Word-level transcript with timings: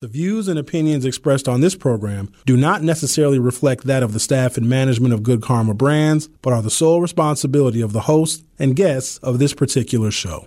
The 0.00 0.06
views 0.06 0.46
and 0.46 0.60
opinions 0.60 1.04
expressed 1.04 1.48
on 1.48 1.60
this 1.60 1.74
program 1.74 2.30
do 2.46 2.56
not 2.56 2.84
necessarily 2.84 3.40
reflect 3.40 3.82
that 3.84 4.04
of 4.04 4.12
the 4.12 4.20
staff 4.20 4.56
and 4.56 4.68
management 4.68 5.12
of 5.12 5.24
Good 5.24 5.42
Karma 5.42 5.74
Brands, 5.74 6.28
but 6.40 6.52
are 6.52 6.62
the 6.62 6.70
sole 6.70 7.00
responsibility 7.00 7.80
of 7.80 7.92
the 7.92 8.02
host 8.02 8.44
and 8.60 8.76
guests 8.76 9.18
of 9.24 9.40
this 9.40 9.54
particular 9.54 10.12
show. 10.12 10.46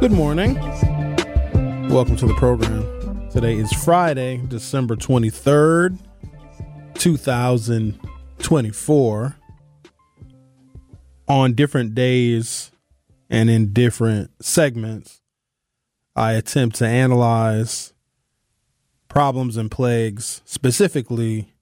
Good 0.00 0.10
morning. 0.12 0.54
Welcome 1.88 2.16
to 2.16 2.26
the 2.26 2.34
program. 2.36 3.30
Today 3.30 3.56
is 3.56 3.72
Friday, 3.72 4.42
December 4.48 4.96
23rd, 4.96 5.96
2024. 6.94 9.36
On 11.26 11.54
different 11.54 11.94
days 11.94 12.70
and 13.30 13.50
in 13.50 13.72
different 13.72 14.30
segments, 14.42 15.20
I 16.16 16.32
attempt 16.32 16.76
to 16.76 16.86
analyze 16.86 17.92
problems 19.08 19.56
and 19.56 19.70
plagues, 19.70 20.42
specifically 20.44 21.54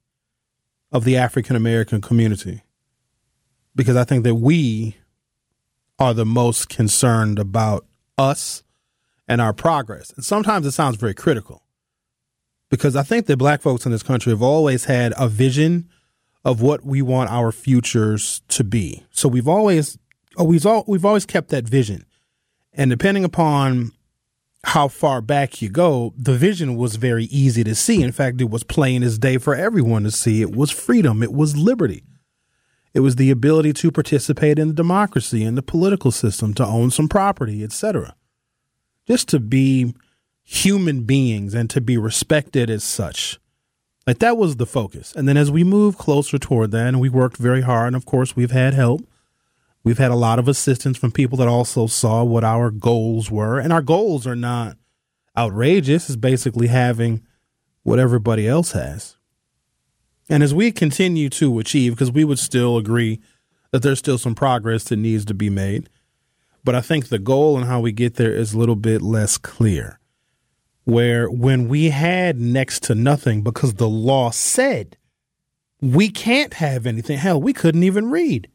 of 0.91 1.05
the 1.05 1.17
African 1.17 1.56
American 1.56 2.00
community, 2.00 2.62
because 3.75 3.97
I 3.97 4.05
think 4.05 4.25
that 4.25 4.34
we 4.34 4.97
are 5.99 6.15
the 6.15 6.27
most 6.27 6.69
concerned 6.69 7.39
about 7.39 7.87
us 8.19 8.62
and 9.29 9.41
our 9.41 9.53
progress. 9.53 10.12
And 10.17 10.25
sometimes 10.25 10.67
it 10.67 10.73
sounds 10.73 10.97
very 10.97 11.15
critical 11.15 11.62
because 12.71 12.97
I 12.97 13.03
think 13.03 13.27
that 13.27 13.37
black 13.37 13.62
folks 13.62 13.87
in 13.87 13.93
this 13.93 14.03
country 14.03 14.33
have 14.33 14.43
always 14.43 14.87
had 14.87 15.12
a 15.17 15.29
vision 15.29 15.89
of 16.44 16.61
what 16.61 16.84
we 16.84 17.03
want 17.03 17.31
our 17.31 17.53
futures 17.53 18.43
to 18.49 18.65
be. 18.65 19.05
So 19.11 19.29
we've 19.29 19.49
always 19.49 19.99
Oh, 20.37 20.44
we've 20.44 20.66
all, 20.66 20.84
we've 20.87 21.04
always 21.04 21.26
kept 21.26 21.48
that 21.50 21.65
vision. 21.65 22.04
And 22.72 22.91
depending 22.91 23.25
upon 23.25 23.93
how 24.65 24.88
far 24.88 25.20
back 25.20 25.60
you 25.60 25.69
go, 25.69 26.15
the 26.16 26.34
vision 26.34 26.76
was 26.76 26.97
very 26.97 27.25
easy 27.25 27.65
to 27.65 27.75
see. 27.75 28.03
In 28.03 28.12
fact, 28.12 28.41
it 28.41 28.50
was 28.50 28.62
plain 28.62 29.03
as 29.03 29.19
day 29.19 29.38
for 29.38 29.54
everyone 29.54 30.04
to 30.04 30.10
see. 30.10 30.41
It 30.41 30.54
was 30.54 30.70
freedom, 30.70 31.22
it 31.22 31.32
was 31.32 31.56
liberty. 31.56 32.04
It 32.94 33.00
was 33.00 33.16
the 33.16 33.31
ability 33.31 33.72
to 33.75 33.91
participate 33.91 34.59
in 34.59 34.69
the 34.69 34.75
democracy 34.75 35.44
and 35.44 35.56
the 35.56 35.62
political 35.62 36.10
system, 36.10 36.53
to 36.54 36.66
own 36.66 36.91
some 36.91 37.09
property, 37.09 37.64
etc. 37.64 38.14
Just 39.06 39.28
to 39.28 39.41
be 39.41 39.94
human 40.43 41.04
beings 41.04 41.54
and 41.54 41.70
to 41.70 41.81
be 41.81 41.97
respected 41.97 42.69
as 42.69 42.84
such. 42.84 43.38
Like 44.06 44.19
that 44.19 44.37
was 44.37 44.56
the 44.56 44.66
focus. 44.66 45.14
And 45.14 45.26
then 45.26 45.37
as 45.37 45.50
we 45.50 45.64
move 45.64 45.97
closer 45.97 46.38
toward 46.38 46.70
that, 46.72 46.88
and 46.88 47.00
we 47.00 47.09
worked 47.09 47.37
very 47.37 47.62
hard, 47.62 47.88
and 47.88 47.97
of 47.97 48.04
course 48.04 48.37
we've 48.37 48.50
had 48.50 48.75
help. 48.75 49.03
We've 49.84 49.98
had 49.98 50.10
a 50.10 50.16
lot 50.16 50.38
of 50.38 50.48
assistance 50.48 50.97
from 50.97 51.10
people 51.10 51.37
that 51.38 51.48
also 51.48 51.87
saw 51.87 52.22
what 52.22 52.44
our 52.44 52.70
goals 52.70 53.31
were. 53.31 53.59
And 53.59 53.72
our 53.72 53.82
goals 53.82 54.26
are 54.26 54.37
not 54.37 54.76
outrageous. 55.37 56.09
It's 56.09 56.16
basically 56.16 56.69
having 56.69 57.22
what 57.82 57.98
everybody 57.98 58.47
else 58.47 58.72
has. 58.72 59.16
And 60.28 60.43
as 60.43 60.54
we 60.54 60.70
continue 60.70 61.28
to 61.31 61.59
achieve, 61.59 61.93
because 61.93 62.12
we 62.12 62.25
would 62.25 62.38
still 62.38 62.76
agree 62.76 63.20
that 63.72 63.82
there's 63.82 63.98
still 63.98 64.19
some 64.19 64.34
progress 64.34 64.84
that 64.84 64.97
needs 64.97 65.25
to 65.26 65.34
be 65.34 65.50
made, 65.50 65.88
but 66.64 66.75
I 66.75 66.81
think 66.81 67.09
the 67.09 67.19
goal 67.19 67.56
and 67.56 67.66
how 67.66 67.81
we 67.81 67.91
get 67.91 68.14
there 68.14 68.32
is 68.32 68.53
a 68.53 68.59
little 68.59 68.76
bit 68.76 69.03
less 69.03 69.37
clear. 69.37 69.99
Where 70.84 71.28
when 71.31 71.69
we 71.69 71.91
had 71.91 72.38
next 72.38 72.82
to 72.84 72.94
nothing 72.94 73.43
because 73.43 73.75
the 73.75 73.88
law 73.88 74.31
said 74.31 74.97
we 75.81 76.09
can't 76.09 76.54
have 76.54 76.87
anything, 76.87 77.19
hell, 77.19 77.41
we 77.41 77.53
couldn't 77.53 77.82
even 77.82 78.10
read. 78.10 78.49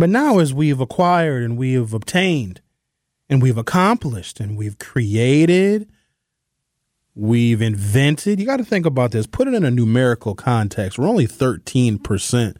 But 0.00 0.08
now, 0.08 0.38
as 0.38 0.54
we've 0.54 0.80
acquired 0.80 1.42
and 1.42 1.58
we 1.58 1.74
have 1.74 1.92
obtained 1.92 2.62
and 3.28 3.42
we've 3.42 3.58
accomplished 3.58 4.40
and 4.40 4.56
we've 4.56 4.78
created, 4.78 5.90
we've 7.14 7.60
invented, 7.60 8.40
you 8.40 8.46
got 8.46 8.56
to 8.56 8.64
think 8.64 8.86
about 8.86 9.10
this, 9.10 9.26
put 9.26 9.46
it 9.46 9.52
in 9.52 9.62
a 9.62 9.70
numerical 9.70 10.34
context. 10.34 10.98
We're 10.98 11.06
only 11.06 11.26
13% 11.26 12.56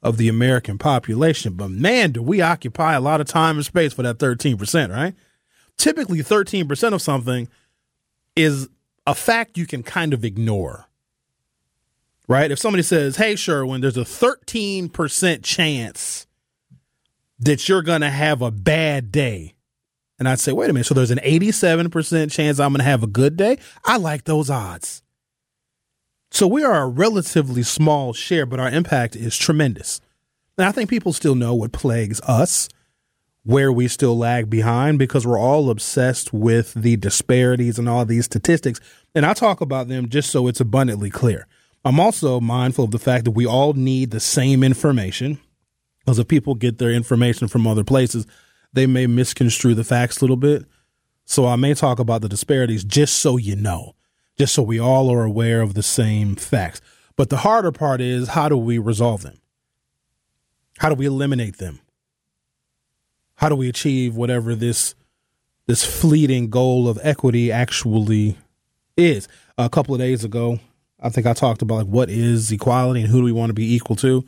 of 0.00 0.16
the 0.16 0.28
American 0.28 0.78
population, 0.78 1.54
but 1.54 1.72
man, 1.72 2.12
do 2.12 2.22
we 2.22 2.40
occupy 2.40 2.94
a 2.94 3.00
lot 3.00 3.20
of 3.20 3.26
time 3.26 3.56
and 3.56 3.66
space 3.66 3.92
for 3.92 4.04
that 4.04 4.18
13%, 4.18 4.90
right? 4.94 5.14
Typically, 5.76 6.20
13% 6.20 6.92
of 6.92 7.02
something 7.02 7.48
is 8.36 8.68
a 9.08 9.16
fact 9.16 9.58
you 9.58 9.66
can 9.66 9.82
kind 9.82 10.14
of 10.14 10.24
ignore 10.24 10.86
right? 12.28 12.52
If 12.52 12.60
somebody 12.60 12.84
says, 12.84 13.16
"Hey, 13.16 13.34
Sherwin, 13.34 13.80
there's 13.80 13.96
a 13.96 14.04
13% 14.04 15.42
chance 15.42 16.28
that 17.40 17.68
you're 17.68 17.82
going 17.82 18.02
to 18.02 18.10
have 18.10 18.42
a 18.42 18.50
bad 18.50 19.10
day. 19.10 19.54
And 20.18 20.28
I'd 20.28 20.38
say, 20.38 20.52
wait 20.52 20.68
a 20.68 20.72
minute. 20.72 20.86
So 20.86 20.94
there's 20.94 21.10
an 21.10 21.18
87% 21.18 22.30
chance 22.30 22.60
I'm 22.60 22.72
going 22.72 22.80
to 22.80 22.84
have 22.84 23.02
a 23.02 23.08
good 23.08 23.36
day. 23.36 23.58
I 23.84 23.96
like 23.96 24.24
those 24.24 24.50
odds. 24.50 25.02
So 26.30 26.46
we 26.46 26.62
are 26.62 26.82
a 26.82 26.86
relatively 26.86 27.62
small 27.62 28.12
share, 28.12 28.46
but 28.46 28.60
our 28.60 28.68
impact 28.68 29.16
is 29.16 29.36
tremendous. 29.36 30.00
And 30.58 30.66
I 30.66 30.72
think 30.72 30.90
people 30.90 31.12
still 31.12 31.34
know 31.34 31.54
what 31.54 31.72
plagues 31.72 32.20
us, 32.20 32.68
where 33.42 33.72
we 33.72 33.88
still 33.88 34.16
lag 34.16 34.50
behind, 34.50 34.98
because 34.98 35.26
we're 35.26 35.40
all 35.40 35.70
obsessed 35.70 36.32
with 36.34 36.74
the 36.74 36.96
disparities 36.96 37.78
and 37.78 37.88
all 37.88 38.04
these 38.04 38.26
statistics. 38.26 38.78
And 39.14 39.24
I 39.24 39.32
talk 39.32 39.62
about 39.62 39.88
them 39.88 40.10
just 40.10 40.30
so 40.30 40.46
it's 40.46 40.60
abundantly 40.60 41.10
clear. 41.10 41.46
I'm 41.82 41.98
also 41.98 42.40
mindful 42.40 42.84
of 42.84 42.90
the 42.90 42.98
fact 42.98 43.24
that 43.24 43.30
we 43.30 43.46
all 43.46 43.72
need 43.72 44.10
the 44.10 44.20
same 44.20 44.62
information 44.62 45.40
because 46.10 46.18
if 46.18 46.26
people 46.26 46.56
get 46.56 46.78
their 46.78 46.90
information 46.90 47.46
from 47.46 47.68
other 47.68 47.84
places, 47.84 48.26
they 48.72 48.84
may 48.84 49.06
misconstrue 49.06 49.76
the 49.76 49.84
facts 49.84 50.18
a 50.18 50.24
little 50.24 50.36
bit. 50.36 50.64
So 51.24 51.46
I 51.46 51.54
may 51.54 51.72
talk 51.72 52.00
about 52.00 52.20
the 52.20 52.28
disparities 52.28 52.82
just 52.82 53.18
so 53.18 53.36
you 53.36 53.54
know, 53.54 53.94
just 54.36 54.52
so 54.52 54.60
we 54.60 54.80
all 54.80 55.08
are 55.12 55.22
aware 55.22 55.60
of 55.60 55.74
the 55.74 55.84
same 55.84 56.34
facts. 56.34 56.80
But 57.14 57.30
the 57.30 57.36
harder 57.36 57.70
part 57.70 58.00
is 58.00 58.30
how 58.30 58.48
do 58.48 58.56
we 58.56 58.76
resolve 58.76 59.22
them? 59.22 59.38
How 60.78 60.88
do 60.88 60.96
we 60.96 61.06
eliminate 61.06 61.58
them? 61.58 61.78
How 63.36 63.48
do 63.48 63.54
we 63.54 63.68
achieve 63.68 64.16
whatever 64.16 64.56
this 64.56 64.96
this 65.68 65.84
fleeting 65.84 66.50
goal 66.50 66.88
of 66.88 66.98
equity 67.04 67.52
actually 67.52 68.36
is. 68.96 69.28
A 69.56 69.70
couple 69.70 69.94
of 69.94 70.00
days 70.00 70.24
ago, 70.24 70.58
I 70.98 71.10
think 71.10 71.28
I 71.28 71.34
talked 71.34 71.62
about 71.62 71.76
like 71.76 71.86
what 71.86 72.10
is 72.10 72.50
equality 72.50 73.02
and 73.02 73.08
who 73.08 73.18
do 73.18 73.24
we 73.26 73.30
want 73.30 73.50
to 73.50 73.54
be 73.54 73.76
equal 73.76 73.94
to. 73.96 74.26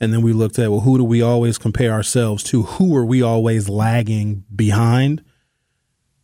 And 0.00 0.12
then 0.12 0.22
we 0.22 0.32
looked 0.32 0.58
at 0.58 0.70
well, 0.70 0.80
who 0.80 0.98
do 0.98 1.04
we 1.04 1.22
always 1.22 1.58
compare 1.58 1.92
ourselves 1.92 2.42
to? 2.44 2.62
Who 2.62 2.94
are 2.96 3.04
we 3.04 3.22
always 3.22 3.68
lagging 3.68 4.44
behind? 4.54 5.24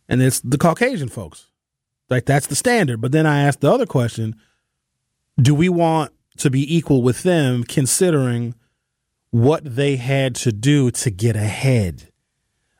And 0.07 0.21
it's 0.21 0.39
the 0.41 0.57
Caucasian 0.57 1.09
folks. 1.09 1.49
Like 2.09 2.25
that's 2.25 2.47
the 2.47 2.55
standard. 2.55 3.01
But 3.01 3.11
then 3.11 3.25
I 3.25 3.41
asked 3.41 3.61
the 3.61 3.71
other 3.71 3.85
question: 3.85 4.35
Do 5.41 5.55
we 5.55 5.69
want 5.69 6.11
to 6.37 6.49
be 6.49 6.75
equal 6.75 7.01
with 7.01 7.23
them, 7.23 7.63
considering 7.63 8.55
what 9.31 9.63
they 9.63 9.95
had 9.95 10.35
to 10.35 10.51
do 10.51 10.91
to 10.91 11.09
get 11.09 11.35
ahead? 11.35 12.09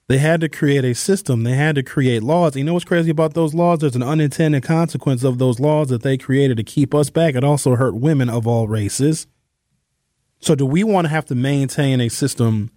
They 0.07 0.18
had 0.18 0.42
to 0.42 0.50
create 0.50 0.84
a 0.84 0.94
system. 0.94 1.44
They 1.44 1.54
had 1.54 1.75
to 1.75 1.84
create 1.84 2.22
laws. 2.22 2.56
You 2.56 2.63
know 2.63 2.74
what's 2.74 2.86
crazy 2.86 3.10
about 3.10 3.34
those 3.34 3.54
laws? 3.54 3.80
There's 3.80 3.96
an 3.96 4.04
unintended 4.04 4.62
consequence 4.62 5.24
of 5.24 5.38
those 5.38 5.60
laws 5.60 5.89
that 5.89 6.04
they 6.04 6.18
created 6.18 6.57
to 6.57 6.63
keep 6.63 6.94
us 6.94 7.10
back. 7.10 7.36
It 7.36 7.44
also 7.44 7.75
hurt 7.75 7.96
women 7.96 8.30
of 8.30 8.46
all 8.46 8.68
races. 8.68 9.25
So, 10.44 10.56
do 10.56 10.66
we 10.66 10.84
want 10.84 11.06
to 11.06 11.10
have 11.10 11.25
to 11.28 11.36
maintain 11.36 12.01
a 12.01 12.10
system 12.10 12.69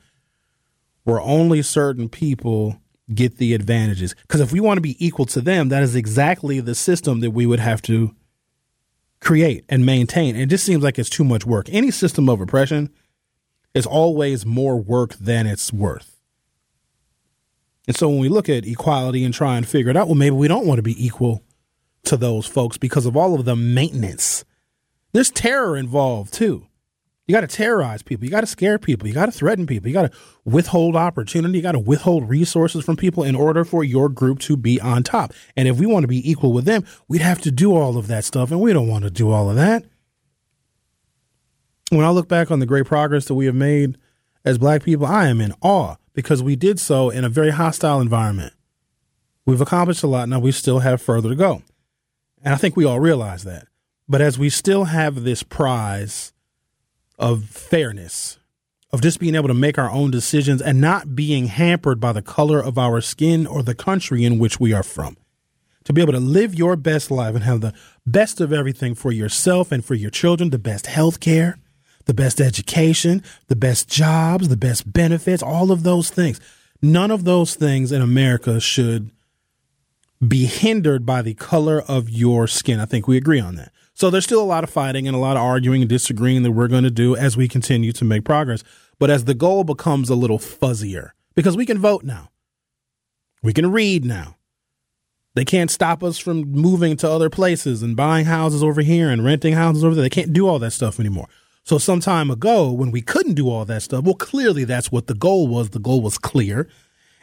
where 1.02 1.20
only 1.20 1.62
certain 1.62 2.08
people 2.08 2.80
get 3.12 3.38
the 3.38 3.54
advantages? 3.54 4.14
Because 4.22 4.40
if 4.40 4.52
we 4.52 4.60
want 4.60 4.76
to 4.76 4.82
be 4.82 5.04
equal 5.04 5.26
to 5.26 5.40
them, 5.40 5.68
that 5.70 5.82
is 5.82 5.96
exactly 5.96 6.60
the 6.60 6.76
system 6.76 7.18
that 7.20 7.32
we 7.32 7.44
would 7.44 7.58
have 7.58 7.82
to 7.82 8.14
create 9.20 9.64
and 9.68 9.84
maintain. 9.84 10.36
It 10.36 10.46
just 10.46 10.64
seems 10.64 10.84
like 10.84 10.96
it's 10.96 11.10
too 11.10 11.24
much 11.24 11.44
work. 11.44 11.68
Any 11.68 11.90
system 11.90 12.28
of 12.28 12.40
oppression 12.40 12.88
is 13.74 13.84
always 13.84 14.46
more 14.46 14.76
work 14.76 15.14
than 15.14 15.48
it's 15.48 15.72
worth. 15.72 16.20
And 17.88 17.96
so 17.96 18.08
when 18.08 18.20
we 18.20 18.28
look 18.28 18.48
at 18.48 18.64
equality 18.64 19.24
and 19.24 19.34
try 19.34 19.56
and 19.56 19.66
figure 19.66 19.90
it 19.90 19.96
out, 19.96 20.06
well, 20.06 20.14
maybe 20.14 20.36
we 20.36 20.46
don't 20.46 20.69
want 20.69 20.78
to 20.78 20.82
be 20.82 21.04
equal 21.04 21.42
to 22.04 22.16
those 22.16 22.46
folks 22.46 22.78
because 22.78 23.06
of 23.06 23.16
all 23.16 23.34
of 23.34 23.44
the 23.44 23.56
maintenance. 23.56 24.44
There's 25.12 25.30
terror 25.32 25.76
involved 25.76 26.32
too. 26.32 26.69
You 27.26 27.34
got 27.34 27.40
to 27.40 27.49
terrorize 27.49 28.02
people. 28.02 28.25
You 28.25 28.31
got 28.31 28.43
to 28.43 28.46
scare 28.46 28.78
people. 28.78 29.08
You 29.08 29.14
got 29.14 29.26
to 29.26 29.32
threaten 29.32 29.67
people. 29.67 29.88
You 29.88 29.94
got 29.94 30.12
to 30.12 30.19
withhold 30.44 30.94
opportunity. 30.94 31.58
You 31.58 31.62
got 31.62 31.73
to 31.73 31.78
withhold 31.81 32.28
resources 32.28 32.84
from 32.84 32.96
people 32.96 33.25
in 33.25 33.34
order 33.34 33.64
for 33.64 33.82
your 33.82 34.08
group 34.08 34.38
to 34.40 34.56
be 34.56 34.81
on 34.81 35.02
top. 35.02 35.32
And 35.56 35.67
if 35.67 35.78
we 35.78 35.87
want 35.87 36.05
to 36.05 36.08
be 36.08 36.28
equal 36.31 36.52
with 36.52 36.67
them, 36.67 36.84
we'd 37.08 37.23
have 37.23 37.40
to 37.40 37.50
do 37.50 37.75
all 37.75 37.96
of 37.96 38.06
that 38.06 38.25
stuff. 38.25 38.52
And 38.52 38.61
we 38.61 38.73
don't 38.73 38.87
want 38.87 39.05
to 39.05 39.11
do 39.11 39.32
all 39.32 39.50
of 39.50 39.56
that. 39.56 39.84
When 41.90 42.05
I 42.05 42.11
look 42.11 42.28
back 42.28 42.50
on 42.50 42.61
the 42.61 42.67
great 42.67 42.87
progress 42.87 43.25
that 43.26 43.34
we 43.34 43.46
have 43.46 43.55
made 43.55 43.99
as 44.44 44.58
black 44.58 44.84
people, 44.84 45.06
I 45.06 45.26
am 45.26 45.40
in 45.40 45.52
awe 45.61 45.96
because 46.14 46.43
we 46.43 46.55
did 46.55 46.79
so 46.79 47.11
in 47.11 47.25
a 47.25 47.29
very 47.29 47.50
hostile 47.50 48.00
environment. 48.00 48.52
We've 49.44 49.61
accomplished 49.61 50.02
a 50.05 50.08
lot. 50.08 50.29
Now 50.29 50.38
we 50.38 50.52
still 50.52 50.81
have 50.81 51.02
further 51.02 51.29
to 51.29 51.37
go. 51.37 51.62
And 52.43 52.55
I 52.55 52.56
think 52.56 52.76
we 52.76 52.84
all 52.84 53.00
realize 53.00 53.43
that. 53.44 53.67
But 54.08 54.20
as 54.20 54.38
we 54.38 54.49
still 54.49 54.84
have 54.84 55.25
this 55.25 55.43
prize 55.43 56.32
of 57.18 57.44
fairness, 57.44 58.38
of 58.92 59.02
just 59.02 59.20
being 59.20 59.34
able 59.34 59.48
to 59.48 59.54
make 59.54 59.78
our 59.78 59.90
own 59.90 60.10
decisions 60.10 60.60
and 60.60 60.80
not 60.80 61.14
being 61.14 61.46
hampered 61.46 62.00
by 62.00 62.12
the 62.12 62.22
color 62.22 62.62
of 62.62 62.78
our 62.78 63.00
skin 63.00 63.46
or 63.46 63.62
the 63.62 63.74
country 63.74 64.24
in 64.24 64.38
which 64.38 64.60
we 64.60 64.72
are 64.72 64.82
from. 64.82 65.16
To 65.84 65.92
be 65.92 66.00
able 66.00 66.12
to 66.12 66.20
live 66.20 66.54
your 66.54 66.74
best 66.74 67.10
life 67.10 67.34
and 67.34 67.44
have 67.44 67.60
the 67.60 67.72
best 68.04 68.40
of 68.40 68.52
everything 68.52 68.94
for 68.94 69.12
yourself 69.12 69.70
and 69.70 69.84
for 69.84 69.94
your 69.94 70.10
children, 70.10 70.50
the 70.50 70.58
best 70.58 70.86
health 70.86 71.20
care, 71.20 71.58
the 72.06 72.14
best 72.14 72.40
education, 72.40 73.22
the 73.48 73.56
best 73.56 73.88
jobs, 73.88 74.48
the 74.48 74.56
best 74.56 74.92
benefits, 74.92 75.42
all 75.42 75.70
of 75.70 75.84
those 75.84 76.10
things. 76.10 76.40
None 76.82 77.10
of 77.10 77.24
those 77.24 77.54
things 77.54 77.92
in 77.92 78.02
America 78.02 78.60
should 78.60 79.10
be 80.26 80.46
hindered 80.46 81.06
by 81.06 81.22
the 81.22 81.34
color 81.34 81.82
of 81.82 82.08
your 82.08 82.46
skin. 82.46 82.80
I 82.80 82.84
think 82.84 83.06
we 83.06 83.16
agree 83.16 83.40
on 83.40 83.56
that. 83.56 83.72
So 83.96 84.10
there's 84.10 84.25
still 84.25 84.43
a 84.43 84.44
lot 84.44 84.62
of 84.62 84.69
fighting 84.69 85.08
and 85.08 85.16
a 85.16 85.19
lot 85.19 85.38
of 85.38 85.43
arguing 85.43 85.81
and 85.81 85.88
disagreeing 85.88 86.43
that 86.43 86.52
we're 86.52 86.69
going 86.69 86.84
to 86.84 86.90
do 86.90 87.16
as 87.16 87.34
we 87.34 87.48
continue 87.48 87.93
to 87.93 88.04
make 88.04 88.26
progress. 88.26 88.62
But 88.98 89.08
as 89.08 89.25
the 89.25 89.32
goal 89.32 89.64
becomes 89.64 90.10
a 90.10 90.14
little 90.14 90.38
fuzzier, 90.38 91.12
because 91.34 91.56
we 91.56 91.64
can 91.64 91.78
vote 91.78 92.04
now, 92.04 92.28
we 93.43 93.54
can 93.54 93.72
read 93.72 94.04
now. 94.04 94.37
They 95.34 95.46
can't 95.46 95.70
stop 95.70 96.02
us 96.02 96.19
from 96.19 96.43
moving 96.52 96.98
to 96.98 97.10
other 97.10 97.31
places 97.31 97.82
and 97.82 97.96
buying 97.96 98.26
houses 98.26 98.62
over 98.62 98.82
here 98.82 99.08
and 99.08 99.25
renting 99.25 99.54
houses 99.54 99.82
over 99.82 99.94
there. 99.94 100.04
They 100.04 100.10
can't 100.10 100.34
do 100.34 100.46
all 100.46 100.58
that 100.58 100.72
stuff 100.72 101.00
anymore. 101.00 101.28
So 101.64 101.78
some 101.78 102.00
time 102.00 102.31
ago, 102.31 102.70
when 102.70 102.90
we 102.90 103.00
couldn't 103.00 103.34
do 103.34 103.48
all 103.48 103.64
that 103.64 103.81
stuff, 103.81 104.04
well, 104.04 104.14
clearly 104.14 104.64
that's 104.64 104.93
what 104.93 105.06
the 105.06 105.14
goal 105.14 105.48
was. 105.48 105.70
The 105.70 105.78
goal 105.78 106.02
was 106.02 106.19
clear 106.19 106.69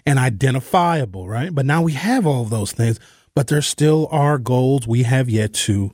and 0.08 0.18
identifiable, 0.18 1.28
right? 1.28 1.54
But 1.54 1.68
now 1.68 1.84
we 1.84 1.94
have 1.94 2.26
all 2.26 2.42
of 2.42 2.50
those 2.50 2.72
things, 2.72 3.00
but 3.36 3.48
there 3.48 3.62
still 3.62 4.08
are 4.10 4.40
goals 4.40 4.88
we 4.88 5.04
have 5.04 5.30
yet 5.30 5.54
to 5.54 5.92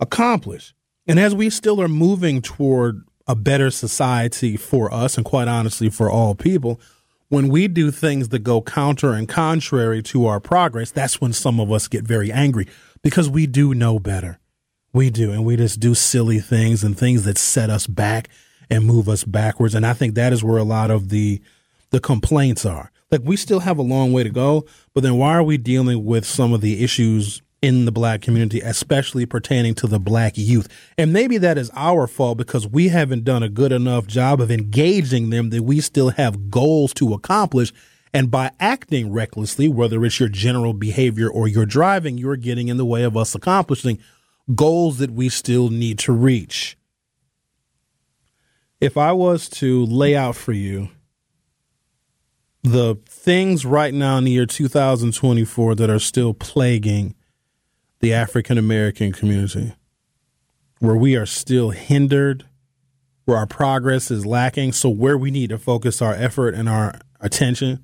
accomplish. 0.00 0.74
And 1.06 1.18
as 1.18 1.34
we 1.34 1.50
still 1.50 1.80
are 1.80 1.88
moving 1.88 2.42
toward 2.42 3.04
a 3.26 3.34
better 3.34 3.70
society 3.70 4.56
for 4.56 4.92
us, 4.92 5.16
and 5.16 5.24
quite 5.24 5.48
honestly, 5.48 5.90
for 5.90 6.10
all 6.10 6.34
people, 6.34 6.80
when 7.28 7.48
we 7.48 7.68
do 7.68 7.90
things 7.90 8.30
that 8.30 8.40
go 8.40 8.60
counter 8.60 9.12
and 9.12 9.28
contrary 9.28 10.02
to 10.02 10.26
our 10.26 10.40
progress, 10.40 10.90
that's 10.90 11.20
when 11.20 11.32
some 11.32 11.60
of 11.60 11.70
us 11.70 11.86
get 11.86 12.04
very 12.04 12.32
angry 12.32 12.66
because 13.02 13.28
we 13.28 13.46
do 13.46 13.72
know 13.72 13.98
better. 14.00 14.40
We 14.92 15.10
do. 15.10 15.30
And 15.30 15.44
we 15.44 15.56
just 15.56 15.78
do 15.78 15.94
silly 15.94 16.40
things 16.40 16.82
and 16.82 16.98
things 16.98 17.24
that 17.24 17.38
set 17.38 17.70
us 17.70 17.86
back 17.86 18.28
and 18.68 18.84
move 18.84 19.08
us 19.08 19.22
backwards. 19.24 19.74
And 19.74 19.86
I 19.86 19.92
think 19.92 20.14
that 20.14 20.32
is 20.32 20.42
where 20.42 20.58
a 20.58 20.64
lot 20.64 20.90
of 20.90 21.08
the 21.08 21.40
the 21.90 22.00
complaints 22.00 22.64
are. 22.64 22.92
Like 23.10 23.22
we 23.24 23.36
still 23.36 23.60
have 23.60 23.78
a 23.78 23.82
long 23.82 24.12
way 24.12 24.22
to 24.22 24.30
go, 24.30 24.64
but 24.94 25.02
then 25.02 25.16
why 25.16 25.34
are 25.34 25.42
we 25.42 25.58
dealing 25.58 26.04
with 26.04 26.24
some 26.24 26.52
of 26.52 26.60
the 26.60 26.84
issues 26.84 27.42
in 27.62 27.84
the 27.84 27.92
black 27.92 28.22
community, 28.22 28.60
especially 28.60 29.26
pertaining 29.26 29.74
to 29.76 29.86
the 29.86 29.98
black 30.00 30.34
youth? 30.36 30.68
And 30.96 31.12
maybe 31.12 31.38
that 31.38 31.58
is 31.58 31.70
our 31.74 32.06
fault 32.06 32.38
because 32.38 32.66
we 32.66 32.88
haven't 32.88 33.24
done 33.24 33.42
a 33.42 33.48
good 33.48 33.72
enough 33.72 34.06
job 34.06 34.40
of 34.40 34.50
engaging 34.50 35.30
them 35.30 35.50
that 35.50 35.62
we 35.62 35.80
still 35.80 36.10
have 36.10 36.50
goals 36.50 36.94
to 36.94 37.12
accomplish. 37.12 37.72
And 38.12 38.30
by 38.30 38.50
acting 38.58 39.12
recklessly, 39.12 39.68
whether 39.68 40.04
it's 40.04 40.18
your 40.18 40.28
general 40.28 40.72
behavior 40.72 41.30
or 41.30 41.46
your 41.46 41.66
driving, 41.66 42.18
you're 42.18 42.36
getting 42.36 42.68
in 42.68 42.76
the 42.76 42.84
way 42.84 43.02
of 43.02 43.16
us 43.16 43.34
accomplishing 43.34 43.98
goals 44.54 44.98
that 44.98 45.10
we 45.10 45.28
still 45.28 45.68
need 45.68 45.98
to 46.00 46.12
reach. 46.12 46.76
If 48.80 48.96
I 48.96 49.12
was 49.12 49.48
to 49.50 49.84
lay 49.84 50.16
out 50.16 50.36
for 50.36 50.52
you 50.52 50.88
the 52.62 52.96
things 53.06 53.64
right 53.64 53.92
now 53.94 54.18
in 54.18 54.24
the 54.24 54.32
year 54.32 54.46
2024 54.46 55.74
that 55.76 55.90
are 55.90 55.98
still 55.98 56.34
plaguing 56.34 57.14
the 58.00 58.12
African 58.12 58.58
American 58.58 59.12
community, 59.12 59.74
where 60.78 60.96
we 60.96 61.16
are 61.16 61.26
still 61.26 61.70
hindered, 61.70 62.46
where 63.24 63.36
our 63.36 63.46
progress 63.46 64.10
is 64.10 64.26
lacking, 64.26 64.72
so 64.72 64.88
where 64.88 65.16
we 65.16 65.30
need 65.30 65.50
to 65.50 65.58
focus 65.58 66.02
our 66.02 66.14
effort 66.14 66.54
and 66.54 66.68
our 66.68 66.98
attention. 67.20 67.82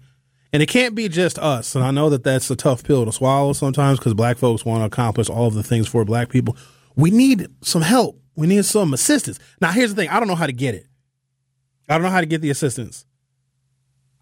And 0.53 0.63
it 0.63 0.67
can't 0.67 0.95
be 0.95 1.09
just 1.09 1.39
us. 1.39 1.75
And 1.75 1.85
I 1.85 1.91
know 1.91 2.09
that 2.09 2.25
that's 2.25 2.51
a 2.51 2.57
tough 2.57 2.83
pill 2.83 3.05
to 3.05 3.13
swallow 3.13 3.53
sometimes 3.53 3.99
because 3.99 4.15
black 4.15 4.39
folks 4.39 4.65
want 4.65 4.81
to 4.81 4.87
accomplish 4.87 5.29
all 5.29 5.47
of 5.47 5.55
the 5.55 5.63
things 5.63 5.87
for 5.87 6.05
black 6.05 6.31
people. 6.31 6.57
We 6.95 7.11
need 7.11 7.49
some 7.63 7.83
help. 7.83 8.21
We 8.37 8.47
need 8.47 8.65
some 8.65 8.95
assistance. 8.95 9.39
Now, 9.61 9.73
here's 9.73 9.95
the 9.95 10.03
thing 10.03 10.11
I 10.11 10.19
don't 10.19 10.29
know 10.29 10.35
how 10.35 10.47
to 10.47 10.53
get 10.53 10.75
it. 10.75 10.87
I 11.89 11.95
don't 11.95 12.03
know 12.03 12.11
how 12.11 12.21
to 12.21 12.27
get 12.27 12.41
the 12.41 12.51
assistance. 12.51 13.05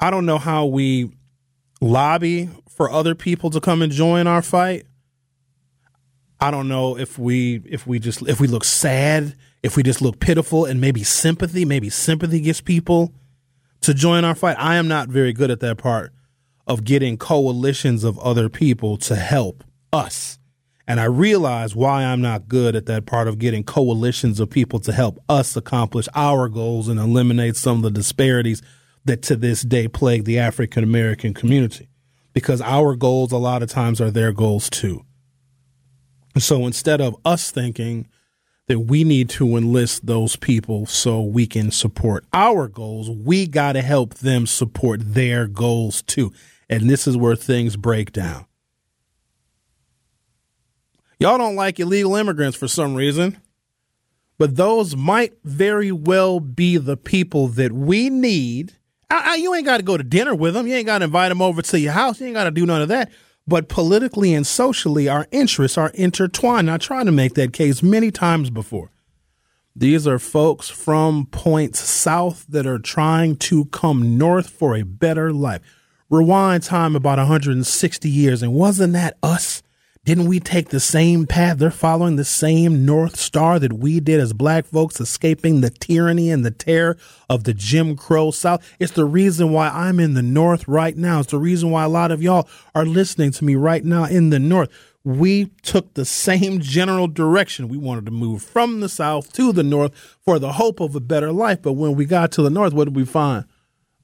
I 0.00 0.10
don't 0.10 0.26
know 0.26 0.38
how 0.38 0.66
we 0.66 1.12
lobby 1.80 2.50
for 2.68 2.90
other 2.90 3.14
people 3.14 3.50
to 3.50 3.60
come 3.60 3.80
and 3.82 3.92
join 3.92 4.26
our 4.26 4.42
fight. 4.42 4.86
I 6.44 6.50
don't 6.50 6.68
know 6.68 6.98
if 6.98 7.18
we 7.18 7.62
if 7.64 7.86
we 7.86 7.98
just 7.98 8.20
if 8.28 8.38
we 8.38 8.48
look 8.48 8.64
sad, 8.64 9.34
if 9.62 9.78
we 9.78 9.82
just 9.82 10.02
look 10.02 10.20
pitiful 10.20 10.66
and 10.66 10.78
maybe 10.78 11.02
sympathy, 11.02 11.64
maybe 11.64 11.88
sympathy 11.88 12.38
gets 12.38 12.60
people 12.60 13.14
to 13.80 13.94
join 13.94 14.26
our 14.26 14.34
fight. 14.34 14.58
I 14.58 14.76
am 14.76 14.86
not 14.86 15.08
very 15.08 15.32
good 15.32 15.50
at 15.50 15.60
that 15.60 15.78
part 15.78 16.12
of 16.66 16.84
getting 16.84 17.16
coalitions 17.16 18.04
of 18.04 18.18
other 18.18 18.50
people 18.50 18.98
to 18.98 19.16
help 19.16 19.64
us. 19.90 20.38
And 20.86 21.00
I 21.00 21.04
realize 21.04 21.74
why 21.74 22.04
I'm 22.04 22.20
not 22.20 22.46
good 22.46 22.76
at 22.76 22.84
that 22.86 23.06
part 23.06 23.26
of 23.26 23.38
getting 23.38 23.64
coalitions 23.64 24.38
of 24.38 24.50
people 24.50 24.80
to 24.80 24.92
help 24.92 25.18
us 25.30 25.56
accomplish 25.56 26.08
our 26.14 26.50
goals 26.50 26.88
and 26.88 27.00
eliminate 27.00 27.56
some 27.56 27.78
of 27.78 27.84
the 27.84 27.90
disparities 27.90 28.60
that 29.06 29.22
to 29.22 29.36
this 29.36 29.62
day 29.62 29.88
plague 29.88 30.24
the 30.24 30.38
African 30.38 30.84
American 30.84 31.32
community. 31.32 31.88
Because 32.34 32.60
our 32.60 32.96
goals, 32.96 33.32
a 33.32 33.38
lot 33.38 33.62
of 33.62 33.70
times, 33.70 33.98
are 33.98 34.10
their 34.10 34.32
goals 34.32 34.68
too. 34.68 35.06
So 36.38 36.66
instead 36.66 37.00
of 37.00 37.16
us 37.24 37.50
thinking 37.50 38.08
that 38.66 38.80
we 38.80 39.04
need 39.04 39.28
to 39.30 39.56
enlist 39.56 40.06
those 40.06 40.36
people 40.36 40.86
so 40.86 41.22
we 41.22 41.46
can 41.46 41.70
support 41.70 42.24
our 42.32 42.66
goals, 42.66 43.10
we 43.10 43.46
got 43.46 43.72
to 43.72 43.82
help 43.82 44.14
them 44.14 44.46
support 44.46 45.00
their 45.02 45.46
goals 45.46 46.02
too. 46.02 46.32
And 46.68 46.88
this 46.88 47.06
is 47.06 47.16
where 47.16 47.36
things 47.36 47.76
break 47.76 48.12
down. 48.12 48.46
Y'all 51.20 51.38
don't 51.38 51.56
like 51.56 51.78
illegal 51.78 52.16
immigrants 52.16 52.56
for 52.56 52.66
some 52.66 52.94
reason, 52.94 53.40
but 54.38 54.56
those 54.56 54.96
might 54.96 55.34
very 55.44 55.92
well 55.92 56.40
be 56.40 56.76
the 56.76 56.96
people 56.96 57.48
that 57.48 57.72
we 57.72 58.10
need. 58.10 58.72
I, 59.08 59.32
I, 59.32 59.34
you 59.36 59.54
ain't 59.54 59.66
got 59.66 59.76
to 59.76 59.84
go 59.84 59.96
to 59.96 60.02
dinner 60.02 60.34
with 60.34 60.54
them. 60.54 60.66
You 60.66 60.74
ain't 60.74 60.86
got 60.86 60.98
to 60.98 61.04
invite 61.04 61.28
them 61.28 61.40
over 61.40 61.62
to 61.62 61.78
your 61.78 61.92
house. 61.92 62.20
You 62.20 62.26
ain't 62.26 62.34
got 62.34 62.44
to 62.44 62.50
do 62.50 62.66
none 62.66 62.82
of 62.82 62.88
that. 62.88 63.12
But 63.46 63.68
politically 63.68 64.32
and 64.34 64.46
socially, 64.46 65.08
our 65.08 65.26
interests 65.30 65.76
are 65.76 65.90
intertwined. 65.94 66.70
I 66.70 66.78
tried 66.78 67.04
to 67.04 67.12
make 67.12 67.34
that 67.34 67.52
case 67.52 67.82
many 67.82 68.10
times 68.10 68.50
before. 68.50 68.90
These 69.76 70.06
are 70.06 70.20
folks 70.20 70.70
from 70.70 71.26
points 71.26 71.80
south 71.80 72.46
that 72.48 72.64
are 72.64 72.78
trying 72.78 73.36
to 73.38 73.64
come 73.66 74.16
north 74.16 74.48
for 74.48 74.76
a 74.76 74.84
better 74.84 75.32
life. 75.32 75.62
Rewind 76.08 76.62
time 76.62 76.94
about 76.94 77.18
160 77.18 78.08
years, 78.08 78.40
and 78.42 78.54
wasn't 78.54 78.92
that 78.92 79.18
us? 79.20 79.63
Didn't 80.04 80.26
we 80.26 80.38
take 80.38 80.68
the 80.68 80.80
same 80.80 81.26
path? 81.26 81.56
They're 81.56 81.70
following 81.70 82.16
the 82.16 82.26
same 82.26 82.84
North 82.84 83.16
Star 83.16 83.58
that 83.58 83.72
we 83.72 84.00
did 84.00 84.20
as 84.20 84.34
black 84.34 84.66
folks, 84.66 85.00
escaping 85.00 85.62
the 85.62 85.70
tyranny 85.70 86.30
and 86.30 86.44
the 86.44 86.50
terror 86.50 86.98
of 87.30 87.44
the 87.44 87.54
Jim 87.54 87.96
Crow 87.96 88.30
South. 88.30 88.62
It's 88.78 88.92
the 88.92 89.06
reason 89.06 89.50
why 89.50 89.70
I'm 89.70 89.98
in 89.98 90.12
the 90.12 90.22
North 90.22 90.68
right 90.68 90.94
now. 90.94 91.20
It's 91.20 91.30
the 91.30 91.38
reason 91.38 91.70
why 91.70 91.84
a 91.84 91.88
lot 91.88 92.12
of 92.12 92.22
y'all 92.22 92.46
are 92.74 92.84
listening 92.84 93.30
to 93.32 93.44
me 93.46 93.54
right 93.54 93.82
now 93.82 94.04
in 94.04 94.28
the 94.28 94.38
North. 94.38 94.68
We 95.04 95.46
took 95.62 95.94
the 95.94 96.04
same 96.04 96.60
general 96.60 97.08
direction. 97.08 97.68
We 97.68 97.78
wanted 97.78 98.04
to 98.04 98.12
move 98.12 98.42
from 98.42 98.80
the 98.80 98.90
South 98.90 99.32
to 99.32 99.52
the 99.52 99.62
North 99.62 99.94
for 100.22 100.38
the 100.38 100.52
hope 100.52 100.80
of 100.80 100.94
a 100.94 101.00
better 101.00 101.32
life. 101.32 101.62
But 101.62 101.74
when 101.74 101.94
we 101.94 102.04
got 102.04 102.30
to 102.32 102.42
the 102.42 102.50
North, 102.50 102.74
what 102.74 102.84
did 102.84 102.96
we 102.96 103.06
find? 103.06 103.46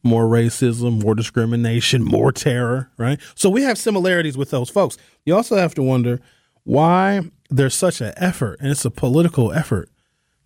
More 0.02 0.24
racism, 0.24 1.02
more 1.02 1.14
discrimination, 1.14 2.02
more 2.02 2.32
terror, 2.32 2.90
right? 2.96 3.20
So 3.34 3.50
we 3.50 3.62
have 3.62 3.78
similarities 3.78 4.36
with 4.36 4.50
those 4.50 4.70
folks. 4.70 4.96
You 5.24 5.34
also 5.36 5.56
have 5.56 5.74
to 5.74 5.82
wonder 5.82 6.20
why 6.64 7.22
there's 7.50 7.74
such 7.74 8.00
an 8.00 8.12
effort, 8.16 8.58
and 8.60 8.70
it's 8.70 8.84
a 8.84 8.90
political 8.90 9.52
effort 9.52 9.90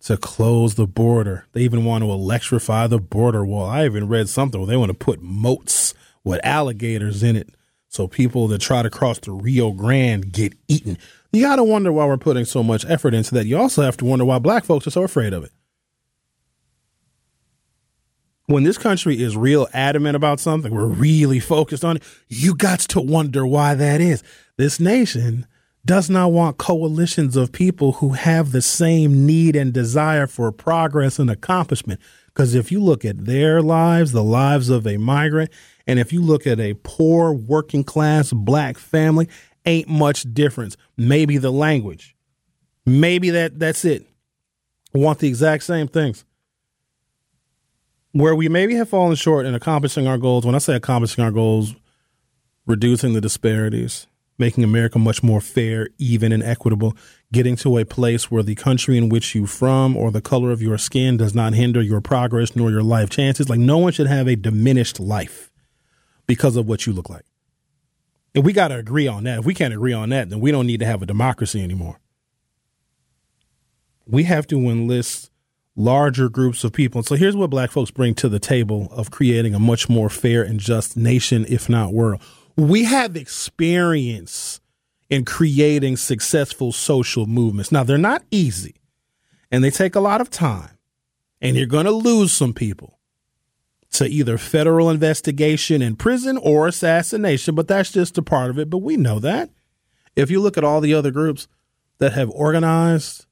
to 0.01 0.17
close 0.17 0.75
the 0.75 0.87
border. 0.87 1.45
They 1.53 1.61
even 1.61 1.85
want 1.85 2.03
to 2.03 2.11
electrify 2.11 2.87
the 2.87 2.99
border 2.99 3.45
wall. 3.45 3.69
I 3.69 3.85
even 3.85 4.07
read 4.07 4.29
something 4.29 4.59
where 4.59 4.67
they 4.67 4.77
want 4.77 4.89
to 4.89 4.97
put 4.97 5.21
moats 5.21 5.93
with 6.23 6.39
alligators 6.43 7.23
in 7.23 7.35
it 7.35 7.49
so 7.87 8.07
people 8.07 8.47
that 8.49 8.59
try 8.59 8.81
to 8.81 8.89
cross 8.89 9.19
the 9.19 9.31
Rio 9.31 9.71
Grande 9.71 10.31
get 10.31 10.53
eaten. 10.67 10.97
You 11.31 11.41
got 11.41 11.55
to 11.57 11.63
wonder 11.63 11.91
why 11.91 12.05
we're 12.05 12.17
putting 12.17 12.45
so 12.45 12.61
much 12.61 12.85
effort 12.87 13.13
into 13.13 13.33
that. 13.35 13.45
You 13.45 13.57
also 13.57 13.81
have 13.83 13.97
to 13.97 14.05
wonder 14.05 14.25
why 14.25 14.39
black 14.39 14.65
folks 14.65 14.85
are 14.87 14.91
so 14.91 15.03
afraid 15.03 15.33
of 15.33 15.43
it 15.43 15.51
when 18.47 18.63
this 18.63 18.77
country 18.77 19.21
is 19.21 19.35
real 19.35 19.67
adamant 19.73 20.15
about 20.15 20.39
something, 20.39 20.73
we're 20.73 20.85
really 20.85 21.39
focused 21.39 21.83
on 21.83 21.97
it, 21.97 22.03
you 22.27 22.55
got 22.55 22.79
to 22.79 23.01
wonder 23.01 23.45
why 23.45 23.73
that 23.75 24.01
is. 24.01 24.23
This 24.57 24.79
nation 24.79 25.47
does 25.85 26.09
not 26.09 26.31
want 26.31 26.57
coalitions 26.57 27.35
of 27.35 27.51
people 27.51 27.93
who 27.93 28.09
have 28.13 28.51
the 28.51 28.61
same 28.61 29.25
need 29.25 29.55
and 29.55 29.73
desire 29.73 30.27
for 30.27 30.51
progress 30.51 31.19
and 31.19 31.29
accomplishment. 31.29 31.99
Because 32.27 32.55
if 32.55 32.71
you 32.71 32.81
look 32.81 33.05
at 33.05 33.25
their 33.25 33.61
lives, 33.61 34.11
the 34.11 34.23
lives 34.23 34.69
of 34.69 34.85
a 34.87 34.97
migrant, 34.97 35.51
and 35.87 35.99
if 35.99 36.11
you 36.11 36.21
look 36.21 36.47
at 36.47 36.59
a 36.59 36.73
poor 36.83 37.33
working 37.33 37.83
class 37.83 38.33
black 38.33 38.77
family, 38.77 39.29
ain't 39.65 39.87
much 39.87 40.23
difference. 40.33 40.75
Maybe 40.97 41.37
the 41.37 41.51
language. 41.51 42.15
Maybe 42.85 43.29
that 43.31 43.59
that's 43.59 43.85
it. 43.85 44.05
Want 44.93 45.19
the 45.19 45.27
exact 45.27 45.63
same 45.63 45.87
things 45.87 46.25
where 48.15 48.33
we 48.33 48.47
maybe 48.47 48.75
have 48.75 48.87
fallen 48.87 49.13
short 49.13 49.45
in 49.45 49.53
accomplishing 49.53 50.07
our 50.07 50.17
goals. 50.17 50.45
When 50.45 50.55
I 50.55 50.59
say 50.59 50.73
accomplishing 50.73 51.21
our 51.21 51.31
goals, 51.31 51.75
reducing 52.65 53.11
the 53.11 53.19
disparities, 53.19 54.07
making 54.37 54.63
America 54.63 54.97
much 54.97 55.21
more 55.21 55.41
fair, 55.41 55.89
even, 55.97 56.31
and 56.31 56.41
equitable, 56.41 56.95
getting 57.33 57.57
to 57.57 57.77
a 57.77 57.83
place 57.83 58.31
where 58.31 58.41
the 58.41 58.55
country 58.55 58.97
in 58.97 59.09
which 59.09 59.35
you're 59.35 59.47
from 59.47 59.97
or 59.97 60.11
the 60.11 60.21
color 60.21 60.51
of 60.51 60.61
your 60.61 60.77
skin 60.77 61.17
does 61.17 61.35
not 61.35 61.55
hinder 61.55 61.81
your 61.81 61.99
progress 61.99 62.55
nor 62.55 62.71
your 62.71 62.83
life 62.83 63.09
chances. 63.09 63.49
Like 63.49 63.59
no 63.59 63.79
one 63.79 63.91
should 63.91 64.07
have 64.07 64.29
a 64.29 64.37
diminished 64.37 64.97
life 64.97 65.51
because 66.25 66.55
of 66.55 66.69
what 66.69 66.85
you 66.85 66.93
look 66.93 67.09
like. 67.09 67.25
And 68.33 68.45
we 68.45 68.53
got 68.53 68.69
to 68.69 68.77
agree 68.77 69.09
on 69.09 69.25
that. 69.25 69.39
If 69.39 69.45
we 69.45 69.53
can't 69.53 69.73
agree 69.73 69.91
on 69.93 70.07
that, 70.09 70.29
then 70.29 70.39
we 70.39 70.51
don't 70.51 70.67
need 70.67 70.79
to 70.79 70.85
have 70.85 71.01
a 71.01 71.05
democracy 71.05 71.61
anymore. 71.61 71.99
We 74.07 74.23
have 74.23 74.47
to 74.47 74.69
enlist 74.69 75.31
larger 75.75 76.29
groups 76.29 76.63
of 76.63 76.71
people. 76.71 76.99
And 76.99 77.05
so 77.05 77.15
here's 77.15 77.35
what 77.35 77.49
black 77.49 77.71
folks 77.71 77.91
bring 77.91 78.15
to 78.15 78.29
the 78.29 78.39
table 78.39 78.87
of 78.91 79.11
creating 79.11 79.53
a 79.53 79.59
much 79.59 79.89
more 79.89 80.09
fair 80.09 80.41
and 80.41 80.59
just 80.59 80.95
nation, 80.95 81.45
if 81.49 81.69
not 81.69 81.93
world. 81.93 82.21
We 82.55 82.85
have 82.85 83.15
experience 83.15 84.61
in 85.09 85.25
creating 85.25 85.97
successful 85.97 86.71
social 86.71 87.25
movements. 87.25 87.71
Now, 87.71 87.83
they're 87.83 87.97
not 87.97 88.23
easy 88.31 88.75
and 89.51 89.63
they 89.63 89.69
take 89.69 89.95
a 89.95 89.99
lot 89.99 90.21
of 90.21 90.29
time, 90.29 90.77
and 91.41 91.55
you're 91.55 91.67
going 91.67 91.85
to 91.85 91.91
lose 91.91 92.33
some 92.33 92.53
people 92.53 92.99
to 93.91 94.05
either 94.05 94.37
federal 94.37 94.89
investigation 94.89 95.81
in 95.81 95.95
prison 95.95 96.37
or 96.37 96.67
assassination, 96.67 97.55
but 97.55 97.67
that's 97.67 97.91
just 97.91 98.17
a 98.17 98.21
part 98.21 98.49
of 98.49 98.59
it. 98.59 98.69
But 98.69 98.79
we 98.79 98.97
know 98.97 99.19
that. 99.19 99.49
If 100.15 100.31
you 100.31 100.41
look 100.41 100.57
at 100.57 100.63
all 100.63 100.81
the 100.81 100.93
other 100.93 101.11
groups 101.11 101.47
that 101.99 102.13
have 102.13 102.29
organized 102.31 103.25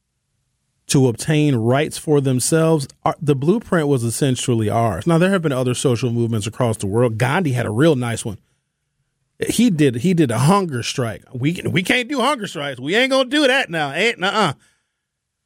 to 0.94 1.08
obtain 1.08 1.56
rights 1.56 1.98
for 1.98 2.22
themselves, 2.22 2.88
the 3.20 3.36
blueprint 3.36 3.88
was 3.88 4.04
essentially 4.04 4.70
ours. 4.70 5.08
Now 5.08 5.18
there 5.18 5.32
have 5.32 5.42
been 5.42 5.52
other 5.52 5.74
social 5.74 6.12
movements 6.12 6.46
across 6.46 6.78
the 6.78 6.86
world. 6.86 7.18
Gandhi 7.18 7.54
had 7.54 7.66
a 7.66 7.72
real 7.72 7.96
nice 7.96 8.24
one. 8.24 8.38
He 9.50 9.72
did 9.72 9.96
he 9.96 10.14
did 10.14 10.30
a 10.30 10.38
hunger 10.38 10.84
strike. 10.84 11.24
We 11.34 11.60
we 11.68 11.82
can't 11.82 12.08
do 12.08 12.20
hunger 12.20 12.46
strikes. 12.46 12.80
We 12.80 12.94
ain't 12.96 13.10
gonna 13.10 13.28
do 13.28 13.48
that 13.48 13.72
now. 13.72 13.92
Ain't 13.92 14.24
uh 14.24 14.54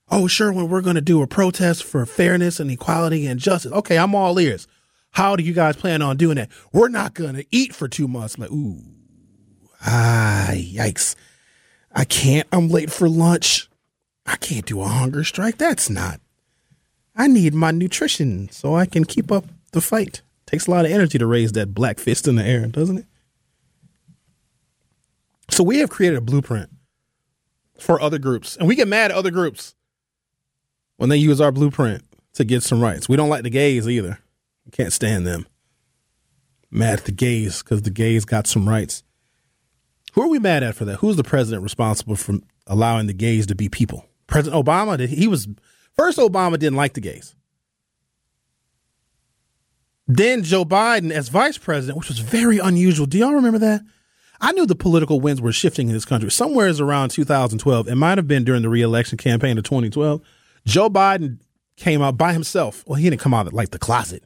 Oh, 0.10 0.28
sure, 0.28 0.52
when 0.52 0.68
we're 0.68 0.82
gonna 0.82 1.00
do 1.00 1.22
a 1.22 1.28
protest 1.28 1.86
for 1.86 2.06
fairness 2.06 2.60
and 2.60 2.70
equality 2.70 3.26
and 3.26 3.40
justice. 3.40 3.72
Okay, 3.72 3.98
I'm 3.98 4.16
all 4.16 4.38
ears. 4.42 4.68
How 5.12 5.38
do 5.38 5.44
you 5.44 5.54
guys 5.54 5.78
plan 5.78 6.02
on 6.02 6.18
doing 6.18 6.36
that? 6.36 6.50
We're 6.74 6.90
not 6.90 7.14
gonna 7.14 7.44
eat 7.52 7.74
for 7.74 7.88
two 7.88 8.10
months. 8.10 8.38
Like, 8.38 8.52
ooh, 8.52 8.82
ah, 9.86 10.50
yikes! 10.52 11.16
I 11.94 12.04
can't. 12.04 12.48
I'm 12.52 12.68
late 12.68 12.92
for 12.92 13.08
lunch. 13.08 13.67
I 14.28 14.36
can't 14.36 14.66
do 14.66 14.82
a 14.82 14.88
hunger 14.88 15.24
strike. 15.24 15.58
That's 15.58 15.90
not. 15.90 16.20
I 17.16 17.28
need 17.28 17.54
my 17.54 17.72
nutrition 17.72 18.50
so 18.50 18.76
I 18.76 18.86
can 18.86 19.06
keep 19.06 19.32
up 19.32 19.46
the 19.72 19.82
fight. 19.82 20.22
Takes 20.46 20.68
a 20.68 20.72
lot 20.72 20.86
of 20.86 20.92
energy 20.92 21.18
to 21.18 21.26
raise 21.26 21.54
that 21.54 21.74
black 21.74 22.00
fist 22.00 22.28
in 22.28 22.36
the 22.36 22.44
air, 22.44 22.68
doesn't 22.68 23.00
it? 23.00 23.06
So 25.50 25.64
we 25.64 25.80
have 25.80 25.90
created 25.90 26.18
a 26.18 26.22
blueprint 26.22 26.70
for 27.80 28.02
other 28.02 28.20
groups, 28.20 28.58
and 28.58 28.68
we 28.68 28.76
get 28.76 28.88
mad 28.88 29.12
at 29.12 29.18
other 29.18 29.32
groups 29.32 29.76
when 30.98 31.10
they 31.10 31.18
use 31.18 31.40
our 31.40 31.52
blueprint 31.52 32.04
to 32.34 32.44
get 32.44 32.64
some 32.64 32.82
rights. 32.82 33.08
We 33.08 33.16
don't 33.16 33.30
like 33.30 33.44
the 33.44 33.50
gays 33.50 33.88
either. 33.88 34.20
We 34.66 34.72
can't 34.72 34.94
stand 34.94 35.26
them. 35.26 35.48
Mad 36.70 37.00
at 37.00 37.06
the 37.06 37.12
gays 37.12 37.64
because 37.64 37.84
the 37.84 37.90
gays 37.90 38.26
got 38.26 38.46
some 38.46 38.68
rights. 38.68 39.04
Who 40.14 40.22
are 40.22 40.28
we 40.28 40.40
mad 40.40 40.64
at 40.64 40.76
for 40.76 40.86
that? 40.86 40.98
Who's 40.98 41.16
the 41.16 41.24
president 41.24 41.64
responsible 41.64 42.16
for 42.16 42.40
allowing 42.66 43.08
the 43.08 43.14
gays 43.14 43.48
to 43.48 43.56
be 43.56 43.70
people? 43.70 44.07
President 44.28 44.66
Obama, 44.66 45.08
he 45.08 45.28
was 45.28 45.48
first. 45.96 46.18
Obama 46.18 46.60
didn't 46.60 46.76
like 46.76 46.94
the 46.94 47.02
gays. 47.02 47.34
Then 50.08 50.44
Joe 50.44 50.64
Biden 50.64 51.12
as 51.12 51.30
vice 51.30 51.58
president, 51.58 51.98
which 51.98 52.08
was 52.08 52.20
very 52.20 52.60
unusual. 52.60 53.06
Do 53.06 53.18
y'all 53.18 53.34
remember 53.34 53.60
that? 53.60 53.82
I 54.40 54.52
knew 54.52 54.66
the 54.66 54.76
political 54.76 55.20
winds 55.20 55.42
were 55.42 55.52
shifting 55.52 55.88
in 55.88 55.94
this 55.94 56.06
country. 56.06 56.30
Somewhere 56.30 56.68
is 56.68 56.80
around 56.80 57.10
2012. 57.10 57.88
It 57.88 57.96
might 57.96 58.18
have 58.18 58.28
been 58.28 58.44
during 58.44 58.62
the 58.62 58.70
reelection 58.70 59.18
campaign 59.18 59.58
of 59.58 59.64
2012. 59.64 60.22
Joe 60.66 60.90
Biden 60.90 61.40
came 61.76 62.02
out 62.02 62.18
by 62.18 62.34
himself. 62.34 62.84
Well, 62.88 62.96
he 62.96 63.10
didn't 63.10 63.22
come 63.22 63.34
out 63.34 63.52
like 63.52 63.72
the 63.72 63.80
closet. 63.80 64.24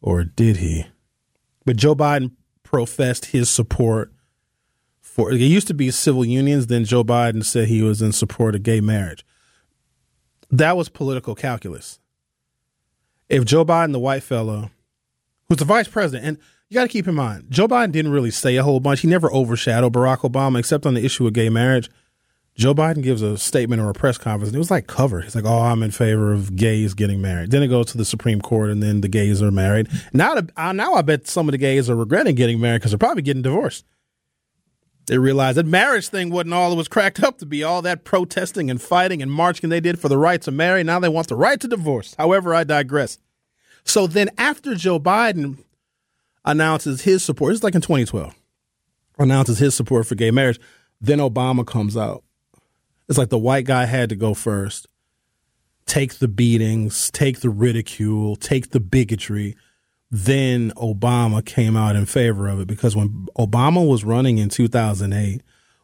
Or 0.00 0.24
did 0.24 0.58
he? 0.58 0.86
But 1.66 1.76
Joe 1.76 1.94
Biden 1.94 2.32
professed 2.62 3.26
his 3.26 3.50
support 3.50 4.12
for 5.10 5.32
it 5.32 5.40
used 5.40 5.66
to 5.66 5.74
be 5.74 5.90
civil 5.90 6.24
unions. 6.24 6.68
Then 6.68 6.84
Joe 6.84 7.02
Biden 7.02 7.44
said 7.44 7.68
he 7.68 7.82
was 7.82 8.00
in 8.00 8.12
support 8.12 8.54
of 8.54 8.62
gay 8.62 8.80
marriage. 8.80 9.26
That 10.50 10.76
was 10.76 10.88
political 10.88 11.34
calculus. 11.34 11.98
If 13.28 13.44
Joe 13.44 13.64
Biden, 13.64 13.92
the 13.92 13.98
white 13.98 14.22
fellow, 14.22 14.70
who's 15.48 15.58
the 15.58 15.64
vice 15.64 15.88
president, 15.88 16.26
and 16.26 16.38
you 16.68 16.74
got 16.74 16.82
to 16.82 16.88
keep 16.88 17.06
in 17.06 17.14
mind, 17.14 17.46
Joe 17.48 17.68
Biden 17.68 17.92
didn't 17.92 18.12
really 18.12 18.30
say 18.30 18.56
a 18.56 18.62
whole 18.62 18.80
bunch. 18.80 19.00
He 19.00 19.08
never 19.08 19.32
overshadowed 19.32 19.92
Barack 19.92 20.18
Obama, 20.18 20.58
except 20.58 20.86
on 20.86 20.94
the 20.94 21.04
issue 21.04 21.26
of 21.26 21.32
gay 21.32 21.48
marriage. 21.48 21.90
Joe 22.56 22.74
Biden 22.74 23.02
gives 23.02 23.22
a 23.22 23.38
statement 23.38 23.80
or 23.80 23.90
a 23.90 23.94
press 23.94 24.18
conference, 24.18 24.48
and 24.48 24.56
it 24.56 24.58
was 24.58 24.70
like 24.70 24.86
covered. 24.86 25.24
He's 25.24 25.34
like, 25.34 25.44
"Oh, 25.44 25.60
I'm 25.60 25.82
in 25.82 25.92
favor 25.92 26.32
of 26.32 26.56
gays 26.56 26.94
getting 26.94 27.20
married." 27.20 27.50
Then 27.50 27.62
it 27.62 27.68
goes 27.68 27.86
to 27.86 27.98
the 27.98 28.04
Supreme 28.04 28.40
Court, 28.40 28.70
and 28.70 28.82
then 28.82 29.00
the 29.00 29.08
gays 29.08 29.40
are 29.42 29.50
married. 29.50 29.88
Now, 30.12 30.36
now 30.56 30.94
I 30.94 31.02
bet 31.02 31.26
some 31.26 31.48
of 31.48 31.52
the 31.52 31.58
gays 31.58 31.88
are 31.88 31.96
regretting 31.96 32.34
getting 32.34 32.60
married 32.60 32.78
because 32.78 32.90
they're 32.90 32.98
probably 32.98 33.22
getting 33.22 33.42
divorced. 33.42 33.84
They 35.10 35.18
realized 35.18 35.58
that 35.58 35.66
marriage 35.66 36.08
thing 36.08 36.30
wasn't 36.30 36.54
all 36.54 36.70
it 36.70 36.76
was 36.76 36.86
cracked 36.86 37.20
up 37.20 37.38
to 37.38 37.46
be. 37.46 37.64
All 37.64 37.82
that 37.82 38.04
protesting 38.04 38.70
and 38.70 38.80
fighting 38.80 39.20
and 39.20 39.32
marching 39.32 39.68
they 39.68 39.80
did 39.80 39.98
for 39.98 40.08
the 40.08 40.16
right 40.16 40.40
to 40.42 40.52
marry. 40.52 40.84
Now 40.84 41.00
they 41.00 41.08
want 41.08 41.26
the 41.26 41.34
right 41.34 41.58
to 41.58 41.66
divorce. 41.66 42.14
However, 42.16 42.54
I 42.54 42.62
digress. 42.62 43.18
So 43.82 44.06
then 44.06 44.30
after 44.38 44.76
Joe 44.76 45.00
Biden 45.00 45.64
announces 46.44 47.02
his 47.02 47.24
support, 47.24 47.54
it's 47.54 47.64
like 47.64 47.74
in 47.74 47.80
2012, 47.80 48.32
announces 49.18 49.58
his 49.58 49.74
support 49.74 50.06
for 50.06 50.14
gay 50.14 50.30
marriage, 50.30 50.60
then 51.00 51.18
Obama 51.18 51.66
comes 51.66 51.96
out. 51.96 52.22
It's 53.08 53.18
like 53.18 53.30
the 53.30 53.36
white 53.36 53.64
guy 53.64 53.86
had 53.86 54.10
to 54.10 54.14
go 54.14 54.32
first, 54.32 54.86
take 55.86 56.20
the 56.20 56.28
beatings, 56.28 57.10
take 57.10 57.40
the 57.40 57.50
ridicule, 57.50 58.36
take 58.36 58.70
the 58.70 58.78
bigotry 58.78 59.56
then 60.10 60.72
Obama 60.72 61.44
came 61.44 61.76
out 61.76 61.96
in 61.96 62.06
favor 62.06 62.48
of 62.48 62.60
it 62.60 62.66
because 62.66 62.96
when 62.96 63.28
Obama 63.38 63.86
was 63.86 64.04
running 64.04 64.38
in 64.38 64.48
2008, 64.48 65.42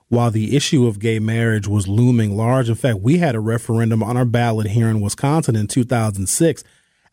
while 0.08 0.30
the 0.30 0.56
issue 0.56 0.86
of 0.86 0.98
gay 0.98 1.18
marriage 1.18 1.66
was 1.66 1.88
looming 1.88 2.36
large, 2.36 2.68
in 2.68 2.74
fact, 2.74 2.98
we 3.00 3.18
had 3.18 3.34
a 3.34 3.40
referendum 3.40 4.02
on 4.02 4.16
our 4.16 4.24
ballot 4.24 4.68
here 4.68 4.88
in 4.88 5.00
Wisconsin 5.00 5.56
in 5.56 5.66
2006 5.66 6.64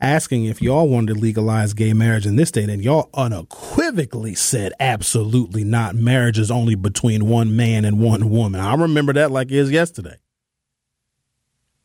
asking 0.03 0.45
if 0.45 0.61
y'all 0.61 0.89
wanted 0.89 1.13
to 1.13 1.19
legalize 1.19 1.73
gay 1.73 1.93
marriage 1.93 2.25
in 2.25 2.35
this 2.35 2.49
state, 2.49 2.69
and 2.69 2.83
y'all 2.83 3.09
unequivocally 3.13 4.35
said 4.35 4.73
absolutely 4.79 5.63
not. 5.63 5.95
Marriage 5.95 6.37
is 6.37 6.51
only 6.51 6.75
between 6.75 7.25
one 7.27 7.55
man 7.55 7.85
and 7.85 7.99
one 7.99 8.29
woman. 8.29 8.59
I 8.59 8.75
remember 8.75 9.13
that 9.13 9.31
like 9.31 9.47
it 9.47 9.57
is 9.57 9.71
yesterday. 9.71 10.17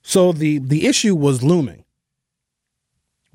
So 0.03 0.33
the 0.33 0.59
the 0.59 0.87
issue 0.87 1.15
was 1.15 1.43
looming. 1.43 1.85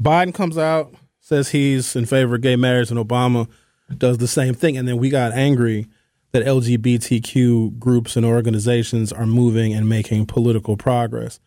Biden 0.02 0.34
comes 0.34 0.58
out, 0.58 0.94
says 1.34 1.50
he's 1.50 1.96
in 1.96 2.06
favor 2.06 2.36
of 2.36 2.42
gay 2.42 2.56
marriage, 2.56 2.92
and 2.92 3.00
Obama 3.00 3.50
does 3.98 4.18
the 4.20 4.28
same 4.28 4.54
thing, 4.54 4.78
and 4.78 4.88
then 4.88 4.98
we 4.98 5.10
got 5.10 5.34
angry 5.34 5.88
that 6.32 6.46
LGBTQ 6.46 7.78
groups 7.78 8.16
and 8.16 8.26
organizations 8.26 9.12
are 9.12 9.26
moving 9.26 9.74
and 9.74 9.88
making 9.88 10.26
political 10.26 10.78
progress 10.78 11.40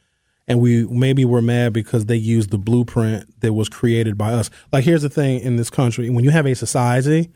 and 0.48 0.60
we 0.60 0.86
maybe 0.86 1.24
we're 1.24 1.40
mad 1.40 1.72
because 1.72 2.06
they 2.06 2.16
used 2.16 2.50
the 2.50 2.58
blueprint 2.58 3.40
that 3.40 3.52
was 3.52 3.68
created 3.68 4.16
by 4.16 4.32
us. 4.32 4.50
Like 4.72 4.84
here's 4.84 5.02
the 5.02 5.08
thing 5.08 5.40
in 5.40 5.56
this 5.56 5.70
country, 5.70 6.08
when 6.10 6.24
you 6.24 6.30
have 6.30 6.46
a 6.46 6.54
society, 6.54 7.30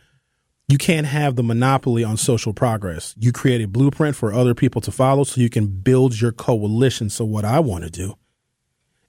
you 0.68 0.78
can't 0.78 1.06
have 1.06 1.34
the 1.34 1.42
monopoly 1.42 2.04
on 2.04 2.16
social 2.16 2.52
progress. 2.52 3.14
You 3.18 3.32
create 3.32 3.60
a 3.60 3.68
blueprint 3.68 4.14
for 4.14 4.32
other 4.32 4.54
people 4.54 4.80
to 4.82 4.92
follow 4.92 5.24
so 5.24 5.40
you 5.40 5.50
can 5.50 5.66
build 5.66 6.20
your 6.20 6.30
coalition. 6.30 7.10
So 7.10 7.24
what 7.24 7.44
I 7.44 7.58
want 7.58 7.84
to 7.84 7.90
do 7.90 8.16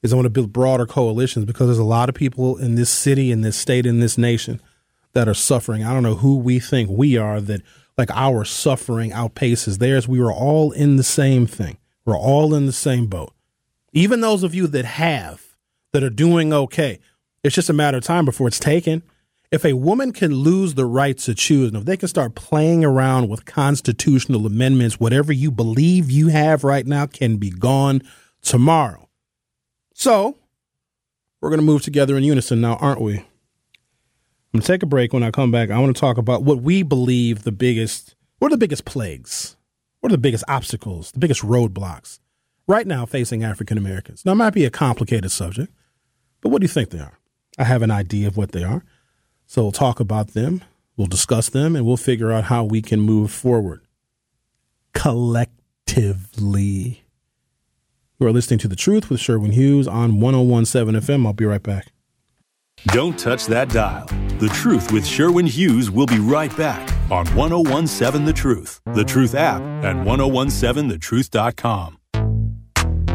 is 0.01 0.11
I 0.11 0.15
want 0.15 0.25
to 0.25 0.31
build 0.31 0.53
broader 0.53 0.85
coalitions 0.85 1.45
because 1.45 1.67
there's 1.67 1.77
a 1.77 1.83
lot 1.83 2.09
of 2.09 2.15
people 2.15 2.57
in 2.57 2.75
this 2.75 2.89
city, 2.89 3.31
in 3.31 3.41
this 3.41 3.57
state, 3.57 3.85
in 3.85 3.99
this 3.99 4.17
nation 4.17 4.61
that 5.13 5.27
are 5.27 5.33
suffering. 5.33 5.83
I 5.83 5.93
don't 5.93 6.03
know 6.03 6.15
who 6.15 6.37
we 6.37 6.59
think 6.59 6.89
we 6.89 7.17
are 7.17 7.41
that 7.41 7.61
like 7.97 8.11
our 8.11 8.45
suffering 8.45 9.11
outpaces 9.11 9.77
theirs. 9.77 10.07
We 10.07 10.19
are 10.21 10.31
all 10.31 10.71
in 10.71 10.95
the 10.95 11.03
same 11.03 11.45
thing. 11.45 11.77
We're 12.05 12.17
all 12.17 12.53
in 12.55 12.65
the 12.65 12.71
same 12.71 13.07
boat 13.07 13.33
even 13.93 14.21
those 14.21 14.43
of 14.43 14.55
you 14.55 14.67
that 14.67 14.85
have, 14.85 15.55
that 15.91 16.03
are 16.03 16.09
doing 16.09 16.53
okay, 16.53 16.99
it's 17.43 17.55
just 17.55 17.69
a 17.69 17.73
matter 17.73 17.97
of 17.97 18.03
time 18.03 18.25
before 18.25 18.47
it's 18.47 18.59
taken. 18.59 19.03
If 19.51 19.65
a 19.65 19.73
woman 19.73 20.13
can 20.13 20.33
lose 20.33 20.75
the 20.75 20.85
right 20.85 21.17
to 21.19 21.35
choose, 21.35 21.67
and 21.67 21.77
if 21.77 21.85
they 21.85 21.97
can 21.97 22.07
start 22.07 22.35
playing 22.35 22.85
around 22.85 23.27
with 23.27 23.45
constitutional 23.45 24.45
amendments, 24.45 24.99
whatever 24.99 25.33
you 25.33 25.51
believe 25.51 26.09
you 26.09 26.29
have 26.29 26.63
right 26.63 26.85
now 26.85 27.05
can 27.05 27.35
be 27.35 27.49
gone 27.49 28.01
tomorrow. 28.41 29.00
So, 30.01 30.35
we're 31.41 31.51
going 31.51 31.59
to 31.59 31.65
move 31.65 31.83
together 31.83 32.17
in 32.17 32.23
unison 32.23 32.59
now, 32.59 32.77
aren't 32.77 33.01
we? 33.01 33.19
I'm 33.19 33.25
going 34.51 34.63
to 34.63 34.67
take 34.67 34.81
a 34.81 34.87
break. 34.87 35.13
When 35.13 35.21
I 35.21 35.29
come 35.29 35.51
back, 35.51 35.69
I 35.69 35.77
want 35.77 35.95
to 35.95 35.99
talk 35.99 36.17
about 36.17 36.41
what 36.41 36.63
we 36.63 36.81
believe 36.81 37.43
the 37.43 37.51
biggest, 37.51 38.15
what 38.39 38.47
are 38.47 38.55
the 38.55 38.57
biggest 38.57 38.83
plagues? 38.83 39.57
What 39.99 40.11
are 40.11 40.15
the 40.15 40.21
biggest 40.21 40.43
obstacles, 40.47 41.11
the 41.11 41.19
biggest 41.19 41.43
roadblocks 41.43 42.17
right 42.65 42.87
now 42.87 43.05
facing 43.05 43.43
African 43.43 43.77
Americans. 43.77 44.25
Now, 44.25 44.31
it 44.31 44.37
might 44.37 44.55
be 44.55 44.65
a 44.65 44.71
complicated 44.71 45.29
subject, 45.29 45.71
but 46.41 46.49
what 46.49 46.61
do 46.61 46.63
you 46.63 46.69
think 46.69 46.89
they 46.89 46.97
are? 46.97 47.19
I 47.59 47.65
have 47.65 47.83
an 47.83 47.91
idea 47.91 48.27
of 48.27 48.37
what 48.37 48.53
they 48.53 48.63
are. 48.63 48.83
So 49.45 49.61
we'll 49.61 49.71
talk 49.71 49.99
about 49.99 50.29
them, 50.29 50.63
we'll 50.97 51.05
discuss 51.05 51.49
them, 51.49 51.75
and 51.75 51.85
we'll 51.85 51.95
figure 51.95 52.31
out 52.31 52.45
how 52.45 52.63
we 52.63 52.81
can 52.81 53.01
move 53.01 53.29
forward 53.29 53.85
collectively. 54.93 57.00
You 58.21 58.27
are 58.27 58.31
listening 58.31 58.59
to 58.59 58.67
The 58.67 58.75
Truth 58.75 59.09
with 59.09 59.19
Sherwin 59.19 59.53
Hughes 59.53 59.87
on 59.87 60.19
1017 60.19 61.01
FM. 61.01 61.25
I'll 61.25 61.33
be 61.33 61.45
right 61.45 61.63
back. 61.63 61.91
Don't 62.89 63.17
touch 63.17 63.47
that 63.47 63.69
dial. 63.69 64.05
The 64.37 64.49
Truth 64.49 64.91
with 64.91 65.07
Sherwin 65.07 65.47
Hughes 65.47 65.89
will 65.89 66.05
be 66.05 66.19
right 66.19 66.55
back 66.55 66.87
on 67.09 67.25
1017 67.33 68.23
The 68.23 68.31
Truth, 68.31 68.79
The 68.93 69.03
Truth 69.03 69.33
app, 69.33 69.63
and 69.83 70.05
1017thetruth.com. 70.05 71.97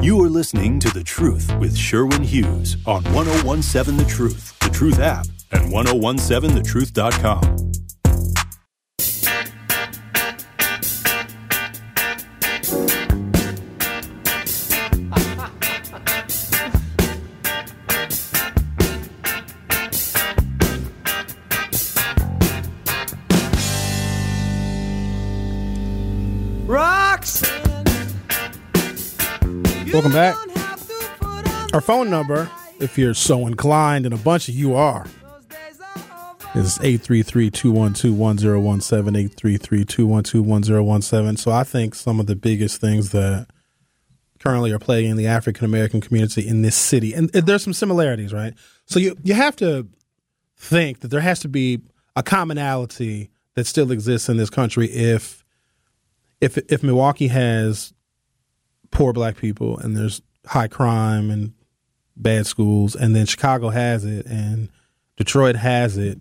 You 0.02 0.20
are 0.24 0.28
listening 0.28 0.80
to 0.80 0.90
The 0.90 1.04
Truth 1.04 1.54
with 1.60 1.76
Sherwin 1.76 2.24
Hughes 2.24 2.76
on 2.84 3.04
1017 3.14 3.98
The 3.98 4.10
Truth, 4.10 4.58
The 4.58 4.70
Truth 4.70 4.98
app, 4.98 5.26
and 5.52 5.72
1017thetruth.com. 5.72 7.75
Welcome 29.96 30.12
back. 30.12 30.36
Our 31.72 31.80
phone 31.80 32.10
number, 32.10 32.50
if 32.80 32.98
you're 32.98 33.14
so 33.14 33.46
inclined, 33.46 34.04
and 34.04 34.14
a 34.14 34.18
bunch 34.18 34.46
of 34.46 34.54
you 34.54 34.74
are, 34.74 35.06
is 36.54 36.76
833-212-1017, 36.80 39.30
833-212-1017. 39.30 41.38
So 41.38 41.50
I 41.50 41.64
think 41.64 41.94
some 41.94 42.20
of 42.20 42.26
the 42.26 42.36
biggest 42.36 42.78
things 42.78 43.12
that 43.12 43.46
currently 44.38 44.70
are 44.70 44.78
plaguing 44.78 45.16
the 45.16 45.28
African 45.28 45.64
American 45.64 46.02
community 46.02 46.46
in 46.46 46.60
this 46.60 46.76
city, 46.76 47.14
and 47.14 47.30
there's 47.30 47.64
some 47.64 47.72
similarities, 47.72 48.34
right? 48.34 48.52
So 48.84 48.98
you, 48.98 49.16
you 49.22 49.32
have 49.32 49.56
to 49.56 49.88
think 50.58 51.00
that 51.00 51.08
there 51.08 51.20
has 51.20 51.40
to 51.40 51.48
be 51.48 51.80
a 52.14 52.22
commonality 52.22 53.30
that 53.54 53.66
still 53.66 53.90
exists 53.90 54.28
in 54.28 54.36
this 54.36 54.50
country 54.50 54.88
if 54.88 55.42
if 56.42 56.58
if 56.70 56.82
Milwaukee 56.82 57.28
has 57.28 57.94
poor 58.90 59.12
black 59.12 59.36
people 59.36 59.78
and 59.78 59.96
there's 59.96 60.22
high 60.46 60.68
crime 60.68 61.30
and 61.30 61.52
bad 62.16 62.46
schools 62.46 62.94
and 62.94 63.14
then 63.14 63.26
Chicago 63.26 63.70
has 63.70 64.04
it 64.04 64.26
and 64.26 64.68
Detroit 65.16 65.56
has 65.56 65.96
it 65.96 66.18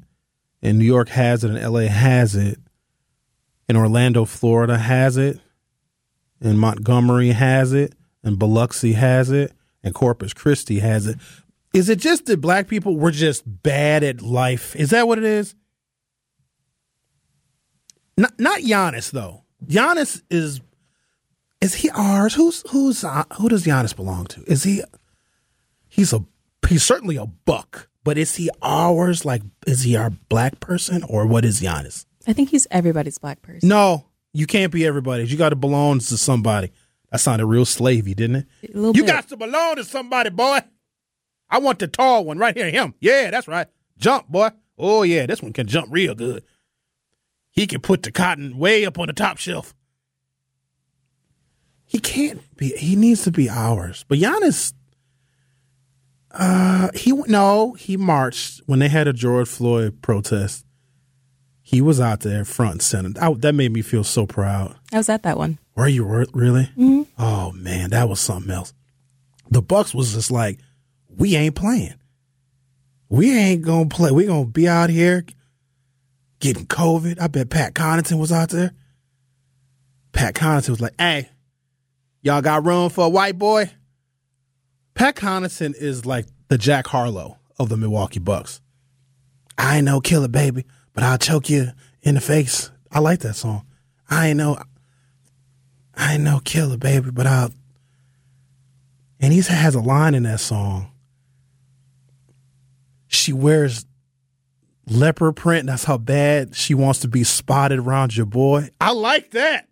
and 0.62 0.80
New 0.80 0.86
York 0.86 1.10
has 1.10 1.44
it 1.44 1.52
and 1.52 1.74
LA 1.74 1.82
has 1.82 2.36
it 2.36 2.60
and 3.68 3.78
Orlando, 3.78 4.26
Florida 4.26 4.78
has 4.78 5.18
it 5.18 5.40
and 6.42 6.60
Montgomery 6.60 7.30
has 7.30 7.74
it 7.74 7.94
and 8.24 8.38
Biloxi 8.38 8.94
has 8.94 9.32
it 9.32 9.54
and 9.84 9.94
Corpus 9.94 10.34
Christi 10.34 10.80
has 10.80 11.08
it. 11.08 11.18
Is 11.74 11.90
it 11.90 12.00
just 12.00 12.26
that 12.26 12.42
black 12.42 12.68
people 12.68 12.98
were 12.98 13.12
just 13.12 13.44
bad 13.46 14.04
at 14.04 14.22
life? 14.22 14.76
Is 14.76 14.92
that 14.92 15.08
what 15.08 15.18
it 15.18 15.24
is? 15.24 15.56
Not 18.18 18.40
not 18.40 18.62
Giannis 18.62 19.12
though. 19.12 19.44
Giannis 19.66 20.22
is 20.30 20.62
is 21.62 21.76
he 21.76 21.90
ours? 21.92 22.36
Who's 22.36 22.64
who's 22.70 23.04
uh, 23.04 23.24
who 23.38 23.50
does 23.50 23.66
Giannis 23.66 23.96
belong 23.96 24.26
to? 24.28 24.44
Is 24.44 24.64
he? 24.64 24.84
He's 25.88 26.14
a 26.14 26.24
he's 26.68 26.84
certainly 26.84 27.16
a 27.16 27.26
buck, 27.26 27.90
but 28.04 28.18
is 28.18 28.36
he 28.36 28.50
ours? 28.62 29.26
Like, 29.26 29.42
is 29.66 29.84
he 29.84 29.96
our 29.96 30.10
black 30.10 30.60
person 30.60 31.04
or 31.04 31.26
what 31.26 31.46
is 31.46 31.62
Giannis? 31.62 32.06
I 32.28 32.34
think 32.34 32.50
he's 32.50 32.68
everybody's 32.72 33.18
black 33.18 33.42
person. 33.42 33.70
No, 33.70 34.06
you 34.34 34.48
can't 34.48 34.72
be 34.72 34.86
everybody's. 34.86 35.32
You 35.32 35.38
got 35.38 35.50
to 35.50 35.56
belong 35.56 36.00
to 36.00 36.18
somebody. 36.18 36.72
That 37.12 37.20
sounded 37.20 37.46
real 37.46 37.66
slavey, 37.66 38.16
didn't 38.16 38.36
it? 38.36 38.46
you 38.74 38.94
bit. 38.94 39.08
got 39.08 39.30
to 39.30 39.38
belong 39.38 39.78
to 39.78 39.84
somebody, 39.84 40.32
boy. 40.32 40.60
I 41.50 41.60
want 41.60 41.80
the 41.80 41.88
tall 41.88 42.26
one 42.26 42.38
right 42.38 42.56
here. 42.56 42.70
Him. 42.70 42.96
Yeah, 43.00 43.30
that's 43.32 43.48
right. 43.48 43.68
Jump, 43.98 44.28
boy. 44.28 44.50
Oh 44.78 45.04
yeah, 45.04 45.26
this 45.26 45.42
one 45.42 45.54
can 45.54 45.68
jump 45.68 45.88
real 45.90 46.16
good. 46.16 46.44
He 47.52 47.68
can 47.68 47.80
put 47.80 48.04
the 48.04 48.12
cotton 48.12 48.58
way 48.58 48.86
up 48.86 49.00
on 49.00 49.08
the 49.08 49.14
top 49.14 49.38
shelf. 49.38 49.74
He 51.86 52.00
can't 52.00 52.42
be. 52.58 52.70
He 52.78 52.96
needs 52.96 53.24
to 53.24 53.32
be 53.32 53.50
ours. 53.50 54.06
But 54.08 54.18
Giannis, 54.18 54.74
uh, 56.32 56.90
he 56.94 57.12
no, 57.12 57.74
he 57.74 57.96
marched 57.98 58.62
when 58.66 58.80
they 58.80 58.90
had 58.90 59.08
a 59.08 59.14
George 59.14 59.48
Floyd 59.48 60.02
protest. 60.02 60.66
He 61.62 61.82
was 61.82 62.00
out 62.00 62.20
there 62.20 62.46
front 62.46 62.72
and 62.74 62.82
center. 62.82 63.20
I, 63.20 63.34
that 63.34 63.54
made 63.54 63.72
me 63.72 63.82
feel 63.82 64.04
so 64.04 64.28
proud. 64.28 64.76
I 64.94 64.98
was 64.98 65.10
at 65.10 65.24
that 65.24 65.38
one. 65.38 65.58
Were 65.76 65.88
you 65.88 66.06
really? 66.06 66.70
Mm-hmm. 66.78 67.04
Oh 67.18 67.52
man, 67.54 67.90
that 67.92 68.08
was 68.08 68.20
something 68.20 68.52
else. 68.52 68.74
The 69.50 69.62
Bucks 69.62 69.94
was 69.94 70.14
just 70.14 70.32
like, 70.32 70.60
we 71.10 71.36
ain't 71.36 71.56
playing. 71.56 71.96
We 73.10 73.38
ain't 73.38 73.62
gonna 73.62 73.90
play. 73.90 74.12
We 74.12 74.26
gonna 74.26 74.46
be 74.46 74.68
out 74.68 74.90
here 74.90 75.26
getting 76.40 76.66
COVID. 76.66 77.20
I 77.22 77.28
bet 77.28 77.50
Pat 77.50 77.74
Connaughton 77.74 78.20
was 78.20 78.32
out 78.32 78.50
there. 78.50 78.72
Pat 80.12 80.34
Connaughton 80.34 80.70
was 80.70 80.82
like, 80.82 80.96
"Hey, 81.00 81.30
Y'all 82.26 82.42
got 82.42 82.66
room 82.66 82.90
for 82.90 83.06
a 83.06 83.10
white 83.10 83.38
boy? 83.38 83.70
Pat 84.96 85.16
Connaughton 85.16 85.76
is 85.76 86.08
like 86.08 86.26
the 86.48 86.58
Jack 86.58 86.88
Harlow 86.88 87.38
of 87.60 87.70
the 87.70 87.78
Milwaukee 87.78 88.18
Bucks. 88.18 88.62
I 89.60 89.78
ain't 89.78 89.86
no 89.86 90.02
killer, 90.02 90.28
baby, 90.28 90.66
but 90.96 91.04
I'll 91.04 91.20
choke 91.20 91.52
you 91.52 91.68
in 92.02 92.16
the 92.16 92.22
face. 92.22 92.72
I 92.92 92.98
like 92.98 93.20
that 93.20 93.36
song. 93.36 93.68
I 94.10 94.30
ain't 94.30 94.38
no, 94.38 94.58
I 95.94 96.16
ain't 96.16 96.24
no 96.24 96.40
killer, 96.40 96.78
baby, 96.78 97.12
but 97.12 97.28
I'll. 97.28 97.52
And 99.20 99.32
he 99.32 99.42
has 99.42 99.76
a 99.76 99.80
line 99.80 100.16
in 100.16 100.24
that 100.24 100.40
song. 100.40 100.90
She 103.06 103.34
wears 103.34 103.86
leopard 104.88 105.36
print. 105.36 105.68
That's 105.68 105.84
how 105.84 106.00
bad 106.00 106.56
she 106.56 106.74
wants 106.74 107.02
to 107.02 107.08
be 107.08 107.24
spotted 107.24 107.78
around 107.78 108.18
your 108.18 108.26
boy. 108.26 108.72
I 108.82 108.94
like 108.94 109.30
that. 109.32 109.70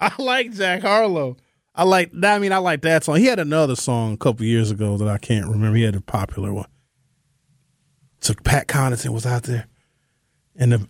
I 0.02 0.12
like 0.18 0.52
Jack 0.52 0.82
Harlow. 0.82 1.36
I 1.74 1.84
like 1.84 2.10
I 2.22 2.38
mean 2.38 2.52
I 2.52 2.58
like 2.58 2.82
that 2.82 3.04
song. 3.04 3.16
He 3.16 3.26
had 3.26 3.38
another 3.38 3.76
song 3.76 4.14
a 4.14 4.16
couple 4.16 4.44
years 4.44 4.70
ago 4.70 4.96
that 4.96 5.08
I 5.08 5.18
can't 5.18 5.46
remember. 5.46 5.76
He 5.76 5.84
had 5.84 5.94
a 5.94 6.00
popular 6.00 6.52
one. 6.52 6.68
So 8.20 8.34
Pat 8.44 8.66
Connaughton 8.66 9.10
was 9.10 9.24
out 9.24 9.44
there, 9.44 9.66
and 10.56 10.72
the, 10.72 10.86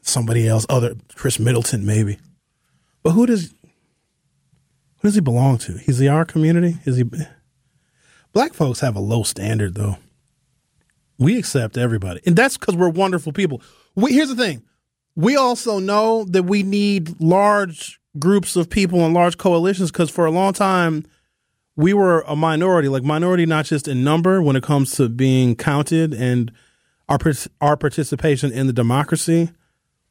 somebody 0.00 0.48
else, 0.48 0.66
other 0.68 0.96
Khris 1.14 1.38
Middleton 1.38 1.84
maybe. 1.84 2.18
But 3.02 3.12
who 3.12 3.26
does 3.26 3.52
who 4.98 5.08
does 5.08 5.14
he 5.14 5.20
belong 5.20 5.58
to? 5.58 5.78
He's 5.78 5.98
the 5.98 6.08
our 6.08 6.24
community. 6.24 6.78
Is 6.84 6.96
he? 6.96 7.04
Black 8.32 8.54
folks 8.54 8.80
have 8.80 8.96
a 8.96 9.00
low 9.00 9.22
standard 9.22 9.74
though. 9.74 9.98
We 11.18 11.38
accept 11.38 11.76
everybody, 11.76 12.20
and 12.26 12.34
that's 12.34 12.56
because 12.56 12.74
we're 12.74 12.88
wonderful 12.88 13.32
people. 13.32 13.60
We, 13.94 14.12
here's 14.12 14.28
the 14.28 14.36
thing: 14.36 14.62
we 15.14 15.36
also 15.36 15.78
know 15.78 16.24
that 16.24 16.44
we 16.44 16.62
need 16.62 17.20
large 17.20 18.00
groups 18.18 18.56
of 18.56 18.68
people 18.68 19.04
and 19.04 19.14
large 19.14 19.38
coalitions 19.38 19.90
because 19.90 20.10
for 20.10 20.26
a 20.26 20.30
long 20.30 20.52
time 20.52 21.04
we 21.76 21.94
were 21.94 22.20
a 22.22 22.36
minority, 22.36 22.88
like 22.88 23.02
minority 23.02 23.46
not 23.46 23.64
just 23.64 23.88
in 23.88 24.04
number 24.04 24.42
when 24.42 24.56
it 24.56 24.62
comes 24.62 24.92
to 24.92 25.08
being 25.08 25.56
counted 25.56 26.12
and 26.12 26.52
our 27.08 27.18
our 27.60 27.76
participation 27.76 28.52
in 28.52 28.66
the 28.66 28.72
democracy, 28.72 29.50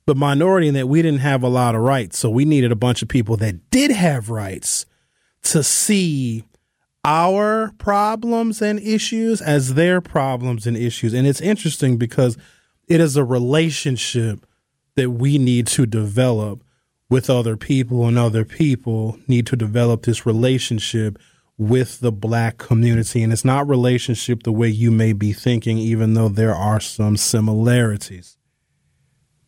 but 0.05 0.17
minority 0.17 0.67
in 0.67 0.73
that 0.73 0.87
we 0.87 1.01
didn't 1.01 1.19
have 1.19 1.43
a 1.43 1.47
lot 1.47 1.75
of 1.75 1.81
rights. 1.81 2.17
So 2.17 2.29
we 2.29 2.45
needed 2.45 2.71
a 2.71 2.75
bunch 2.75 3.01
of 3.01 3.07
people 3.07 3.37
that 3.37 3.69
did 3.69 3.91
have 3.91 4.29
rights 4.29 4.85
to 5.43 5.63
see 5.63 6.43
our 7.03 7.73
problems 7.77 8.61
and 8.61 8.79
issues 8.79 9.41
as 9.41 9.73
their 9.73 10.01
problems 10.01 10.67
and 10.67 10.77
issues. 10.77 11.13
And 11.13 11.25
it's 11.25 11.41
interesting 11.41 11.97
because 11.97 12.37
it 12.87 12.99
is 12.99 13.17
a 13.17 13.23
relationship 13.23 14.45
that 14.95 15.11
we 15.11 15.37
need 15.37 15.67
to 15.67 15.85
develop 15.85 16.63
with 17.11 17.29
other 17.29 17.57
people, 17.57 18.07
and 18.07 18.17
other 18.17 18.45
people 18.45 19.19
need 19.27 19.45
to 19.45 19.57
develop 19.57 20.03
this 20.03 20.25
relationship 20.25 21.19
with 21.57 21.99
the 21.99 22.11
black 22.11 22.57
community. 22.57 23.21
And 23.21 23.33
it's 23.33 23.43
not 23.43 23.67
relationship 23.67 24.43
the 24.43 24.51
way 24.53 24.69
you 24.69 24.89
may 24.89 25.11
be 25.11 25.33
thinking, 25.33 25.77
even 25.77 26.13
though 26.13 26.29
there 26.29 26.55
are 26.55 26.79
some 26.79 27.17
similarities. 27.17 28.37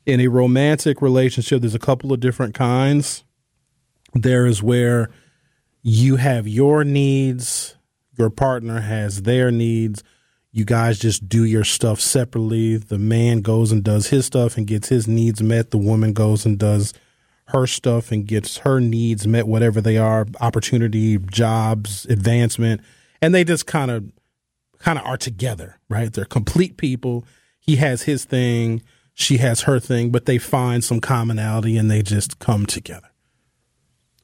In 0.05 0.19
a 0.19 0.27
romantic 0.27 1.01
relationship, 1.01 1.61
there's 1.61 1.73
a 1.73 1.79
couple 1.79 2.11
of 2.11 2.19
different 2.19 2.53
kinds. 2.53 3.23
There 4.13 4.45
is 4.45 4.61
where 4.61 5.09
you 5.81 6.17
have 6.17 6.45
your 6.45 6.83
needs, 6.83 7.77
your 8.17 8.29
partner 8.29 8.81
has 8.81 9.21
their 9.21 9.51
needs. 9.51 10.03
You 10.51 10.65
guys 10.65 10.99
just 10.99 11.29
do 11.29 11.45
your 11.45 11.63
stuff 11.63 12.01
separately. 12.01 12.75
The 12.75 12.99
man 12.99 13.39
goes 13.39 13.71
and 13.71 13.83
does 13.83 14.07
his 14.07 14.25
stuff 14.25 14.57
and 14.57 14.67
gets 14.67 14.89
his 14.89 15.07
needs 15.07 15.41
met. 15.41 15.71
The 15.71 15.77
woman 15.77 16.11
goes 16.11 16.45
and 16.45 16.59
does 16.59 16.93
her 17.47 17.67
stuff 17.67 18.11
and 18.11 18.25
gets 18.25 18.57
her 18.59 18.79
needs 18.79 19.27
met, 19.27 19.47
whatever 19.47 19.81
they 19.81 19.97
are 19.97 20.25
opportunity, 20.39 21.17
jobs, 21.17 22.05
advancement. 22.05 22.81
And 23.21 23.33
they 23.33 23.43
just 23.43 23.65
kind 23.65 23.91
of 23.91 24.11
kind 24.79 24.99
of 24.99 25.05
are 25.05 25.17
together, 25.17 25.79
right? 25.89 26.11
They're 26.11 26.25
complete 26.25 26.77
people. 26.77 27.25
He 27.59 27.77
has 27.77 28.03
his 28.03 28.25
thing, 28.25 28.81
she 29.13 29.37
has 29.37 29.61
her 29.61 29.79
thing, 29.79 30.09
but 30.09 30.25
they 30.25 30.37
find 30.37 30.83
some 30.83 30.99
commonality 30.99 31.77
and 31.77 31.89
they 31.89 32.01
just 32.01 32.39
come 32.39 32.65
together. 32.65 33.09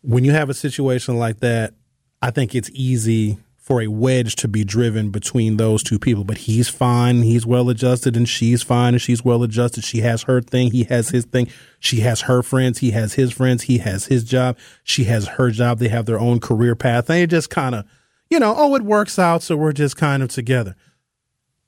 When 0.01 0.23
you 0.25 0.31
have 0.31 0.49
a 0.49 0.53
situation 0.53 1.17
like 1.17 1.39
that, 1.39 1.73
I 2.21 2.31
think 2.31 2.55
it's 2.55 2.69
easy 2.73 3.37
for 3.69 3.83
a 3.83 3.87
wedge 3.87 4.35
to 4.35 4.47
be 4.47 4.63
driven 4.63 5.11
between 5.11 5.57
those 5.57 5.83
two 5.83 5.99
people. 5.99 6.23
But 6.23 6.39
he's 6.39 6.67
fine, 6.67 7.21
he's 7.21 7.45
well 7.45 7.69
adjusted, 7.69 8.17
and 8.17 8.27
she's 8.27 8.63
fine 8.63 8.95
and 8.95 9.01
she's 9.01 9.23
well 9.23 9.43
adjusted. 9.43 9.83
She 9.83 9.99
has 9.99 10.23
her 10.23 10.41
thing, 10.41 10.71
he 10.71 10.85
has 10.85 11.09
his 11.09 11.25
thing. 11.25 11.47
She 11.79 11.99
has 11.99 12.21
her 12.21 12.41
friends, 12.41 12.79
he 12.79 12.89
has 12.91 13.13
his 13.13 13.31
friends, 13.31 13.63
he 13.63 13.77
has 13.77 14.07
his 14.07 14.23
job, 14.23 14.57
she 14.83 15.03
has 15.03 15.27
her 15.27 15.51
job. 15.51 15.77
They 15.77 15.89
have 15.89 16.07
their 16.07 16.19
own 16.19 16.39
career 16.39 16.75
path. 16.75 17.05
They 17.05 17.27
just 17.27 17.51
kind 17.51 17.75
of, 17.75 17.85
you 18.31 18.39
know, 18.39 18.55
oh, 18.57 18.73
it 18.73 18.81
works 18.81 19.19
out, 19.19 19.43
so 19.43 19.55
we're 19.55 19.71
just 19.71 19.95
kind 19.95 20.23
of 20.23 20.29
together. 20.29 20.75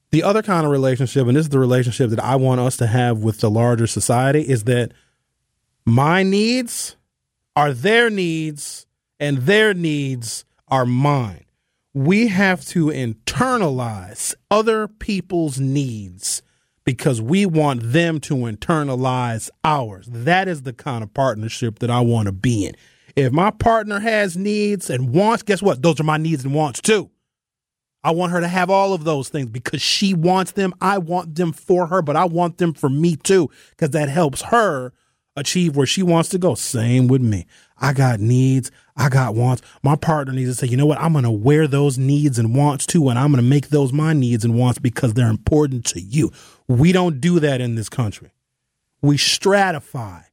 The 0.09 0.23
other 0.23 0.41
kind 0.41 0.65
of 0.65 0.71
relationship, 0.71 1.27
and 1.27 1.37
this 1.37 1.45
is 1.45 1.49
the 1.49 1.59
relationship 1.59 2.09
that 2.09 2.23
I 2.23 2.35
want 2.35 2.61
us 2.61 2.77
to 2.77 2.87
have 2.87 3.19
with 3.19 3.41
the 3.41 3.51
larger 3.51 3.85
society, 3.85 4.41
is 4.41 4.63
that 4.63 4.91
my 5.85 6.23
needs 6.23 6.95
are 7.55 7.73
their 7.73 8.09
needs 8.09 8.87
and 9.19 9.37
their 9.37 9.75
needs 9.75 10.45
are 10.67 10.87
mine 10.87 11.45
we 11.93 12.27
have 12.27 12.65
to 12.65 12.85
internalize 12.87 14.33
other 14.49 14.87
people's 14.87 15.59
needs 15.59 16.41
because 16.83 17.21
we 17.21 17.45
want 17.45 17.81
them 17.83 18.19
to 18.21 18.35
internalize 18.35 19.49
ours. 19.63 20.07
That 20.09 20.47
is 20.47 20.63
the 20.63 20.73
kind 20.73 21.03
of 21.03 21.13
partnership 21.13 21.79
that 21.79 21.91
I 21.91 21.99
want 21.99 22.27
to 22.27 22.31
be 22.31 22.65
in. 22.65 22.75
If 23.15 23.33
my 23.33 23.51
partner 23.51 23.99
has 23.99 24.37
needs 24.37 24.89
and 24.89 25.13
wants, 25.13 25.43
guess 25.43 25.61
what? 25.61 25.81
Those 25.81 25.99
are 25.99 26.05
my 26.05 26.17
needs 26.17 26.45
and 26.45 26.53
wants 26.53 26.81
too. 26.81 27.09
I 28.03 28.11
want 28.11 28.31
her 28.31 28.41
to 28.41 28.47
have 28.47 28.69
all 28.69 28.93
of 28.93 29.03
those 29.03 29.29
things 29.29 29.49
because 29.49 29.81
she 29.81 30.13
wants 30.13 30.53
them. 30.53 30.73
I 30.81 30.97
want 30.97 31.35
them 31.35 31.51
for 31.51 31.87
her, 31.87 32.01
but 32.01 32.15
I 32.15 32.25
want 32.25 32.57
them 32.57 32.73
for 32.73 32.89
me 32.89 33.15
too 33.15 33.51
because 33.71 33.91
that 33.91 34.09
helps 34.09 34.41
her 34.43 34.91
achieve 35.35 35.75
where 35.75 35.85
she 35.85 36.01
wants 36.01 36.29
to 36.29 36.39
go. 36.39 36.55
Same 36.55 37.07
with 37.07 37.21
me. 37.21 37.45
I 37.77 37.93
got 37.93 38.19
needs. 38.19 38.71
I 38.97 39.09
got 39.09 39.35
wants. 39.35 39.61
My 39.83 39.95
partner 39.95 40.33
needs 40.33 40.49
to 40.49 40.55
say, 40.55 40.69
you 40.69 40.77
know 40.77 40.85
what? 40.85 40.99
I'm 40.99 41.13
going 41.13 41.23
to 41.23 41.31
wear 41.31 41.67
those 41.67 41.97
needs 41.97 42.37
and 42.37 42.55
wants 42.55 42.85
too, 42.85 43.09
and 43.09 43.17
I'm 43.17 43.31
going 43.31 43.43
to 43.43 43.49
make 43.49 43.69
those 43.69 43.93
my 43.93 44.13
needs 44.13 44.43
and 44.43 44.57
wants 44.57 44.79
because 44.79 45.13
they're 45.13 45.29
important 45.29 45.85
to 45.87 46.01
you. 46.01 46.31
We 46.67 46.91
don't 46.91 47.21
do 47.21 47.39
that 47.39 47.61
in 47.61 47.75
this 47.75 47.89
country. 47.89 48.31
We 49.01 49.17
stratify. 49.17 50.25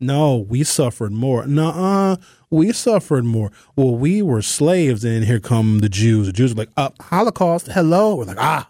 No, 0.00 0.36
we 0.36 0.64
suffered 0.64 1.12
more. 1.12 1.46
Nuh-uh, 1.46 2.16
we 2.50 2.72
suffered 2.72 3.24
more. 3.24 3.52
Well, 3.76 3.94
we 3.94 4.20
were 4.20 4.42
slaves, 4.42 5.04
and 5.04 5.24
here 5.24 5.38
come 5.38 5.78
the 5.78 5.88
Jews. 5.88 6.26
The 6.26 6.32
Jews 6.32 6.52
are 6.52 6.56
like, 6.56 6.70
uh, 6.76 6.90
Holocaust, 7.00 7.68
hello. 7.68 8.16
We're 8.16 8.24
like, 8.24 8.40
ah, 8.40 8.68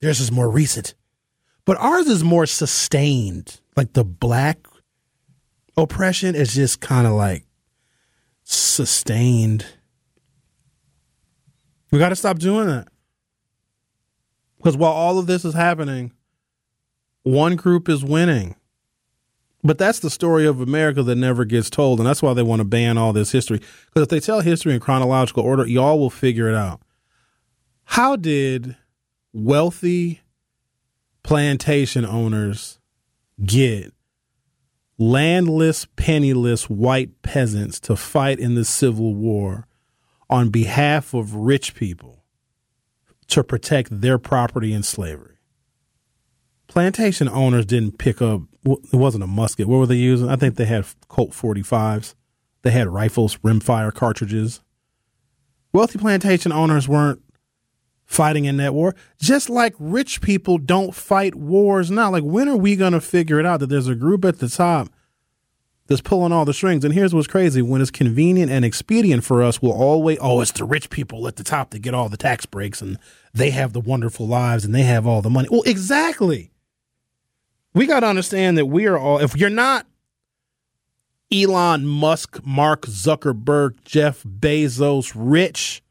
theirs 0.00 0.18
is 0.18 0.32
more 0.32 0.50
recent. 0.50 0.94
But 1.64 1.76
ours 1.76 2.08
is 2.08 2.24
more 2.24 2.44
sustained. 2.46 3.60
Like 3.76 3.92
the 3.92 4.04
black 4.04 4.66
oppression 5.76 6.34
is 6.34 6.54
just 6.54 6.80
kind 6.80 7.06
of 7.06 7.12
like 7.12 7.44
sustained. 8.48 9.66
We 11.90 11.98
got 11.98 12.08
to 12.10 12.16
stop 12.16 12.38
doing 12.38 12.66
that. 12.66 12.88
Because 14.56 14.76
while 14.76 14.92
all 14.92 15.18
of 15.18 15.26
this 15.26 15.44
is 15.44 15.54
happening, 15.54 16.12
one 17.22 17.56
group 17.56 17.88
is 17.88 18.02
winning. 18.02 18.56
But 19.62 19.76
that's 19.76 19.98
the 19.98 20.10
story 20.10 20.46
of 20.46 20.60
America 20.60 21.02
that 21.02 21.16
never 21.16 21.44
gets 21.44 21.68
told. 21.68 22.00
And 22.00 22.08
that's 22.08 22.22
why 22.22 22.32
they 22.32 22.42
want 22.42 22.60
to 22.60 22.64
ban 22.64 22.96
all 22.96 23.12
this 23.12 23.32
history. 23.32 23.58
Because 23.58 24.02
if 24.02 24.08
they 24.08 24.20
tell 24.20 24.40
history 24.40 24.72
in 24.72 24.80
chronological 24.80 25.44
order, 25.44 25.66
y'all 25.66 25.98
will 25.98 26.10
figure 26.10 26.48
it 26.48 26.54
out. 26.54 26.80
How 27.84 28.16
did 28.16 28.76
wealthy 29.32 30.20
plantation 31.22 32.06
owners 32.06 32.78
get 33.44 33.92
landless, 34.98 35.86
penniless 35.96 36.68
white 36.68 37.22
peasants 37.22 37.78
to 37.80 37.96
fight 37.96 38.38
in 38.38 38.54
the 38.54 38.64
Civil 38.64 39.14
War 39.14 39.66
on 40.28 40.50
behalf 40.50 41.14
of 41.14 41.34
rich 41.34 41.74
people 41.74 42.24
to 43.28 43.44
protect 43.44 44.00
their 44.00 44.18
property 44.18 44.72
in 44.72 44.82
slavery. 44.82 45.36
Plantation 46.66 47.28
owners 47.28 47.64
didn't 47.64 47.98
pick 47.98 48.20
up, 48.20 48.42
it 48.64 48.96
wasn't 48.96 49.24
a 49.24 49.28
musket. 49.28 49.68
What 49.68 49.78
were 49.78 49.86
they 49.86 49.96
using? 49.96 50.28
I 50.28 50.36
think 50.36 50.56
they 50.56 50.66
had 50.66 50.84
Colt 51.08 51.30
45s. 51.30 52.14
They 52.62 52.70
had 52.70 52.88
rifles, 52.88 53.36
rimfire 53.38 53.94
cartridges. 53.94 54.60
Wealthy 55.72 55.98
plantation 55.98 56.52
owners 56.52 56.88
weren't 56.88 57.22
fighting 58.08 58.46
in 58.46 58.56
that 58.56 58.74
war, 58.74 58.96
just 59.20 59.50
like 59.50 59.74
rich 59.78 60.22
people 60.22 60.56
don't 60.56 60.94
fight 60.94 61.34
wars 61.34 61.90
now. 61.90 62.10
Like, 62.10 62.24
when 62.24 62.48
are 62.48 62.56
we 62.56 62.74
going 62.74 62.94
to 62.94 63.02
figure 63.02 63.38
it 63.38 63.46
out 63.46 63.60
that 63.60 63.68
there's 63.68 63.86
a 63.86 63.94
group 63.94 64.24
at 64.24 64.38
the 64.38 64.48
top 64.48 64.88
that's 65.86 66.00
pulling 66.00 66.32
all 66.32 66.46
the 66.46 66.54
strings? 66.54 66.86
And 66.86 66.94
here's 66.94 67.14
what's 67.14 67.26
crazy 67.26 67.60
when 67.60 67.82
it's 67.82 67.90
convenient 67.90 68.50
and 68.50 68.64
expedient 68.64 69.24
for 69.24 69.42
us, 69.42 69.60
we'll 69.60 69.72
always, 69.72 70.16
oh, 70.22 70.40
it's 70.40 70.52
the 70.52 70.64
rich 70.64 70.88
people 70.88 71.28
at 71.28 71.36
the 71.36 71.44
top 71.44 71.70
that 71.70 71.80
get 71.80 71.92
all 71.92 72.08
the 72.08 72.16
tax 72.16 72.46
breaks 72.46 72.80
and 72.80 72.98
they 73.34 73.50
have 73.50 73.74
the 73.74 73.80
wonderful 73.80 74.26
lives 74.26 74.64
and 74.64 74.74
they 74.74 74.84
have 74.84 75.06
all 75.06 75.20
the 75.20 75.30
money. 75.30 75.48
Well, 75.50 75.62
exactly. 75.66 76.50
We 77.74 77.86
got 77.86 78.00
to 78.00 78.06
understand 78.06 78.56
that 78.56 78.66
we 78.66 78.86
are 78.86 78.98
all, 78.98 79.18
if 79.18 79.36
you're 79.36 79.50
not 79.50 79.86
Elon 81.30 81.84
Musk, 81.84 82.40
Mark 82.42 82.86
Zuckerberg, 82.86 83.84
Jeff 83.84 84.22
Bezos 84.22 85.12
rich, 85.14 85.82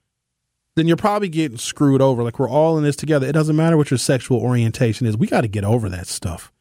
then 0.78 0.88
you're 0.88 0.96
probably 0.96 1.28
getting 1.28 1.58
screwed 1.58 2.04
over. 2.04 2.22
Like 2.22 2.38
we're 2.38 2.48
all 2.48 2.78
in 2.78 2.84
this 2.84 2.96
together. 2.96 3.26
It 3.26 3.32
doesn't 3.32 3.56
matter 3.56 3.76
what 3.76 3.90
your 3.90 3.98
sexual 3.98 4.40
orientation 4.40 5.08
is. 5.08 5.18
We 5.18 5.26
got 5.26 5.42
to 5.42 5.48
get 5.48 5.64
over 5.64 5.90
that 5.90 6.06
stuff. 6.06 6.54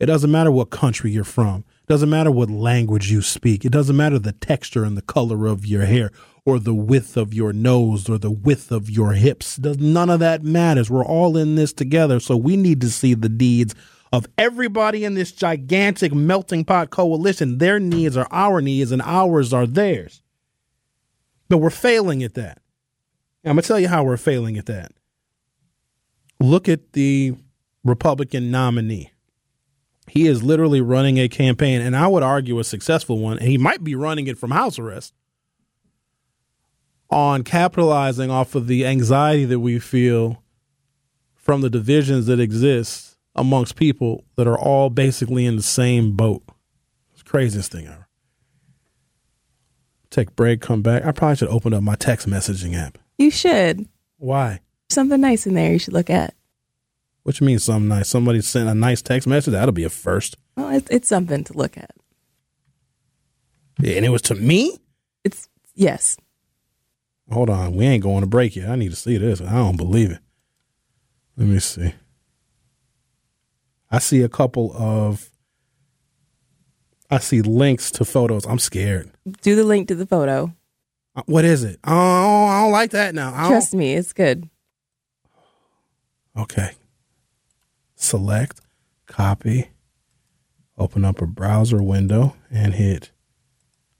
It 0.00 0.06
doesn't 0.06 0.30
matter 0.30 0.50
what 0.50 0.70
country 0.70 1.12
you're 1.12 1.22
from. 1.22 1.64
It 1.82 1.86
Doesn't 1.86 2.10
matter 2.10 2.32
what 2.32 2.50
language 2.50 3.12
you 3.12 3.22
speak. 3.22 3.64
It 3.64 3.70
doesn't 3.70 3.96
matter 3.96 4.18
the 4.18 4.32
texture 4.32 4.82
and 4.82 4.96
the 4.96 5.02
color 5.02 5.46
of 5.46 5.64
your 5.64 5.84
hair 5.84 6.10
or 6.44 6.58
the 6.58 6.74
width 6.74 7.16
of 7.16 7.32
your 7.32 7.52
nose 7.52 8.08
or 8.08 8.18
the 8.18 8.30
width 8.30 8.72
of 8.72 8.90
your 8.90 9.12
hips. 9.12 9.54
Does 9.54 9.78
none 9.78 10.10
of 10.10 10.18
that 10.18 10.42
matters. 10.42 10.90
We're 10.90 11.04
all 11.04 11.36
in 11.36 11.54
this 11.54 11.72
together. 11.72 12.18
So 12.18 12.36
we 12.36 12.56
need 12.56 12.80
to 12.80 12.90
see 12.90 13.14
the 13.14 13.28
deeds 13.28 13.76
of 14.12 14.26
everybody 14.36 15.04
in 15.04 15.14
this 15.14 15.30
gigantic 15.30 16.12
melting 16.12 16.64
pot 16.64 16.90
coalition. 16.90 17.58
Their 17.58 17.78
needs 17.78 18.16
are 18.16 18.26
our 18.32 18.60
needs 18.60 18.90
and 18.90 19.02
ours 19.02 19.52
are 19.52 19.66
theirs. 19.66 20.22
But 21.48 21.58
we're 21.58 21.70
failing 21.70 22.24
at 22.24 22.34
that. 22.34 22.58
I'm 23.44 23.54
going 23.54 23.62
to 23.62 23.68
tell 23.68 23.80
you 23.80 23.88
how 23.88 24.04
we're 24.04 24.16
failing 24.16 24.58
at 24.58 24.66
that. 24.66 24.92
Look 26.38 26.68
at 26.68 26.92
the 26.92 27.34
Republican 27.84 28.50
nominee. 28.50 29.12
He 30.08 30.26
is 30.26 30.42
literally 30.42 30.80
running 30.80 31.18
a 31.18 31.28
campaign, 31.28 31.80
and 31.80 31.96
I 31.96 32.06
would 32.08 32.22
argue 32.22 32.58
a 32.58 32.64
successful 32.64 33.18
one, 33.18 33.38
and 33.38 33.48
he 33.48 33.58
might 33.58 33.84
be 33.84 33.94
running 33.94 34.26
it 34.26 34.38
from 34.38 34.50
house 34.50 34.78
arrest 34.78 35.14
on 37.10 37.42
capitalizing 37.42 38.30
off 38.30 38.54
of 38.54 38.66
the 38.66 38.86
anxiety 38.86 39.44
that 39.44 39.60
we 39.60 39.78
feel 39.78 40.42
from 41.34 41.60
the 41.60 41.70
divisions 41.70 42.26
that 42.26 42.38
exist 42.38 43.16
amongst 43.34 43.76
people 43.76 44.24
that 44.36 44.46
are 44.46 44.58
all 44.58 44.90
basically 44.90 45.46
in 45.46 45.56
the 45.56 45.62
same 45.62 46.14
boat. 46.14 46.42
It's 47.12 47.22
craziest 47.22 47.72
thing 47.72 47.86
ever. 47.86 48.08
Take 50.10 50.34
break, 50.36 50.60
come 50.60 50.82
back. 50.82 51.04
I 51.04 51.12
probably 51.12 51.36
should 51.36 51.48
open 51.48 51.72
up 51.72 51.82
my 51.82 51.94
text 51.94 52.28
messaging 52.28 52.74
app. 52.74 52.98
You 53.20 53.30
should. 53.30 53.86
Why? 54.16 54.60
Something 54.88 55.20
nice 55.20 55.46
in 55.46 55.52
there 55.52 55.72
you 55.72 55.78
should 55.78 55.92
look 55.92 56.08
at. 56.08 56.34
What 57.22 57.38
you 57.38 57.46
mean 57.46 57.58
something 57.58 57.88
nice? 57.88 58.08
Somebody 58.08 58.40
sent 58.40 58.66
a 58.66 58.74
nice 58.74 59.02
text 59.02 59.28
message? 59.28 59.52
That'll 59.52 59.72
be 59.72 59.84
a 59.84 59.90
first. 59.90 60.38
Well, 60.56 60.70
it's, 60.70 60.88
it's 60.90 61.08
something 61.08 61.44
to 61.44 61.52
look 61.52 61.76
at. 61.76 61.90
Yeah, 63.78 63.96
and 63.96 64.06
it 64.06 64.08
was 64.08 64.22
to 64.22 64.34
me? 64.34 64.78
It's, 65.22 65.50
yes. 65.74 66.16
Hold 67.30 67.50
on. 67.50 67.74
We 67.74 67.84
ain't 67.84 68.02
going 68.02 68.22
to 68.22 68.26
break 68.26 68.56
yet. 68.56 68.70
I 68.70 68.76
need 68.76 68.88
to 68.88 68.96
see 68.96 69.18
this. 69.18 69.42
I 69.42 69.52
don't 69.52 69.76
believe 69.76 70.12
it. 70.12 70.20
Let 71.36 71.46
me 71.46 71.58
see. 71.58 71.92
I 73.90 73.98
see 73.98 74.22
a 74.22 74.30
couple 74.30 74.74
of 74.74 75.28
I 77.10 77.18
see 77.18 77.42
links 77.42 77.90
to 77.92 78.06
photos. 78.06 78.46
I'm 78.46 78.58
scared. 78.58 79.10
Do 79.42 79.56
the 79.56 79.64
link 79.64 79.88
to 79.88 79.94
the 79.94 80.06
photo. 80.06 80.54
Uh, 81.16 81.22
What 81.26 81.44
is 81.44 81.64
it? 81.64 81.78
Oh, 81.84 82.46
I 82.46 82.62
don't 82.62 82.72
like 82.72 82.90
that 82.92 83.14
now. 83.14 83.32
I 83.34 83.42
don't- 83.42 83.50
Trust 83.50 83.74
me, 83.74 83.94
it's 83.94 84.12
good. 84.12 84.48
Okay. 86.36 86.70
Select, 87.96 88.60
copy, 89.06 89.70
open 90.78 91.04
up 91.04 91.20
a 91.20 91.26
browser 91.26 91.82
window 91.82 92.36
and 92.50 92.74
hit. 92.74 93.10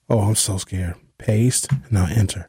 Oh, 0.09 0.21
I'm 0.21 0.35
so 0.37 0.57
scared. 0.57 0.95
Paste, 1.19 1.69
now 1.91 2.07
enter. 2.07 2.49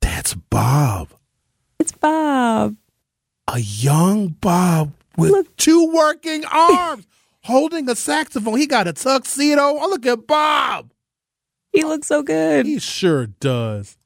That's 0.00 0.34
Bob. 0.34 1.08
It's 1.78 1.92
Bob. 1.92 2.76
A 3.48 3.58
young 3.58 4.28
Bob 4.28 4.92
with 5.16 5.56
two 5.56 5.90
working 5.92 6.44
arms 6.44 7.06
holding 7.42 7.88
a 7.88 7.94
saxophone. 7.94 8.58
He 8.58 8.66
got 8.66 8.88
a 8.88 8.92
tuxedo. 8.92 9.60
Oh, 9.62 9.88
look 9.90 10.06
at 10.06 10.26
Bob. 10.26 10.92
He 11.72 11.84
looks 11.84 12.08
so 12.08 12.22
good. 12.22 12.66
He 12.66 12.78
sure 12.78 13.26
does. 13.26 13.96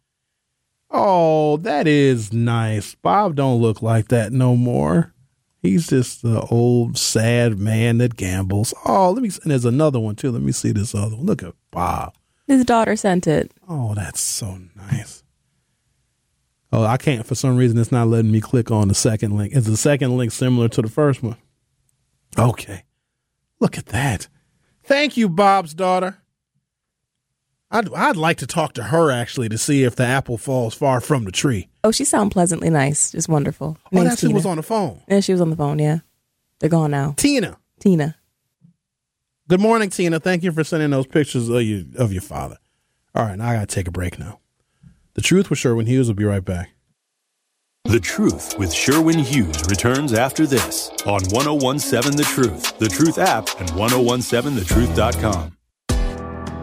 Oh, 0.91 1.57
that 1.59 1.87
is 1.87 2.33
nice. 2.33 2.95
Bob 2.95 3.37
don't 3.37 3.61
look 3.61 3.83
like 3.83 4.09
that 4.09 4.33
no 4.33 4.55
more. 4.55 5.13
He's 5.61 5.87
just 5.87 6.23
the 6.23 6.43
old 6.51 6.99
sad 6.99 7.59
man 7.59 7.99
that 7.99 8.17
gambles. 8.17 8.75
Oh, 8.85 9.11
let 9.11 9.23
me. 9.23 9.31
And 9.43 9.51
there's 9.51 9.65
another 9.65 9.99
one 9.99 10.15
too. 10.15 10.31
Let 10.31 10.43
me 10.43 10.53
see 10.53 10.73
this 10.73 10.95
other 10.95 11.17
one. 11.17 11.25
Look 11.25 11.43
at 11.43 11.55
Bob. 11.71 12.15
His 12.47 12.65
daughter 12.65 12.97
sent 12.97 13.27
it. 13.27 13.51
Oh, 13.67 13.95
that's 13.95 14.21
so 14.21 14.59
nice. 14.77 15.25
Oh, 16.71 16.85
I 16.85 16.97
can't 16.97 17.27
for 17.27 17.35
some 17.35 17.57
reason. 17.57 17.79
It's 17.79 17.91
not 17.91 18.09
letting 18.09 18.31
me 18.31 18.41
click 18.41 18.71
on 18.71 18.89
the 18.89 18.95
second 18.95 19.37
link. 19.37 19.55
Is 19.55 19.65
the 19.65 19.77
second 19.77 20.17
link 20.19 20.33
similar 20.33 20.69
to 20.69 20.83
the 20.83 20.89
first 20.89 21.23
one? 21.23 21.37
Okay. 22.39 22.83
Look 23.61 23.79
at 23.79 23.87
that. 23.87 24.29
Thank 24.83 25.17
you, 25.17 25.29
Bob's 25.29 25.75
daughter. 25.75 26.19
I'd 27.71 27.93
I'd 27.93 28.17
like 28.17 28.37
to 28.39 28.47
talk 28.47 28.75
to 28.75 28.85
her 28.85 29.11
actually 29.11 29.49
to 29.49 29.59
see 29.59 29.83
if 29.83 29.97
the 29.97 30.05
apple 30.05 30.39
falls 30.39 30.75
far 30.75 31.01
from 31.01 31.25
the 31.25 31.33
tree. 31.33 31.69
Oh, 31.83 31.91
she 31.91 32.05
sounded 32.05 32.33
pleasantly 32.33 32.71
nice. 32.71 33.11
Just 33.11 33.29
wonderful. 33.29 33.77
Oh, 33.93 34.05
that's 34.05 34.21
who 34.21 34.33
was 34.33 34.47
on 34.47 34.59
the 34.59 34.63
phone. 34.63 35.03
Yeah, 35.09 35.21
she 35.21 35.33
was 35.33 35.41
on 35.41 35.51
the 35.51 35.57
phone. 35.57 35.79
Yeah, 35.79 35.99
they're 36.61 36.71
gone 36.71 36.93
now. 36.93 37.15
Tina. 37.17 37.57
Tina. 37.81 38.17
Good 39.49 39.61
morning, 39.61 39.91
Tina. 39.91 40.21
Thank 40.21 40.43
you 40.43 40.53
for 40.53 40.63
sending 40.63 40.91
those 40.91 41.07
pictures 41.07 41.49
of 41.49 41.63
you 41.63 41.87
of 41.97 42.13
your 42.13 42.23
father. 42.23 42.59
All 43.15 43.25
right, 43.25 43.37
now 43.37 43.49
I 43.49 43.55
gotta 43.55 43.67
take 43.67 43.89
a 43.89 43.93
break 43.93 44.19
now. 44.19 44.41
The 45.15 45.23
truth 45.23 45.47
was 45.47 45.51
with 45.51 45.59
Sherwin 45.61 45.87
Hughes 45.87 46.09
will 46.09 46.15
be 46.15 46.25
right 46.25 46.45
back. 46.45 46.71
The 47.87 48.01
Truth 48.01 48.59
with 48.59 48.73
Sherwin 48.73 49.19
Hughes 49.19 49.63
returns 49.69 50.15
after 50.15 50.47
this 50.47 50.89
on 51.05 51.21
1017 51.29 52.17
The 52.17 52.25
Truth, 52.25 52.79
The 52.79 52.89
Truth 52.89 53.19
app, 53.19 53.47
and 53.61 53.69
1017thetruth.com. 53.73 55.59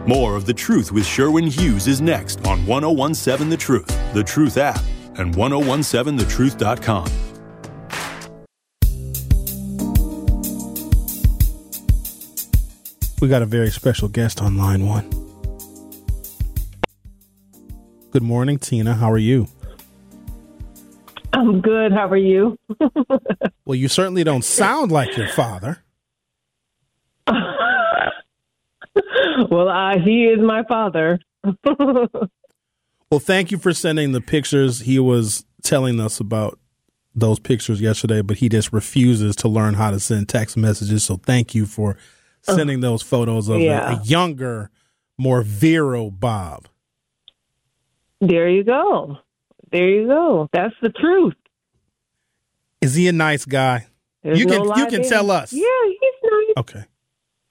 More 0.04 0.34
of 0.34 0.46
The 0.46 0.52
Truth 0.52 0.90
with 0.90 1.06
Sherwin 1.06 1.46
Hughes 1.46 1.86
is 1.86 2.00
next 2.00 2.44
on 2.44 2.66
1017 2.66 3.48
The 3.48 3.56
Truth, 3.56 4.12
The 4.14 4.24
Truth 4.24 4.56
app, 4.58 4.82
and 5.14 5.32
1017thetruth.com. 5.32 7.06
We 13.20 13.28
got 13.28 13.42
a 13.42 13.46
very 13.46 13.70
special 13.70 14.08
guest 14.08 14.42
on 14.42 14.56
line 14.56 14.84
one. 14.84 15.08
Good 18.10 18.24
morning, 18.24 18.58
Tina. 18.58 18.94
How 18.94 19.10
are 19.10 19.18
you? 19.18 19.46
I'm 21.32 21.60
good. 21.60 21.92
How 21.92 22.08
are 22.08 22.16
you? 22.16 22.58
Well, 23.64 23.76
you 23.76 23.86
certainly 23.86 24.24
don't 24.24 24.44
sound 24.44 24.90
like 24.90 25.16
your 25.16 25.28
father. 25.28 25.78
well, 29.50 29.68
uh, 29.68 29.98
he 29.98 30.24
is 30.24 30.40
my 30.40 30.64
father. 30.64 31.20
Well, 33.10 33.20
thank 33.20 33.50
you 33.52 33.58
for 33.58 33.72
sending 33.72 34.10
the 34.12 34.20
pictures. 34.20 34.80
He 34.80 34.98
was 34.98 35.44
telling 35.62 36.00
us 36.00 36.18
about 36.18 36.58
those 37.14 37.38
pictures 37.38 37.80
yesterday, 37.80 38.20
but 38.20 38.38
he 38.38 38.48
just 38.48 38.72
refuses 38.72 39.36
to 39.36 39.48
learn 39.48 39.74
how 39.74 39.90
to 39.92 40.00
send 40.00 40.28
text 40.28 40.56
messages. 40.56 41.04
So 41.04 41.16
thank 41.18 41.54
you 41.54 41.66
for 41.66 41.96
sending 42.42 42.80
those 42.80 43.02
photos 43.02 43.48
of 43.48 43.56
a- 43.58 43.62
Yeah. 43.62 44.00
a, 44.00 44.02
younger, 44.02 44.70
more 45.18 45.42
virile 45.42 46.10
Bob. 46.10 46.66
there 48.20 48.48
you 48.48 48.64
go. 48.64 49.18
There 49.72 49.88
you 49.88 50.06
go. 50.06 50.48
That's 50.52 50.74
the 50.82 50.90
truth. 50.90 51.34
Is 52.80 52.94
he 52.94 53.08
a 53.08 53.12
nice 53.12 53.44
guy? 53.44 53.86
There's 54.22 54.38
you 54.38 54.46
can 54.46 54.64
lie 54.64 54.78
you 54.78 54.86
can 54.86 55.02
there. 55.02 55.10
tell 55.10 55.30
us. 55.30 55.52
Yeah, 55.52 55.62
he's 55.88 56.30
nice. 56.30 56.54
Okay. 56.58 56.84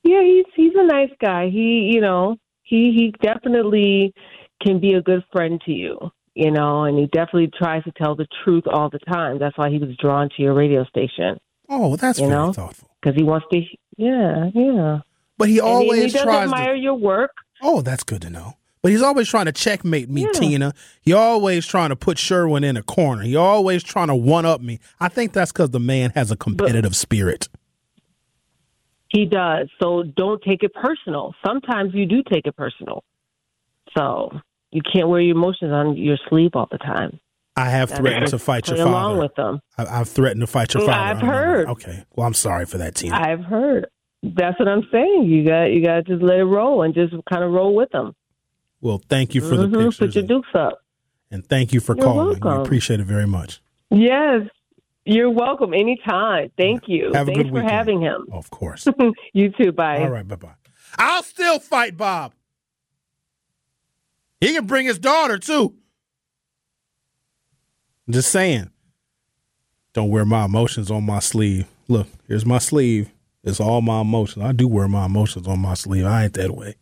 Yeah, 0.04 0.22
he's 0.24 0.46
he's 0.56 0.74
a 0.76 0.86
nice 0.86 1.12
guy. 1.20 1.50
He, 1.50 1.92
you 1.94 2.02
know, 2.02 2.38
he 2.64 2.92
he 2.96 3.14
definitely 3.22 4.14
can 4.62 4.80
be 4.80 4.94
a 4.94 5.02
good 5.02 5.24
friend 5.32 5.62
to 5.66 5.72
you. 5.72 5.98
You 6.34 6.50
know, 6.52 6.84
and 6.86 6.98
he 6.98 7.08
definitely 7.08 7.52
tries 7.58 7.84
to 7.84 7.92
tell 7.92 8.16
the 8.16 8.26
truth 8.44 8.64
all 8.72 8.90
the 8.90 9.00
time. 9.00 9.38
That's 9.38 9.58
why 9.58 9.70
he 9.70 9.80
was 9.80 9.96
drawn 9.98 10.30
to 10.30 10.42
your 10.42 10.54
radio 10.54 10.86
station 10.86 11.38
Oh, 11.68 11.98
that's 11.98 12.20
You 12.20 12.28
very 12.28 12.40
know? 12.40 12.54
thoughtful. 12.54 12.90
because 13.02 13.16
he 13.18 13.24
wants 13.24 13.46
to. 13.52 13.62
Yeah, 13.98 14.50
yeah. 14.54 15.00
But 15.38 15.50
he 15.50 15.60
And 15.60 15.68
he- 15.68 15.74
always 15.74 16.04
he, 16.04 16.10
does 16.12 16.22
tries 16.24 16.44
admire 16.46 16.76
to. 16.76 16.80
your 16.82 16.94
work. 16.96 17.32
Oh, 17.62 17.82
that's 17.82 18.04
good 18.04 18.22
to 18.24 18.30
know. 18.30 18.56
But 18.82 18.91
he's 18.91 19.02
always 19.04 19.30
trying 19.30 19.46
to 19.46 19.52
checkmate 19.52 20.10
me, 20.10 20.24
Yeah. 20.24 20.32
Tina. 20.34 20.74
He 21.02 21.13
always 21.13 21.67
trying 21.67 21.89
to 21.89 21.96
put 21.96 22.17
Sherwin 22.17 22.63
in 22.63 22.78
a 22.78 22.84
corner. 22.84 23.22
He 23.24 23.36
always 23.36 23.84
trying 23.84 24.08
to 24.08 24.15
one 24.15 24.46
up 24.46 24.62
me. 24.62 24.80
I 25.00 25.08
think 25.08 25.34
that's 25.34 25.52
because 25.52 25.70
the 25.70 25.80
man 25.80 26.12
has 26.15 26.32
a 26.32 26.36
competitive 26.36 26.96
spirit. 26.96 27.48
He 29.10 29.26
does. 29.26 29.70
So 29.82 30.04
don't 30.04 30.41
take 30.41 30.63
it 30.63 30.74
personal. 30.74 31.34
Sometimes 31.46 31.94
you 31.94 32.06
do 32.06 32.24
take 32.32 32.48
it 32.48 32.56
personal. 32.56 33.04
So 33.96 34.32
you 34.72 34.82
can't 34.82 35.10
wear 35.10 35.20
your 35.20 35.36
emotions 35.36 35.72
on 35.72 35.98
your 35.98 36.17
sleeve 36.30 36.52
all 36.56 36.67
the 36.72 36.78
time. 36.78 37.20
I 37.58 37.65
have 37.65 37.91
threatened 37.91 38.28
to 38.28 38.39
fight 38.39 38.67
your 38.67 38.78
play 38.78 38.86
along 38.86 39.17
with 39.17 39.36
them. 39.36 39.60
I, 39.78 40.00
I've 40.00 40.08
threatened 40.08 40.39
to 40.41 40.48
fight 40.48 40.74
your 40.74 40.86
father. 40.86 40.94
I've 40.94 41.20
heard. 41.20 41.67
Okay. 41.67 42.06
Well, 42.15 42.26
I'm 42.26 42.34
sorry 42.34 42.65
for 42.65 42.78
that, 42.78 42.96
Tina. 42.96 43.15
I've 43.15 43.44
heard. 43.44 43.88
That's 44.24 44.58
what 44.58 44.70
I'm 44.70 44.88
saying. 44.91 45.26
You 45.26 45.44
got 45.46 45.65
you 45.65 45.84
got 45.84 45.96
to 45.96 46.04
just 46.04 46.24
let 46.24 46.38
it 46.39 46.46
roll 46.46 46.84
and 46.84 46.94
just 46.94 47.13
kind 47.30 47.44
of 47.44 47.52
roll 47.52 47.76
with 47.76 47.89
them. 47.91 48.13
Well, 48.82 49.02
thank 49.10 49.34
you 49.36 49.41
for 49.41 49.56
the 49.56 49.67
Mhm. 49.67 49.74
pictures. 49.74 49.98
Put 49.98 50.15
your 50.15 50.22
and, 50.22 50.30
dukes 50.30 50.50
up. 50.56 50.80
and 51.32 51.46
thank 51.46 51.72
you 51.74 51.80
for 51.80 51.96
You're 51.96 52.06
calling. 52.06 52.28
We 52.28 52.39
welcome. 52.39 52.62
appreciate 52.63 53.00
it 53.00 53.06
very 53.06 53.28
much. 53.28 53.62
Yes, 53.89 54.48
you're 55.06 55.30
welcome 55.30 55.74
anytime. 55.74 56.52
Thank 56.58 56.88
you. 56.88 57.12
Have 57.13 57.28
a 57.28 57.32
Thanks 57.32 57.44
good 57.44 57.48
for 57.50 57.54
weekend. 57.56 57.72
having 57.72 58.02
him. 58.02 58.26
Of 58.32 58.50
course. 58.50 58.88
you 59.34 59.50
too. 59.52 59.72
Bye. 59.72 60.00
All 60.04 60.10
right. 60.10 60.28
Bye 60.28 60.36
bye. 60.36 60.54
I'll 60.98 61.24
still 61.24 61.60
fight 61.60 61.96
Bob. 61.98 62.34
He 64.41 64.54
can 64.54 64.65
bring 64.65 64.86
his 64.88 64.98
daughter 65.00 65.38
too. 65.38 65.76
Just 68.10 68.32
saying. 68.32 68.70
Don't 69.94 70.10
wear 70.10 70.26
my 70.26 70.46
emotions 70.46 70.89
on 70.89 71.04
my 71.06 71.20
sleeve. 71.20 71.67
Look, 71.88 72.08
here's 72.28 72.46
my 72.46 72.58
sleeve. 72.58 73.12
It's 73.44 73.60
all 73.60 73.82
my 73.82 74.02
emotions. 74.02 74.46
I 74.46 74.52
do 74.54 74.67
wear 74.67 74.88
my 74.88 75.06
emotions 75.06 75.48
on 75.48 75.60
my 75.60 75.74
sleeve. 75.74 76.06
I 76.06 76.26
ain't 76.26 76.34
that 76.36 76.52
way. 76.56 76.76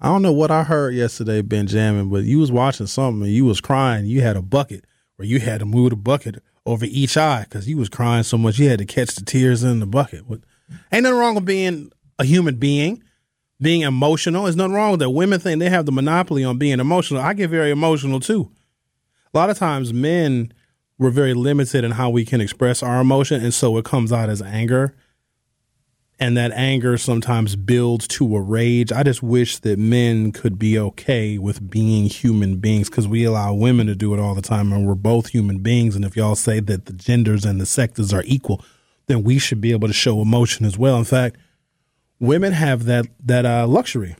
I 0.00 0.08
don't 0.08 0.22
know 0.22 0.32
what 0.32 0.50
I 0.50 0.62
heard 0.62 0.94
yesterday, 0.94 1.42
Benjamin, 1.42 2.08
but 2.08 2.24
you 2.24 2.38
was 2.38 2.52
watching 2.52 2.86
something 2.86 3.22
and 3.22 3.32
you 3.32 3.44
was 3.44 3.60
crying. 3.60 4.06
You 4.06 4.20
had 4.20 4.36
a 4.36 4.42
bucket 4.42 4.84
where 5.16 5.26
you 5.26 5.40
had 5.40 5.58
to 5.60 5.66
move 5.66 5.90
the 5.90 5.96
bucket 5.96 6.42
over 6.64 6.84
each 6.84 7.16
eye 7.16 7.44
because 7.48 7.68
you 7.68 7.76
was 7.76 7.88
crying 7.88 8.22
so 8.22 8.38
much 8.38 8.58
you 8.58 8.68
had 8.68 8.78
to 8.78 8.86
catch 8.86 9.16
the 9.16 9.24
tears 9.24 9.64
in 9.64 9.80
the 9.80 9.86
bucket. 9.86 10.28
What, 10.28 10.40
ain't 10.92 11.02
nothing 11.02 11.18
wrong 11.18 11.34
with 11.34 11.44
being 11.44 11.90
a 12.18 12.24
human 12.24 12.56
being, 12.56 13.02
being 13.60 13.80
emotional. 13.82 14.44
There's 14.44 14.54
nothing 14.54 14.74
wrong 14.74 14.92
with 14.92 15.00
that. 15.00 15.10
Women 15.10 15.40
think 15.40 15.58
they 15.58 15.70
have 15.70 15.86
the 15.86 15.92
monopoly 15.92 16.44
on 16.44 16.58
being 16.58 16.78
emotional. 16.78 17.20
I 17.20 17.34
get 17.34 17.50
very 17.50 17.70
emotional 17.70 18.20
too. 18.20 18.52
A 19.34 19.38
lot 19.38 19.50
of 19.50 19.58
times 19.58 19.92
men 19.92 20.52
we're 20.98 21.10
very 21.10 21.34
limited 21.34 21.84
in 21.84 21.92
how 21.92 22.10
we 22.10 22.24
can 22.24 22.40
express 22.40 22.82
our 22.82 23.00
emotion 23.00 23.42
and 23.42 23.54
so 23.54 23.76
it 23.78 23.84
comes 23.84 24.12
out 24.12 24.28
as 24.28 24.42
anger 24.42 24.96
and 26.20 26.36
that 26.36 26.50
anger 26.52 26.98
sometimes 26.98 27.54
builds 27.54 28.08
to 28.08 28.36
a 28.36 28.40
rage. 28.40 28.90
I 28.90 29.02
just 29.04 29.22
wish 29.22 29.58
that 29.58 29.78
men 29.78 30.32
could 30.32 30.58
be 30.58 30.78
okay 30.78 31.38
with 31.38 31.70
being 31.70 32.06
human 32.06 32.56
beings 32.56 32.90
because 32.90 33.06
we 33.06 33.24
allow 33.24 33.54
women 33.54 33.86
to 33.86 33.94
do 33.94 34.12
it 34.14 34.20
all 34.20 34.34
the 34.34 34.42
time 34.42 34.72
and 34.72 34.86
we're 34.86 34.94
both 34.96 35.28
human 35.28 35.58
beings. 35.58 35.94
And 35.94 36.04
if 36.04 36.16
y'all 36.16 36.34
say 36.34 36.58
that 36.60 36.86
the 36.86 36.92
genders 36.92 37.44
and 37.44 37.60
the 37.60 37.66
sectors 37.66 38.12
are 38.12 38.24
equal, 38.26 38.64
then 39.06 39.22
we 39.22 39.38
should 39.38 39.60
be 39.60 39.70
able 39.70 39.88
to 39.88 39.94
show 39.94 40.20
emotion 40.20 40.66
as 40.66 40.76
well. 40.76 40.98
In 40.98 41.04
fact, 41.04 41.36
women 42.18 42.52
have 42.52 42.84
that 42.84 43.06
that 43.24 43.46
uh, 43.46 43.66
luxury 43.66 44.16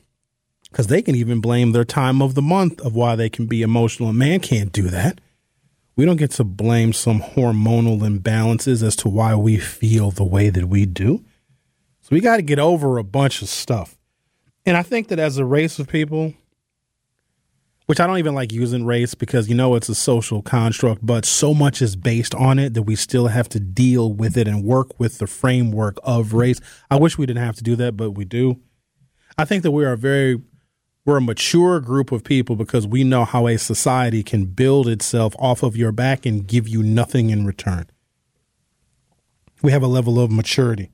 because 0.71 0.87
they 0.87 1.01
can 1.01 1.15
even 1.15 1.41
blame 1.41 1.73
their 1.73 1.83
time 1.83 2.21
of 2.21 2.35
the 2.35 2.41
month 2.41 2.79
of 2.81 2.95
why 2.95 3.15
they 3.15 3.29
can 3.29 3.45
be 3.45 3.61
emotional. 3.61 4.09
A 4.09 4.13
man 4.13 4.39
can't 4.39 4.71
do 4.71 4.83
that. 4.83 5.19
We 5.95 6.05
don't 6.05 6.15
get 6.15 6.31
to 6.31 6.45
blame 6.45 6.93
some 6.93 7.19
hormonal 7.19 7.99
imbalances 7.99 8.81
as 8.83 8.95
to 8.97 9.09
why 9.09 9.35
we 9.35 9.57
feel 9.57 10.11
the 10.11 10.23
way 10.23 10.49
that 10.49 10.67
we 10.67 10.85
do. 10.85 11.25
So 12.09 12.15
we 12.15 12.21
got 12.21 12.37
to 12.37 12.41
get 12.41 12.57
over 12.57 12.97
a 12.97 13.03
bunch 13.03 13.43
of 13.43 13.49
stuff. 13.49 13.95
And 14.65 14.75
I 14.75 14.81
think 14.81 15.09
that 15.09 15.19
as 15.19 15.37
a 15.37 15.45
race 15.45 15.77
of 15.77 15.87
people, 15.87 16.33
which 17.85 17.99
I 17.99 18.07
don't 18.07 18.17
even 18.17 18.33
like 18.33 18.51
using 18.51 18.83
race 18.83 19.13
because 19.13 19.47
you 19.47 19.53
know 19.53 19.75
it's 19.75 19.89
a 19.89 19.95
social 19.95 20.41
construct, 20.41 21.05
but 21.05 21.23
so 21.23 21.53
much 21.53 21.83
is 21.83 21.95
based 21.95 22.33
on 22.33 22.57
it 22.57 22.73
that 22.73 22.83
we 22.83 22.95
still 22.95 23.27
have 23.27 23.47
to 23.49 23.59
deal 23.59 24.11
with 24.11 24.37
it 24.37 24.47
and 24.47 24.63
work 24.63 24.99
with 24.99 25.19
the 25.19 25.27
framework 25.27 25.99
of 26.03 26.33
race. 26.33 26.59
I 26.89 26.95
wish 26.95 27.19
we 27.19 27.27
didn't 27.27 27.43
have 27.43 27.57
to 27.57 27.63
do 27.63 27.75
that, 27.75 27.95
but 27.95 28.11
we 28.11 28.25
do. 28.25 28.59
I 29.37 29.45
think 29.45 29.61
that 29.61 29.71
we 29.71 29.85
are 29.85 29.93
a 29.93 29.97
very 29.97 30.41
we're 31.05 31.17
a 31.17 31.21
mature 31.21 31.79
group 31.79 32.11
of 32.11 32.23
people 32.23 32.55
because 32.55 32.87
we 32.87 33.03
know 33.03 33.23
how 33.23 33.47
a 33.47 33.57
society 33.57 34.23
can 34.23 34.45
build 34.45 34.87
itself 34.87 35.35
off 35.37 35.61
of 35.61 35.77
your 35.77 35.91
back 35.91 36.25
and 36.25 36.47
give 36.47 36.67
you 36.67 36.81
nothing 36.81 37.29
in 37.29 37.45
return. 37.45 37.85
We 39.61 39.71
have 39.71 39.83
a 39.83 39.87
level 39.87 40.19
of 40.19 40.31
maturity. 40.31 40.89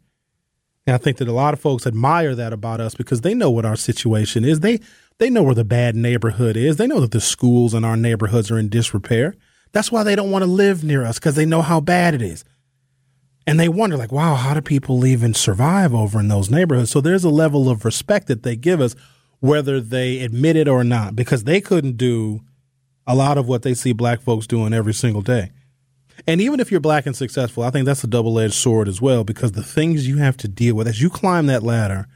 And 0.87 0.93
I 0.93 0.97
think 0.97 1.17
that 1.17 1.27
a 1.27 1.33
lot 1.33 1.53
of 1.53 1.59
folks 1.59 1.87
admire 1.87 2.35
that 2.35 2.53
about 2.53 2.79
us 2.79 2.93
because 2.95 3.21
they 3.21 3.33
know 3.33 3.49
what 3.49 3.65
our 3.65 3.75
situation 3.75 4.45
is. 4.45 4.59
They 4.59 4.79
they 5.17 5.29
know 5.29 5.43
where 5.43 5.55
the 5.55 5.63
bad 5.63 5.95
neighborhood 5.95 6.57
is. 6.57 6.75
They 6.77 6.87
know 6.87 6.99
that 6.99 7.11
the 7.11 7.21
schools 7.21 7.73
in 7.73 7.85
our 7.85 7.95
neighborhoods 7.95 8.51
are 8.51 8.59
in 8.59 8.69
disrepair. 8.69 9.35
That's 9.71 9.91
why 9.91 10.03
they 10.03 10.15
don't 10.15 10.31
want 10.31 10.43
to 10.43 10.49
live 10.49 10.83
near 10.83 11.03
us 11.05 11.19
because 11.19 11.35
they 11.35 11.45
know 11.45 11.61
how 11.61 11.79
bad 11.79 12.13
it 12.13 12.21
is. 12.21 12.43
And 13.47 13.59
they 13.59 13.69
wonder, 13.69 13.95
like, 13.95 14.11
wow, 14.11 14.35
how 14.35 14.53
do 14.53 14.61
people 14.61 15.05
even 15.05 15.33
survive 15.33 15.93
over 15.93 16.19
in 16.19 16.27
those 16.27 16.49
neighborhoods? 16.49 16.91
So 16.91 16.99
there's 16.99 17.23
a 17.23 17.29
level 17.29 17.69
of 17.69 17.85
respect 17.85 18.27
that 18.27 18.43
they 18.43 18.55
give 18.55 18.81
us, 18.81 18.95
whether 19.39 19.79
they 19.79 20.19
admit 20.19 20.55
it 20.55 20.67
or 20.67 20.83
not, 20.83 21.15
because 21.15 21.43
they 21.43 21.61
couldn't 21.61 21.97
do 21.97 22.41
a 23.05 23.15
lot 23.15 23.37
of 23.37 23.47
what 23.47 23.61
they 23.61 23.73
see 23.73 23.93
black 23.93 24.21
folks 24.21 24.47
doing 24.47 24.73
every 24.73 24.93
single 24.93 25.21
day. 25.21 25.51
And 26.27 26.41
even 26.41 26.59
if 26.59 26.71
you're 26.71 26.79
black 26.79 27.05
and 27.05 27.15
successful, 27.15 27.63
I 27.63 27.69
think 27.69 27.85
that's 27.85 28.03
a 28.03 28.07
double 28.07 28.39
edged 28.39 28.53
sword 28.53 28.87
as 28.87 29.01
well, 29.01 29.23
because 29.23 29.51
the 29.51 29.63
things 29.63 30.07
you 30.07 30.17
have 30.17 30.37
to 30.37 30.47
deal 30.47 30.75
with 30.75 30.87
as 30.87 31.01
you 31.01 31.09
climb 31.09 31.47
that 31.47 31.63
ladder, 31.63 32.07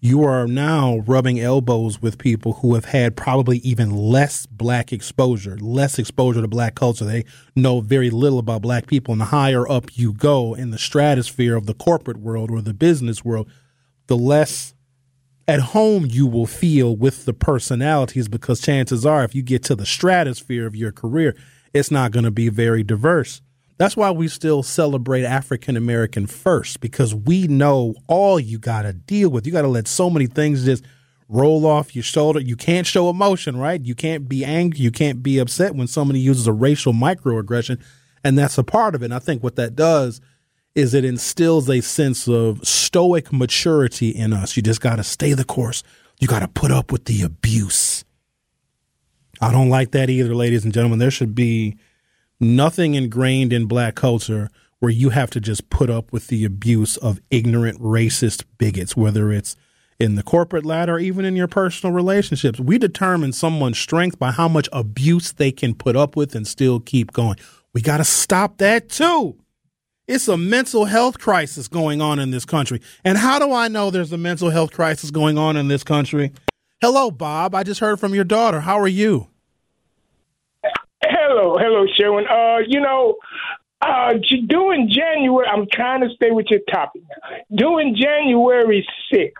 you 0.00 0.22
are 0.22 0.46
now 0.46 0.98
rubbing 0.98 1.40
elbows 1.40 2.00
with 2.00 2.18
people 2.18 2.54
who 2.54 2.74
have 2.74 2.84
had 2.84 3.16
probably 3.16 3.58
even 3.58 3.90
less 3.90 4.46
black 4.46 4.92
exposure, 4.92 5.58
less 5.58 5.98
exposure 5.98 6.40
to 6.40 6.46
black 6.46 6.76
culture. 6.76 7.04
They 7.04 7.24
know 7.56 7.80
very 7.80 8.10
little 8.10 8.38
about 8.38 8.62
black 8.62 8.86
people. 8.86 9.10
And 9.12 9.20
the 9.20 9.26
higher 9.26 9.68
up 9.68 9.96
you 9.96 10.12
go 10.12 10.54
in 10.54 10.70
the 10.70 10.78
stratosphere 10.78 11.56
of 11.56 11.66
the 11.66 11.74
corporate 11.74 12.18
world 12.18 12.50
or 12.50 12.60
the 12.60 12.74
business 12.74 13.24
world, 13.24 13.50
the 14.06 14.16
less 14.16 14.72
at 15.48 15.60
home 15.60 16.06
you 16.06 16.26
will 16.26 16.46
feel 16.46 16.94
with 16.94 17.24
the 17.24 17.32
personalities 17.32 18.28
because 18.28 18.60
chances 18.60 19.04
are 19.04 19.24
if 19.24 19.34
you 19.34 19.42
get 19.42 19.64
to 19.64 19.74
the 19.74 19.86
stratosphere 19.86 20.66
of 20.66 20.76
your 20.76 20.92
career, 20.92 21.34
it's 21.72 21.90
not 21.90 22.12
going 22.12 22.24
to 22.24 22.30
be 22.30 22.48
very 22.48 22.82
diverse. 22.82 23.40
That's 23.78 23.96
why 23.96 24.10
we 24.10 24.26
still 24.26 24.62
celebrate 24.62 25.24
African 25.24 25.76
American 25.76 26.26
first 26.26 26.80
because 26.80 27.14
we 27.14 27.46
know 27.46 27.94
all 28.08 28.40
you 28.40 28.58
got 28.58 28.82
to 28.82 28.92
deal 28.92 29.30
with. 29.30 29.46
You 29.46 29.52
got 29.52 29.62
to 29.62 29.68
let 29.68 29.86
so 29.86 30.10
many 30.10 30.26
things 30.26 30.64
just 30.64 30.84
roll 31.28 31.64
off 31.64 31.94
your 31.94 32.02
shoulder. 32.02 32.40
You 32.40 32.56
can't 32.56 32.86
show 32.86 33.08
emotion, 33.08 33.56
right? 33.56 33.80
You 33.80 33.94
can't 33.94 34.28
be 34.28 34.44
angry. 34.44 34.80
You 34.80 34.90
can't 34.90 35.22
be 35.22 35.38
upset 35.38 35.76
when 35.76 35.86
somebody 35.86 36.18
uses 36.18 36.46
a 36.46 36.52
racial 36.52 36.92
microaggression. 36.92 37.80
And 38.24 38.36
that's 38.36 38.58
a 38.58 38.64
part 38.64 38.96
of 38.96 39.02
it. 39.02 39.06
And 39.06 39.14
I 39.14 39.20
think 39.20 39.44
what 39.44 39.56
that 39.56 39.76
does 39.76 40.20
is 40.74 40.94
it 40.94 41.04
instills 41.04 41.68
a 41.68 41.80
sense 41.80 42.28
of 42.28 42.66
stoic 42.66 43.32
maturity 43.32 44.10
in 44.10 44.32
us. 44.32 44.56
You 44.56 44.62
just 44.62 44.80
got 44.80 44.96
to 44.96 45.04
stay 45.04 45.34
the 45.34 45.44
course. 45.44 45.82
You 46.18 46.26
got 46.26 46.40
to 46.40 46.48
put 46.48 46.72
up 46.72 46.90
with 46.90 47.04
the 47.04 47.22
abuse. 47.22 47.97
I 49.40 49.52
don't 49.52 49.68
like 49.68 49.92
that 49.92 50.10
either, 50.10 50.34
ladies 50.34 50.64
and 50.64 50.74
gentlemen. 50.74 50.98
There 50.98 51.10
should 51.10 51.34
be 51.34 51.76
nothing 52.40 52.94
ingrained 52.94 53.52
in 53.52 53.66
black 53.66 53.94
culture 53.94 54.50
where 54.80 54.90
you 54.90 55.10
have 55.10 55.30
to 55.30 55.40
just 55.40 55.70
put 55.70 55.90
up 55.90 56.12
with 56.12 56.28
the 56.28 56.44
abuse 56.44 56.96
of 56.98 57.20
ignorant, 57.30 57.80
racist 57.80 58.44
bigots, 58.58 58.96
whether 58.96 59.32
it's 59.32 59.56
in 59.98 60.14
the 60.14 60.22
corporate 60.22 60.64
ladder 60.64 60.94
or 60.94 60.98
even 61.00 61.24
in 61.24 61.34
your 61.34 61.48
personal 61.48 61.92
relationships. 61.92 62.60
We 62.60 62.78
determine 62.78 63.32
someone's 63.32 63.78
strength 63.78 64.18
by 64.18 64.30
how 64.30 64.48
much 64.48 64.68
abuse 64.72 65.32
they 65.32 65.50
can 65.50 65.74
put 65.74 65.96
up 65.96 66.14
with 66.14 66.34
and 66.34 66.46
still 66.46 66.78
keep 66.78 67.12
going. 67.12 67.36
We 67.72 67.82
got 67.82 67.96
to 67.98 68.04
stop 68.04 68.58
that 68.58 68.88
too. 68.88 69.36
It's 70.06 70.28
a 70.28 70.38
mental 70.38 70.86
health 70.86 71.18
crisis 71.18 71.68
going 71.68 72.00
on 72.00 72.18
in 72.18 72.30
this 72.30 72.46
country. 72.46 72.80
And 73.04 73.18
how 73.18 73.38
do 73.38 73.52
I 73.52 73.68
know 73.68 73.90
there's 73.90 74.12
a 74.12 74.16
mental 74.16 74.48
health 74.50 74.72
crisis 74.72 75.10
going 75.10 75.36
on 75.36 75.56
in 75.56 75.68
this 75.68 75.84
country? 75.84 76.32
Hello, 76.80 77.10
Bob. 77.10 77.54
I 77.54 77.64
just 77.64 77.80
heard 77.80 77.98
from 77.98 78.14
your 78.14 78.24
daughter. 78.24 78.60
How 78.60 78.78
are 78.78 78.88
you? 78.88 79.26
Hello, 81.02 81.58
hello, 81.58 81.86
Sherwin. 81.96 82.26
Uh, 82.26 82.58
you 82.66 82.80
know, 82.80 83.16
uh, 83.80 84.12
doing 84.46 84.88
January, 84.90 85.46
I'm 85.46 85.66
trying 85.72 86.02
to 86.02 86.14
stay 86.14 86.30
with 86.30 86.46
your 86.50 86.60
topic 86.70 87.02
now. 87.02 87.36
Doing 87.54 87.96
January 87.96 88.86
6th, 89.12 89.32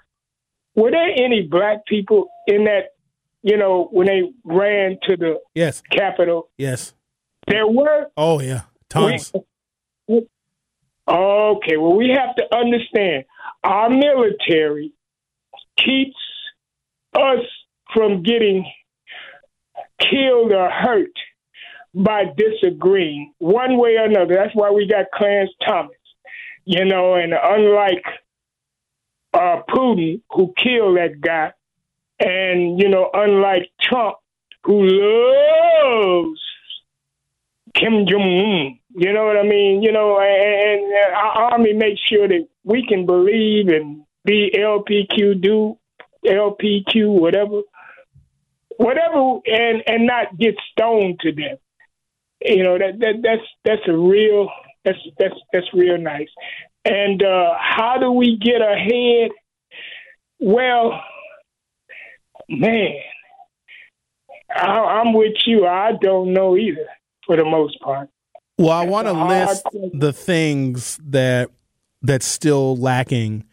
were 0.75 0.91
there 0.91 1.11
any 1.17 1.43
black 1.43 1.87
people 1.87 2.29
in 2.47 2.65
that, 2.65 2.95
you 3.43 3.57
know, 3.57 3.89
when 3.93 4.07
they 4.07 4.23
ran 4.45 4.99
to 5.05 5.17
the 5.17 5.41
yes 5.55 5.81
Capitol? 5.93 6.49
Yes. 6.57 6.93
There 7.47 7.67
were? 7.67 8.09
Oh, 8.17 8.41
yeah. 8.41 8.63
Tons. 8.89 9.33
We, 10.07 10.27
okay, 11.09 11.77
well, 11.77 11.95
we 11.95 12.11
have 12.11 12.35
to 12.37 12.57
understand 12.57 13.25
our 13.63 13.91
military 13.91 14.93
keeps 15.77 16.17
us 17.19 17.45
from 17.93 18.23
getting 18.23 18.65
killed 20.01 20.53
or 20.53 20.71
hurt 20.71 21.13
by 21.95 22.25
disagreeing 22.37 23.33
one 23.39 23.79
way 23.79 23.97
or 23.97 24.05
another. 24.05 24.35
That's 24.35 24.55
why 24.55 24.71
we 24.71 24.87
got 24.87 25.07
Clarence 25.13 25.51
Thomas, 25.67 25.97
you 26.65 26.85
know, 26.85 27.15
and 27.15 27.33
unlike 27.33 28.05
uh, 29.35 29.63
Putin, 29.69 30.23
who 30.31 30.53
killed 30.57 30.97
that 30.97 31.21
guy, 31.21 31.53
and, 32.21 32.81
you 32.81 32.89
know, 32.89 33.11
unlike 33.13 33.71
Trump, 33.81 34.17
who 34.65 34.83
loves 34.83 36.41
Kim 37.75 38.07
Jong 38.07 38.21
Un, 38.21 38.79
you 38.97 39.13
know 39.13 39.25
what 39.25 39.37
I 39.37 39.45
mean? 39.45 39.83
You 39.83 39.93
know, 39.93 40.19
and, 40.19 40.83
and 40.83 41.15
our 41.15 41.53
army 41.53 41.73
makes 41.73 42.01
sure 42.01 42.27
that 42.27 42.49
we 42.65 42.85
can 42.87 43.07
believe 43.07 43.69
and 43.69 44.03
be 44.25 44.53
LPQ, 44.57 45.41
do 45.41 45.79
LPQ, 46.29 47.09
whatever, 47.21 47.63
whatever, 48.77 49.39
and 49.47 49.83
and 49.87 50.07
not 50.07 50.37
get 50.39 50.55
stoned 50.73 51.21
to 51.21 51.33
death. 51.33 51.59
You 52.41 52.63
know 52.63 52.79
that 52.79 52.99
that 53.01 53.15
that's 53.23 53.43
that's 53.65 53.89
a 53.89 53.97
real 53.97 54.49
that's 54.85 54.99
that's 55.19 55.35
that's 55.53 55.67
real 55.73 55.99
nice. 55.99 56.29
And 56.85 57.23
uh, 57.23 57.55
how 57.59 57.99
do 57.99 58.13
we 58.13 58.39
get 58.39 58.63
ahead? 58.63 59.31
Well, 60.39 61.01
man, 62.49 62.95
I, 64.55 64.67
I'm 64.67 65.13
with 65.13 65.35
you. 65.47 65.67
I 65.67 65.93
don't 66.01 66.33
know 66.33 66.57
either, 66.57 66.87
for 67.27 67.37
the 67.37 67.45
most 67.45 67.81
part. 67.81 68.09
Well, 68.57 68.71
I 68.71 68.87
want 68.87 69.07
to 69.07 69.13
list 69.13 69.67
the 69.93 70.13
things 70.13 70.99
that 71.05 71.51
that's 72.03 72.27
still 72.27 72.77
lacking 72.77 73.45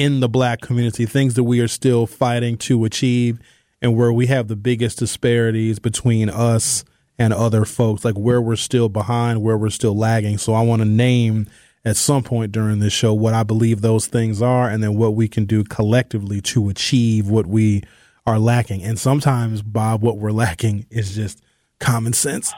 in 0.00 0.20
the 0.20 0.28
black 0.30 0.62
community, 0.62 1.04
things 1.04 1.34
that 1.34 1.44
we 1.44 1.60
are 1.60 1.68
still 1.68 2.06
fighting 2.06 2.56
to 2.56 2.86
achieve, 2.86 3.38
and 3.82 3.94
where 3.94 4.10
we 4.10 4.26
have 4.28 4.48
the 4.48 4.56
biggest 4.56 4.98
disparities 4.98 5.78
between 5.78 6.30
us 6.30 6.86
and 7.18 7.34
other 7.34 7.66
folks, 7.66 8.02
like 8.02 8.14
where 8.14 8.40
we're 8.40 8.56
still 8.56 8.88
behind, 8.88 9.42
where 9.42 9.58
we're 9.58 9.68
still 9.68 9.94
lagging. 9.94 10.38
So 10.38 10.54
I 10.54 10.62
want 10.62 10.80
to 10.80 10.88
name 10.88 11.48
at 11.84 11.98
some 11.98 12.22
point 12.22 12.50
during 12.50 12.78
this 12.78 12.94
show 12.94 13.12
what 13.12 13.34
I 13.34 13.42
believe 13.42 13.82
those 13.82 14.06
things 14.06 14.40
are 14.40 14.70
and 14.70 14.82
then 14.82 14.96
what 14.96 15.14
we 15.14 15.28
can 15.28 15.44
do 15.44 15.64
collectively 15.64 16.40
to 16.40 16.70
achieve 16.70 17.28
what 17.28 17.46
we 17.46 17.82
are 18.26 18.38
lacking. 18.38 18.82
And 18.82 18.98
sometimes, 18.98 19.60
Bob, 19.60 20.00
what 20.00 20.16
we're 20.16 20.32
lacking 20.32 20.86
is 20.88 21.14
just 21.14 21.42
common 21.78 22.14
sense. 22.14 22.54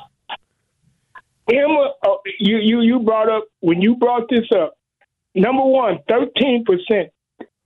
Emma, 1.53 1.93
uh, 2.07 2.14
you, 2.38 2.59
you, 2.59 2.82
you 2.82 3.01
brought 3.01 3.28
up, 3.28 3.45
when 3.59 3.82
you 3.82 3.97
brought 3.97 4.28
this 4.30 4.47
up, 4.57 4.78
number 5.34 5.64
one, 5.64 5.99
13%, 6.09 7.11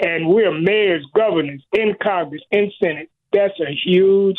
and 0.00 0.28
we're 0.28 0.58
mayors, 0.58 1.06
governors 1.14 1.62
in 1.72 1.94
Congress, 2.02 2.42
in 2.50 2.70
Senate. 2.82 3.10
That's 3.32 3.58
a 3.60 3.72
huge, 3.84 4.38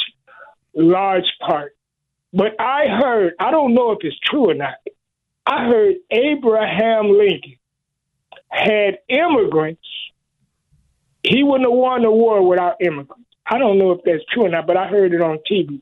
large 0.74 1.26
part. 1.46 1.76
But 2.34 2.60
I 2.60 2.86
heard, 2.88 3.34
I 3.40 3.52
don't 3.52 3.74
know 3.74 3.92
if 3.92 4.00
it's 4.02 4.20
true 4.20 4.50
or 4.50 4.54
not, 4.54 4.76
I 5.46 5.66
heard 5.66 5.96
Abraham 6.12 7.10
Lincoln 7.18 7.58
had 8.50 9.00
immigrants. 9.08 9.82
He 11.24 11.44
wouldn't 11.44 11.70
have 11.70 11.78
won 11.78 12.04
the 12.04 12.12
war 12.12 12.48
without 12.48 12.76
immigrants. 12.82 13.26
I 13.46 13.58
don't 13.58 13.78
know 13.78 13.92
if 13.92 14.02
that's 14.04 14.24
true 14.32 14.46
or 14.46 14.50
not, 14.50 14.68
but 14.68 14.78
I 14.78 14.88
heard 14.88 15.14
it 15.14 15.22
on 15.22 15.40
TV. 15.50 15.82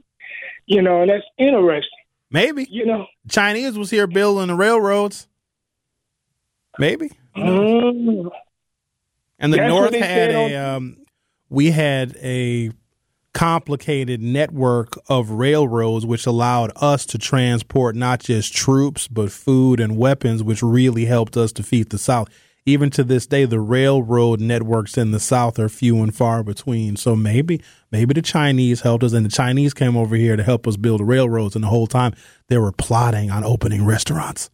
You 0.68 0.82
know, 0.82 1.02
and 1.02 1.10
that's 1.10 1.26
interesting. 1.38 1.90
Maybe. 2.32 2.68
You 2.70 2.86
know, 2.86 3.08
Chinese 3.30 3.78
was 3.78 3.90
here 3.90 4.08
building 4.08 4.48
the 4.48 4.56
railroads. 4.56 5.28
Maybe. 6.78 7.12
Mm. 7.36 8.30
And 9.40 9.52
the 9.52 9.58
That's 9.58 9.70
North 9.70 9.94
had 9.94 10.32
a 10.32 10.56
um, 10.56 10.98
we 11.50 11.72
had 11.72 12.16
a 12.18 12.72
complicated 13.34 14.22
network 14.22 14.98
of 15.10 15.30
railroads 15.30 16.06
which 16.06 16.26
allowed 16.26 16.72
us 16.78 17.06
to 17.06 17.18
transport 17.18 17.94
not 17.94 18.22
just 18.22 18.54
troops 18.54 19.10
but 19.10 19.30
food 19.30 19.78
and 19.82 19.98
weapons 19.98 20.42
which 20.42 20.64
really 20.64 21.04
helped 21.04 21.36
us 21.36 21.52
defeat 21.52 21.90
the 21.90 21.98
South. 21.98 22.30
Even 22.66 22.90
to 22.90 23.04
this 23.04 23.28
day 23.28 23.44
the 23.44 23.60
railroad 23.60 24.40
networks 24.40 24.98
in 24.98 25.12
the 25.12 25.20
South 25.20 25.60
are 25.60 25.68
few 25.68 26.02
and 26.02 26.16
far 26.16 26.44
between. 26.44 26.96
So 26.96 27.14
maybe 27.14 27.62
maybe 27.92 28.14
the 28.14 28.22
Chinese 28.22 28.82
helped 28.82 29.04
us 29.04 29.12
and 29.12 29.26
the 29.26 29.30
Chinese 29.30 29.74
came 29.74 29.98
over 29.98 30.16
here 30.16 30.38
to 30.38 30.44
help 30.44 30.66
us 30.66 30.78
build 30.78 31.02
railroads 31.02 31.56
and 31.56 31.64
the 31.64 31.70
whole 31.70 31.88
time 31.88 32.14
they 32.48 32.58
were 32.58 32.72
plotting 32.72 33.30
on 33.32 33.44
opening 33.44 33.86
restaurants. 33.86 34.50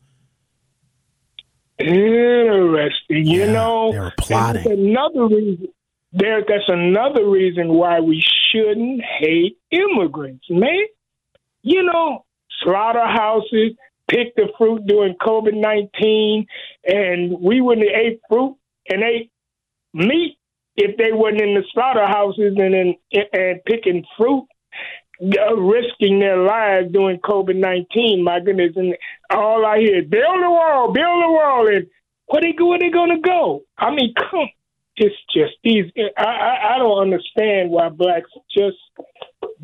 Interesting. 1.88 3.26
You 3.26 3.48
know, 3.48 3.92
they 3.92 4.00
were 4.00 4.06
and 4.06 4.18
plotting. 4.18 4.64
that's 4.64 4.80
another 4.80 5.28
reason. 5.28 5.68
There, 6.14 6.44
that's 6.46 6.68
another 6.68 7.30
reason 7.30 7.70
why 7.70 8.00
we 8.02 8.24
shouldn't 8.52 9.02
hate 9.02 9.58
immigrants, 9.72 10.46
man. 10.50 10.86
You 11.64 11.84
know, 11.84 12.26
slaughterhouses 12.64 13.78
pick 14.10 14.36
the 14.36 14.50
fruit 14.58 14.86
during 14.86 15.16
COVID 15.16 15.54
nineteen, 15.56 16.48
and 16.86 17.40
we 17.40 17.62
wouldn't 17.62 17.88
have 17.88 17.98
ate 17.98 18.22
fruit 18.30 18.58
and 18.90 19.04
ate 19.04 19.32
meat 19.94 20.38
if 20.76 20.98
they 20.98 21.12
wasn't 21.12 21.42
in 21.42 21.54
the 21.54 21.64
slaughterhouses 21.74 22.56
and 22.58 22.74
in, 22.76 22.96
and 23.34 23.64
picking 23.66 24.04
fruit 24.18 24.48
uh, 25.22 25.56
risking 25.56 26.20
their 26.20 26.38
lives 26.38 26.92
during 26.92 27.20
COVID 27.20 27.56
nineteen. 27.56 28.24
My 28.24 28.40
goodness, 28.40 28.74
and 28.76 28.96
all 29.30 29.66
I 29.66 29.80
hear 29.80 30.00
is 30.00 30.10
build 30.10 30.44
a 30.44 30.50
wall, 30.50 30.92
build 30.92 31.24
a 31.24 31.32
wall, 31.32 31.68
and 31.68 31.88
where 32.28 32.42
they 32.42 32.54
go? 32.54 32.68
Where 32.68 32.80
they 32.80 32.90
gonna 32.90 33.20
go? 33.20 33.64
I 33.78 33.92
mean, 33.92 34.14
come. 34.16 34.50
It's 34.98 35.16
just 35.34 35.54
these. 35.64 35.86
I, 36.18 36.24
I 36.24 36.76
I 36.76 36.78
don't 36.78 37.00
understand 37.00 37.72
why 37.72 37.90
blacks 37.90 38.32
just 38.56 38.78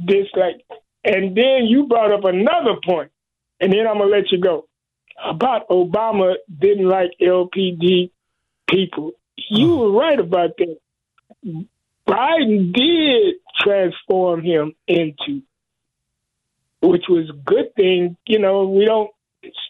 dislike. 0.06 0.62
And 1.04 1.36
then 1.36 1.66
you 1.68 1.88
brought 1.88 2.12
up 2.12 2.24
another 2.26 2.76
point, 2.86 3.12
and 3.60 3.72
then 3.72 3.88
I'm 3.88 3.98
gonna 3.98 4.10
let 4.10 4.32
you 4.32 4.40
go 4.40 4.68
about 5.24 5.68
Obama 5.70 6.36
didn't 6.60 6.88
like 6.88 7.12
LPD 7.22 8.12
people. 8.70 9.12
You 9.50 9.76
were 9.76 9.92
right 9.92 10.20
about 10.20 10.52
that. 10.58 10.78
Biden 12.08 12.74
did 12.74 13.36
transform 13.60 14.44
him 14.44 14.74
into, 14.88 15.42
which 16.82 17.06
was 17.10 17.30
a 17.30 17.34
good 17.34 17.76
thing. 17.76 18.16
You 18.26 18.40
know, 18.40 18.68
we 18.68 18.86
don't 18.86 19.12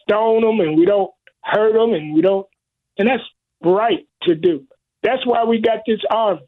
stone 0.02 0.42
them 0.42 0.60
and 0.60 0.78
we 0.78 0.86
don't 0.86 1.10
hurt 1.42 1.72
them 1.72 1.92
and 1.94 2.14
we 2.14 2.20
don't, 2.22 2.46
and 2.96 3.08
that's 3.08 3.22
right 3.62 4.06
to 4.22 4.34
do. 4.34 4.64
That's 5.02 5.26
why 5.26 5.44
we 5.44 5.60
got 5.60 5.80
this 5.86 6.00
army 6.10 6.42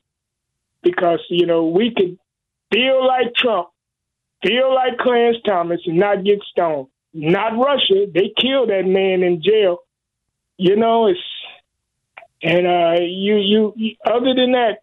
because 0.83 1.21
you 1.29 1.47
know 1.47 1.67
we 1.67 1.93
could 1.95 2.19
feel 2.73 3.07
like 3.07 3.35
Trump, 3.35 3.69
feel 4.45 4.75
like 4.75 4.99
Clarence 4.99 5.39
Thomas, 5.45 5.81
and 5.87 5.99
not 5.99 6.25
get 6.25 6.41
stoned. 6.51 6.89
Not 7.13 7.59
Russia. 7.59 8.07
They 8.13 8.33
killed 8.41 8.71
that 8.71 8.87
man 8.87 9.23
in 9.23 9.43
jail. 9.43 9.79
You 10.57 10.77
know, 10.77 11.09
it's 11.09 11.21
and 12.43 12.67
uh, 12.67 13.01
you 13.01 13.37
you 13.37 13.97
other 14.05 14.35
than 14.35 14.53
that, 14.53 14.83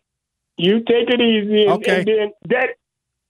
you 0.57 0.79
take 0.79 1.09
it 1.09 1.21
easy, 1.21 1.63
and, 1.65 1.73
Okay. 1.73 1.99
and 1.99 2.07
then 2.07 2.31
that 2.49 2.69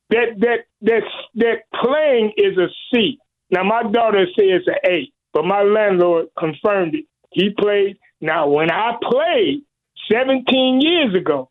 that 0.10 0.40
that 0.40 0.60
that 0.82 1.04
that 1.36 1.58
playing 1.74 2.34
is 2.38 2.58
a 2.58 2.68
C. 2.94 3.20
Now 3.52 3.64
my 3.64 3.84
daughter 3.84 4.26
says 4.28 4.62
it's 4.66 4.68
an 4.68 4.76
A, 4.92 5.12
but 5.34 5.46
my 5.46 5.62
landlord 5.64 6.28
confirmed 6.38 6.96
it. 6.96 7.06
He 7.32 7.50
played. 7.52 7.98
Now 8.22 8.48
when 8.48 8.72
I 8.72 8.94
played 9.02 9.64
17 10.12 10.82
years 10.82 11.14
ago, 11.16 11.50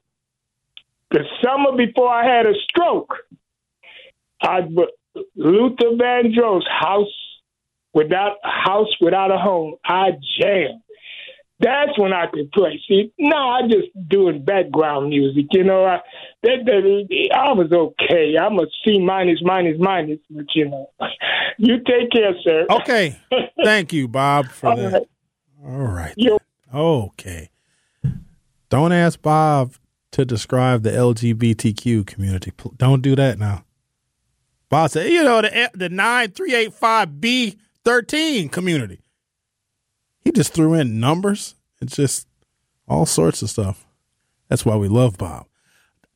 the 1.11 1.25
summer 1.45 1.77
before 1.77 2.09
I 2.11 2.25
had 2.25 2.47
a 2.47 2.55
stroke, 2.69 3.15
I 4.43 4.61
Luther 5.35 5.91
Vandross 5.97 6.63
house 6.69 7.07
without 7.93 8.37
house 8.43 8.95
without 9.01 9.31
a 9.31 9.39
home. 9.39 9.77
I 9.85 10.13
jammed. 10.41 10.83
That's 11.59 11.99
when 11.99 12.13
I 12.13 12.27
could 12.27 12.53
play. 12.53 12.79
See, 12.87 13.11
no, 13.19 13.35
I 13.37 13.63
just 13.63 13.89
doing 14.09 14.45
background 14.45 15.09
music. 15.09 15.47
You 15.53 15.65
know, 15.65 15.87
I 15.87 16.01
that, 16.43 16.67
that 16.67 17.29
I 17.35 17.53
was 17.53 17.73
okay. 17.73 18.37
I'm 18.37 18.59
a 18.59 18.67
C 18.85 18.99
minus 18.99 19.41
minus 19.43 19.79
minus, 19.81 20.19
but 20.29 20.45
you 20.55 20.69
know, 20.69 20.91
you 21.57 21.79
take 21.79 22.11
care, 22.11 22.35
sir. 22.45 22.67
Okay. 22.71 23.19
Thank 23.65 23.95
you, 23.95 24.07
Bob, 24.07 24.49
for 24.49 24.69
All 24.69 24.77
that. 24.77 24.93
right. 24.93 25.09
All 25.65 25.87
right. 25.87 26.15
Okay. 26.75 27.49
Don't 28.69 28.93
ask 28.93 29.23
Bob 29.23 29.73
to 30.13 30.27
describe 30.27 30.83
the 30.83 30.91
LGBTQ 30.91 32.07
community. 32.07 32.53
Don't 32.77 33.01
do 33.01 33.17
that 33.17 33.39
now. 33.39 33.65
Bob 34.69 34.91
said, 34.91 35.11
you 35.11 35.23
know, 35.23 35.41
the 35.41 35.71
the 35.75 35.89
9385B13 35.89 38.53
community. 38.53 39.01
He 40.27 40.33
just 40.33 40.53
threw 40.53 40.75
in 40.75 40.99
numbers. 40.99 41.55
It's 41.81 41.95
just 41.95 42.27
all 42.89 43.07
sorts 43.07 43.43
of 43.43 43.51
stuff. 43.51 43.87
That's 44.49 44.65
why 44.67 44.75
we 44.75 44.89
love 44.89 45.17
Bob. 45.17 45.47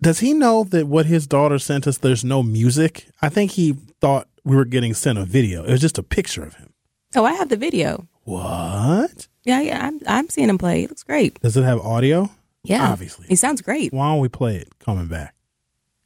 Does 0.03 0.19
he 0.19 0.33
know 0.35 0.65
that 0.65 0.89
what 0.89 1.07
his 1.07 1.29
daughter 1.29 1.61
sent 1.61 1.87
us, 1.87 1.97
there's 1.99 2.25
no 2.25 2.43
music? 2.43 3.07
I 3.23 3.29
think 3.29 3.53
he 3.53 3.75
thought 4.01 4.27
we 4.45 4.57
were 4.57 4.65
getting 4.65 4.95
sent 4.95 5.17
a 5.17 5.25
video. 5.25 5.63
It 5.63 5.71
was 5.71 5.81
just 5.81 5.97
a 5.97 6.03
picture 6.03 6.43
of 6.43 6.55
him. 6.55 6.73
Oh, 7.15 7.25
I 7.25 7.35
have 7.35 7.51
the 7.51 7.57
video. 7.57 8.09
What? 8.25 9.29
Yeah, 9.45 9.61
yeah. 9.61 9.87
I'm 9.87 10.01
I'm 10.09 10.29
seeing 10.29 10.49
him 10.49 10.59
play. 10.59 10.83
It 10.83 10.91
looks 10.91 11.05
great. 11.05 11.41
Does 11.41 11.57
it 11.57 11.63
have 11.63 11.79
audio? 11.79 12.31
Yeah, 12.65 12.91
Obviously. 12.91 13.27
he 13.29 13.37
sounds 13.37 13.61
great. 13.63 13.93
Why 13.93 14.09
don't 14.11 14.19
we 14.19 14.29
play 14.29 14.57
it 14.57 14.77
coming 14.81 15.07
back? 15.07 15.37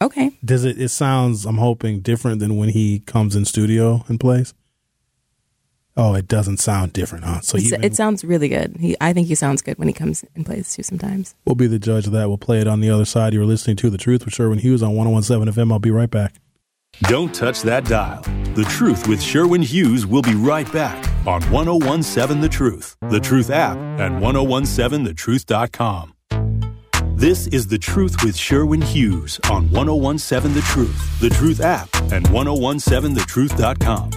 Okay. 0.02 0.32
Does 0.44 0.64
it? 0.66 0.78
It 0.78 0.90
sounds. 0.90 1.46
I'm 1.46 1.56
hoping 1.56 2.00
different 2.00 2.40
than 2.40 2.58
when 2.58 2.68
he 2.68 2.98
comes 2.98 3.34
in 3.34 3.46
studio 3.46 4.04
and 4.08 4.20
plays. 4.20 4.52
Oh, 5.96 6.14
it 6.14 6.26
doesn't 6.26 6.56
sound 6.56 6.92
different, 6.92 7.24
huh? 7.24 7.40
So 7.40 7.56
even, 7.56 7.84
it 7.84 7.94
sounds 7.94 8.24
really 8.24 8.48
good. 8.48 8.76
He, 8.80 8.96
I 9.00 9.12
think 9.12 9.28
he 9.28 9.36
sounds 9.36 9.62
good 9.62 9.78
when 9.78 9.86
he 9.86 9.94
comes 9.94 10.24
and 10.34 10.44
plays 10.44 10.74
too. 10.74 10.82
Sometimes. 10.82 11.34
we'll 11.44 11.54
be 11.54 11.68
the 11.68 11.78
judge 11.78 12.06
of 12.06 12.12
that. 12.12 12.28
We'll 12.28 12.38
play 12.38 12.60
it 12.60 12.66
on 12.66 12.80
the 12.80 12.90
other 12.90 13.04
side. 13.04 13.32
You're 13.32 13.44
listening 13.44 13.76
to 13.76 13.90
the 13.90 13.98
Truth 13.98 14.24
with 14.24 14.34
Sherwin 14.34 14.58
Hughes 14.58 14.82
on 14.82 14.94
101.7 14.94 15.50
FM. 15.50 15.72
I'll 15.72 15.78
be 15.78 15.92
right 15.92 16.10
back. 16.10 16.34
Don't 17.02 17.34
touch 17.34 17.62
that 17.62 17.84
dial. 17.84 18.22
The 18.54 18.64
Truth 18.68 19.08
with 19.08 19.20
Sherwin 19.22 19.62
Hughes 19.62 20.06
will 20.06 20.22
be 20.22 20.34
right 20.34 20.70
back 20.72 20.96
on 21.26 21.42
1017 21.50 22.40
The 22.40 22.48
Truth, 22.48 22.96
The 23.10 23.20
Truth 23.20 23.50
app, 23.50 23.76
and 24.00 24.22
1017thetruth.com. 24.22 26.14
This 27.16 27.46
is 27.48 27.66
The 27.68 27.78
Truth 27.78 28.24
with 28.24 28.36
Sherwin 28.36 28.82
Hughes 28.82 29.40
on 29.50 29.70
1017 29.70 30.54
The 30.54 30.60
Truth, 30.62 31.20
The 31.20 31.30
Truth 31.30 31.60
app, 31.60 31.88
and 32.12 32.26
1017thetruth.com. 32.26 34.10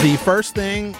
The 0.00 0.16
first 0.22 0.54
thing 0.54 0.94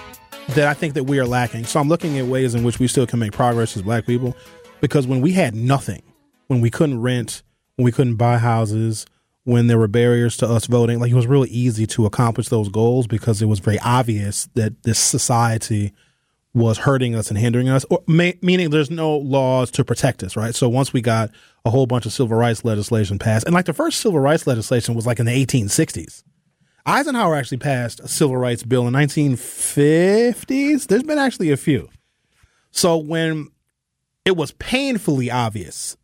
that 0.49 0.67
I 0.67 0.73
think 0.73 0.93
that 0.95 1.03
we 1.03 1.19
are 1.19 1.25
lacking. 1.25 1.65
So 1.65 1.79
I'm 1.79 1.87
looking 1.89 2.17
at 2.17 2.25
ways 2.25 2.55
in 2.55 2.63
which 2.63 2.79
we 2.79 2.87
still 2.87 3.07
can 3.07 3.19
make 3.19 3.31
progress 3.31 3.75
as 3.75 3.83
black 3.83 4.05
people 4.05 4.35
because 4.81 5.07
when 5.07 5.21
we 5.21 5.31
had 5.31 5.55
nothing, 5.55 6.01
when 6.47 6.61
we 6.61 6.69
couldn't 6.69 7.01
rent, 7.01 7.43
when 7.75 7.85
we 7.85 7.91
couldn't 7.91 8.15
buy 8.15 8.37
houses, 8.37 9.05
when 9.43 9.67
there 9.67 9.77
were 9.77 9.87
barriers 9.87 10.37
to 10.37 10.47
us 10.47 10.65
voting, 10.65 10.99
like 10.99 11.11
it 11.11 11.15
was 11.15 11.27
really 11.27 11.49
easy 11.49 11.85
to 11.87 12.05
accomplish 12.05 12.49
those 12.49 12.69
goals 12.69 13.07
because 13.07 13.41
it 13.41 13.45
was 13.45 13.59
very 13.59 13.79
obvious 13.79 14.47
that 14.55 14.83
this 14.83 14.99
society 14.99 15.93
was 16.55 16.79
hurting 16.79 17.13
us 17.13 17.29
and 17.29 17.37
hindering 17.37 17.67
us, 17.67 17.85
or 17.89 18.01
meaning 18.07 18.69
there's 18.69 18.89
no 18.89 19.17
laws 19.17 19.69
to 19.71 19.83
protect 19.83 20.23
us, 20.23 20.37
right? 20.37 20.55
So 20.55 20.69
once 20.69 20.93
we 20.93 21.01
got 21.01 21.29
a 21.65 21.69
whole 21.69 21.85
bunch 21.85 22.05
of 22.05 22.13
civil 22.13 22.37
rights 22.37 22.63
legislation 22.63 23.19
passed, 23.19 23.45
and 23.45 23.53
like 23.53 23.65
the 23.65 23.73
first 23.73 23.99
civil 23.99 24.21
rights 24.21 24.47
legislation 24.47 24.95
was 24.95 25.05
like 25.05 25.19
in 25.19 25.25
the 25.25 25.45
1860s. 25.45 26.23
Eisenhower 26.85 27.35
actually 27.35 27.57
passed 27.57 27.99
a 27.99 28.07
civil 28.07 28.37
rights 28.37 28.63
bill 28.63 28.87
in 28.87 28.93
1950s. 28.93 30.87
There's 30.87 31.03
been 31.03 31.19
actually 31.19 31.51
a 31.51 31.57
few. 31.57 31.89
So 32.71 32.97
when 32.97 33.49
it 34.23 34.37
was 34.37 34.51
painfully 34.53 35.29
obvious 35.29 35.97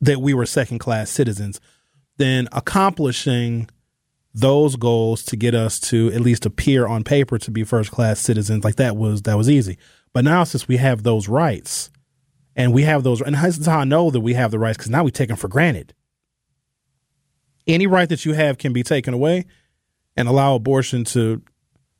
that 0.00 0.20
we 0.20 0.32
were 0.32 0.46
second 0.46 0.78
class 0.78 1.10
citizens, 1.10 1.60
then 2.16 2.48
accomplishing 2.52 3.68
those 4.34 4.74
goals 4.74 5.22
to 5.22 5.36
get 5.36 5.54
us 5.54 5.78
to 5.78 6.10
at 6.12 6.20
least 6.20 6.44
appear 6.44 6.86
on 6.86 7.04
paper 7.04 7.38
to 7.38 7.50
be 7.52 7.62
first 7.62 7.92
class 7.92 8.18
citizens 8.18 8.64
like 8.64 8.76
that 8.76 8.96
was 8.96 9.22
that 9.22 9.38
was 9.38 9.48
easy. 9.48 9.78
But 10.12 10.24
now 10.24 10.42
since 10.42 10.66
we 10.66 10.76
have 10.78 11.04
those 11.04 11.28
rights 11.28 11.90
and 12.56 12.74
we 12.74 12.82
have 12.82 13.04
those 13.04 13.20
and 13.20 13.36
this 13.36 13.58
is 13.58 13.66
how 13.66 13.80
i 13.80 13.84
know 13.84 14.10
that 14.10 14.20
we 14.20 14.34
have 14.34 14.50
the 14.50 14.58
rights 14.58 14.76
because 14.76 14.90
now 14.90 15.04
we 15.04 15.12
take 15.12 15.28
them 15.28 15.36
for 15.36 15.48
granted. 15.48 15.94
Any 17.66 17.86
right 17.86 18.08
that 18.08 18.24
you 18.24 18.32
have 18.34 18.58
can 18.58 18.72
be 18.72 18.82
taken 18.82 19.14
away 19.14 19.46
and 20.16 20.28
allow 20.28 20.56
abortion 20.56 21.04
to 21.04 21.40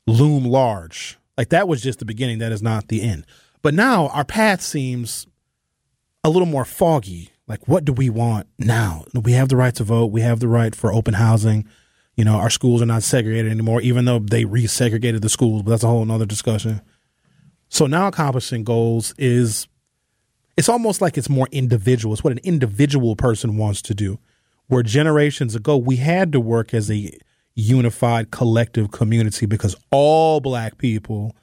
loom 0.05 0.43
large. 0.45 1.17
Like 1.37 1.49
that 1.49 1.67
was 1.67 1.81
just 1.81 1.99
the 1.99 2.05
beginning. 2.05 2.39
That 2.39 2.51
is 2.51 2.61
not 2.61 2.89
the 2.89 3.01
end. 3.01 3.25
But 3.61 3.73
now 3.73 4.09
our 4.09 4.25
path 4.25 4.61
seems 4.61 5.25
a 6.23 6.29
little 6.29 6.45
more 6.45 6.65
foggy. 6.65 7.29
Like 7.47 7.65
what 7.65 7.85
do 7.85 7.93
we 7.93 8.09
want 8.09 8.47
now? 8.59 9.05
We 9.13 9.31
have 9.31 9.47
the 9.47 9.55
right 9.55 9.73
to 9.75 9.85
vote. 9.85 10.07
We 10.07 10.21
have 10.21 10.41
the 10.41 10.49
right 10.49 10.75
for 10.75 10.93
open 10.93 11.13
housing 11.13 11.65
you 12.15 12.23
know, 12.23 12.35
our 12.35 12.49
schools 12.49 12.81
are 12.81 12.85
not 12.85 13.03
segregated 13.03 13.51
anymore, 13.51 13.81
even 13.81 14.05
though 14.05 14.19
they 14.19 14.45
resegregated 14.45 15.21
the 15.21 15.29
schools, 15.29 15.63
but 15.63 15.71
that's 15.71 15.83
a 15.83 15.87
whole 15.87 16.05
nother 16.05 16.25
discussion. 16.25 16.81
So 17.67 17.87
now 17.87 18.07
accomplishing 18.07 18.63
goals 18.63 19.13
is 19.17 19.67
it's 20.57 20.69
almost 20.69 21.01
like 21.01 21.17
it's 21.17 21.29
more 21.29 21.49
individual. 21.51 22.13
It's 22.13 22.23
what 22.23 22.31
an 22.31 22.39
individual 22.43 23.15
person 23.15 23.57
wants 23.57 23.81
to 23.83 23.93
do. 23.93 24.19
Where 24.67 24.83
generations 24.83 25.55
ago 25.55 25.77
we 25.77 25.97
had 25.97 26.31
to 26.31 26.39
work 26.39 26.73
as 26.73 26.89
a 26.89 27.11
unified 27.53 28.31
collective 28.31 28.91
community 28.91 29.45
because 29.45 29.75
all 29.91 30.39
black 30.39 30.77
people 30.77 31.35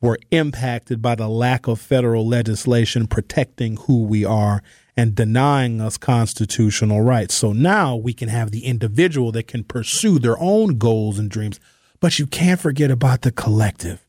were 0.00 0.18
impacted 0.30 1.00
by 1.00 1.14
the 1.14 1.28
lack 1.28 1.68
of 1.68 1.80
federal 1.80 2.26
legislation 2.26 3.06
protecting 3.06 3.76
who 3.76 4.04
we 4.04 4.24
are 4.24 4.62
and 4.96 5.14
denying 5.14 5.80
us 5.80 5.96
constitutional 5.96 7.00
rights. 7.00 7.34
So 7.34 7.52
now 7.52 7.96
we 7.96 8.12
can 8.12 8.28
have 8.28 8.50
the 8.50 8.64
individual 8.64 9.32
that 9.32 9.48
can 9.48 9.64
pursue 9.64 10.18
their 10.18 10.38
own 10.38 10.78
goals 10.78 11.18
and 11.18 11.30
dreams, 11.30 11.58
but 12.00 12.18
you 12.18 12.26
can't 12.26 12.60
forget 12.60 12.90
about 12.90 13.22
the 13.22 13.32
collective. 13.32 14.06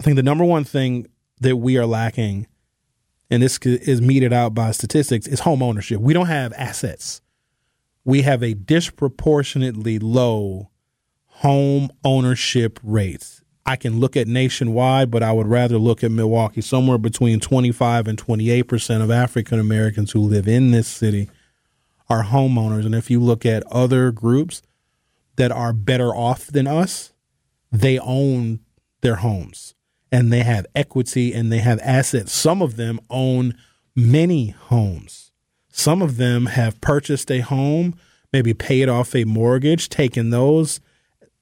I 0.00 0.02
think 0.02 0.16
the 0.16 0.22
number 0.22 0.44
one 0.44 0.64
thing 0.64 1.06
that 1.40 1.56
we 1.56 1.78
are 1.78 1.86
lacking, 1.86 2.48
and 3.30 3.42
this 3.42 3.58
is 3.58 4.02
meted 4.02 4.32
out 4.32 4.52
by 4.52 4.72
statistics, 4.72 5.28
is 5.28 5.40
home 5.40 5.62
ownership. 5.62 6.00
We 6.00 6.12
don't 6.12 6.26
have 6.26 6.52
assets. 6.54 7.20
We 8.04 8.22
have 8.22 8.42
a 8.42 8.54
disproportionately 8.54 10.00
low 10.00 10.70
home 11.26 11.90
ownership 12.04 12.80
rates. 12.82 13.41
I 13.64 13.76
can 13.76 14.00
look 14.00 14.16
at 14.16 14.26
nationwide, 14.26 15.10
but 15.10 15.22
I 15.22 15.32
would 15.32 15.46
rather 15.46 15.78
look 15.78 16.02
at 16.02 16.10
Milwaukee. 16.10 16.60
Somewhere 16.60 16.98
between 16.98 17.40
25 17.40 18.08
and 18.08 18.18
28 18.18 18.62
percent 18.62 19.02
of 19.02 19.10
African 19.10 19.60
Americans 19.60 20.12
who 20.12 20.20
live 20.20 20.48
in 20.48 20.70
this 20.72 20.88
city 20.88 21.30
are 22.08 22.24
homeowners. 22.24 22.84
And 22.84 22.94
if 22.94 23.10
you 23.10 23.20
look 23.20 23.46
at 23.46 23.62
other 23.70 24.10
groups 24.10 24.62
that 25.36 25.52
are 25.52 25.72
better 25.72 26.14
off 26.14 26.46
than 26.46 26.66
us, 26.66 27.12
they 27.70 27.98
own 27.98 28.60
their 29.00 29.16
homes 29.16 29.74
and 30.10 30.32
they 30.32 30.42
have 30.42 30.66
equity 30.74 31.32
and 31.32 31.50
they 31.50 31.58
have 31.58 31.80
assets. 31.82 32.32
Some 32.32 32.60
of 32.60 32.76
them 32.76 33.00
own 33.08 33.56
many 33.96 34.48
homes. 34.48 35.32
Some 35.70 36.02
of 36.02 36.18
them 36.18 36.46
have 36.46 36.80
purchased 36.82 37.30
a 37.30 37.40
home, 37.40 37.94
maybe 38.32 38.52
paid 38.52 38.90
off 38.90 39.14
a 39.14 39.24
mortgage, 39.24 39.88
taken 39.88 40.30
those 40.30 40.80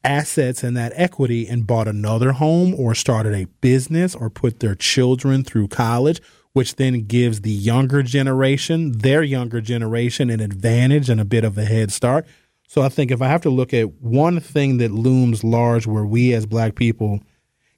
assets 0.02 0.62
and 0.62 0.76
that 0.76 0.92
equity 0.94 1.46
and 1.46 1.66
bought 1.66 1.88
another 1.88 2.32
home 2.32 2.74
or 2.74 2.94
started 2.94 3.34
a 3.34 3.46
business 3.60 4.14
or 4.14 4.30
put 4.30 4.60
their 4.60 4.74
children 4.74 5.44
through 5.44 5.68
college, 5.68 6.20
which 6.52 6.76
then 6.76 7.06
gives 7.06 7.42
the 7.42 7.50
younger 7.50 8.02
generation, 8.02 8.92
their 8.92 9.22
younger 9.22 9.60
generation, 9.60 10.30
an 10.30 10.40
advantage 10.40 11.10
and 11.10 11.20
a 11.20 11.24
bit 11.24 11.44
of 11.44 11.56
a 11.58 11.64
head 11.64 11.92
start. 11.92 12.26
So 12.66 12.82
I 12.82 12.88
think 12.88 13.10
if 13.10 13.20
I 13.20 13.28
have 13.28 13.42
to 13.42 13.50
look 13.50 13.74
at 13.74 13.94
one 14.00 14.40
thing 14.40 14.78
that 14.78 14.92
looms 14.92 15.42
large 15.42 15.86
where 15.86 16.04
we 16.04 16.32
as 16.32 16.46
black 16.46 16.76
people, 16.76 17.20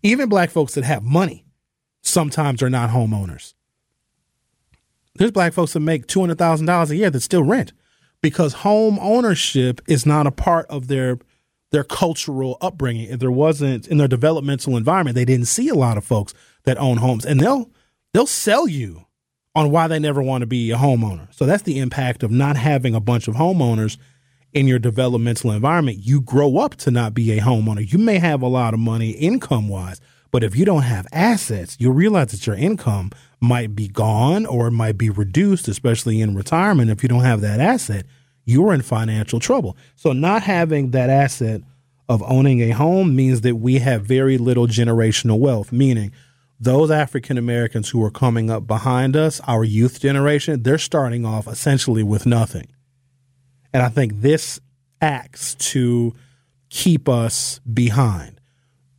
even 0.03 0.29
black 0.29 0.51
folks 0.51 0.75
that 0.75 0.85
have 0.85 1.03
money, 1.03 1.45
sometimes 2.03 2.63
are 2.63 2.71
not 2.71 2.91
homeowners. 2.91 3.55
There's 5.15 5.31
black 5.31 5.53
folks 5.53 5.73
that 5.75 5.81
make 5.81 6.07
$200,000 6.07 6.91
a 6.91 6.97
year 6.97 7.11
that 7.11 7.21
still 7.21 7.43
rent 7.43 7.73
because 8.23 8.53
home 8.55 8.99
ownership 9.01 9.81
is 9.87 10.07
not 10.07 10.27
a 10.27 10.31
part 10.31 10.67
of 10.67 10.89
their 10.89 11.19
their 11.73 11.85
cultural 11.85 12.59
upbringing. 12.61 13.11
If 13.11 13.19
there 13.19 13.31
wasn't 13.31 13.89
in 13.89 13.99
their 13.99 14.09
developmental 14.09 14.77
environment, 14.77 15.17
they 15.17 15.25
didn't 15.25 15.47
see 15.47 15.69
a 15.69 15.75
lot 15.75 15.99
of 15.99 16.05
folks 16.05 16.33
that 16.65 16.79
own 16.79 16.99
homes, 16.99 17.27
and 17.27 17.41
they'll 17.41 17.71
they'll 18.15 18.27
sell 18.27 18.69
you 18.69 19.07
on 19.55 19.71
why 19.71 19.89
they 19.89 19.99
never 19.99 20.23
want 20.23 20.43
to 20.43 20.47
be 20.47 20.71
a 20.71 20.77
homeowner. 20.77 21.33
So 21.35 21.45
that's 21.45 21.65
the 21.65 21.79
impact 21.79 22.23
of 22.23 22.31
not 22.31 22.57
having 22.57 22.95
a 22.95 23.01
bunch 23.01 23.29
of 23.29 23.35
homeowners 23.35 23.99
in 24.53 24.67
your 24.67 24.79
developmental 24.79 25.51
environment. 25.51 25.99
You 26.01 26.21
grow 26.21 26.59
up 26.59 26.77
to 26.77 26.91
not 26.91 27.15
be 27.15 27.33
a 27.33 27.43
homeowner. 27.43 27.91
You 27.91 27.99
may 27.99 28.19
have 28.19 28.43
a 28.43 28.49
lot 28.49 28.75
of 28.75 28.81
money 28.81 29.11
income 29.11 29.69
wise, 29.69 30.01
but 30.31 30.45
if 30.45 30.57
you 30.57 30.65
don't 30.65 30.83
have 30.83 31.07
assets, 31.13 31.77
you'll 31.79 31.95
realize 31.95 32.33
that 32.33 32.47
your 32.47 32.57
income 32.57 33.11
might 33.41 33.75
be 33.75 33.89
gone 33.89 34.47
or 34.47 34.69
it 34.69 34.73
might 34.73 34.97
be 34.97 35.11
reduced, 35.11 35.69
especially 35.69 36.21
in 36.21 36.35
retirement. 36.35 36.91
If 36.91 37.03
you 37.03 37.09
don't 37.09 37.21
have 37.21 37.41
that 37.41 37.61
asset, 37.61 38.07
you're 38.45 38.73
in 38.73 38.83
financial 38.83 39.41
trouble. 39.41 39.77
So 39.97 40.13
not 40.13 40.43
having 40.43 40.91
that 40.91 41.11
asset 41.11 41.63
of 42.09 42.23
owning 42.25 42.61
a 42.61 42.71
home 42.71 43.15
means 43.15 43.43
that 43.43 43.57
we 43.57 43.79
have 43.79 44.05
very 44.05 44.39
little 44.39 44.67
generational 44.67 45.39
wealth, 45.39 45.73
meaning 45.73 46.13
those 46.61 46.91
African 46.91 47.39
Americans 47.39 47.91
who 47.91 48.05
are 48.05 48.11
coming 48.11 48.51
up 48.51 48.67
behind 48.67 49.17
us, 49.17 49.41
our 49.47 49.65
youth 49.65 50.01
generation, 50.01 50.63
they're 50.63 50.79
starting 50.79 51.25
off 51.25 51.47
essentially 51.49 52.03
with 52.03 52.27
nothing. 52.27 52.69
And 53.73 53.83
I 53.83 53.89
think 53.89 54.21
this 54.21 54.61
acts 55.01 55.55
to 55.57 56.15
keep 56.69 57.09
us 57.09 57.61
behind. 57.61 58.41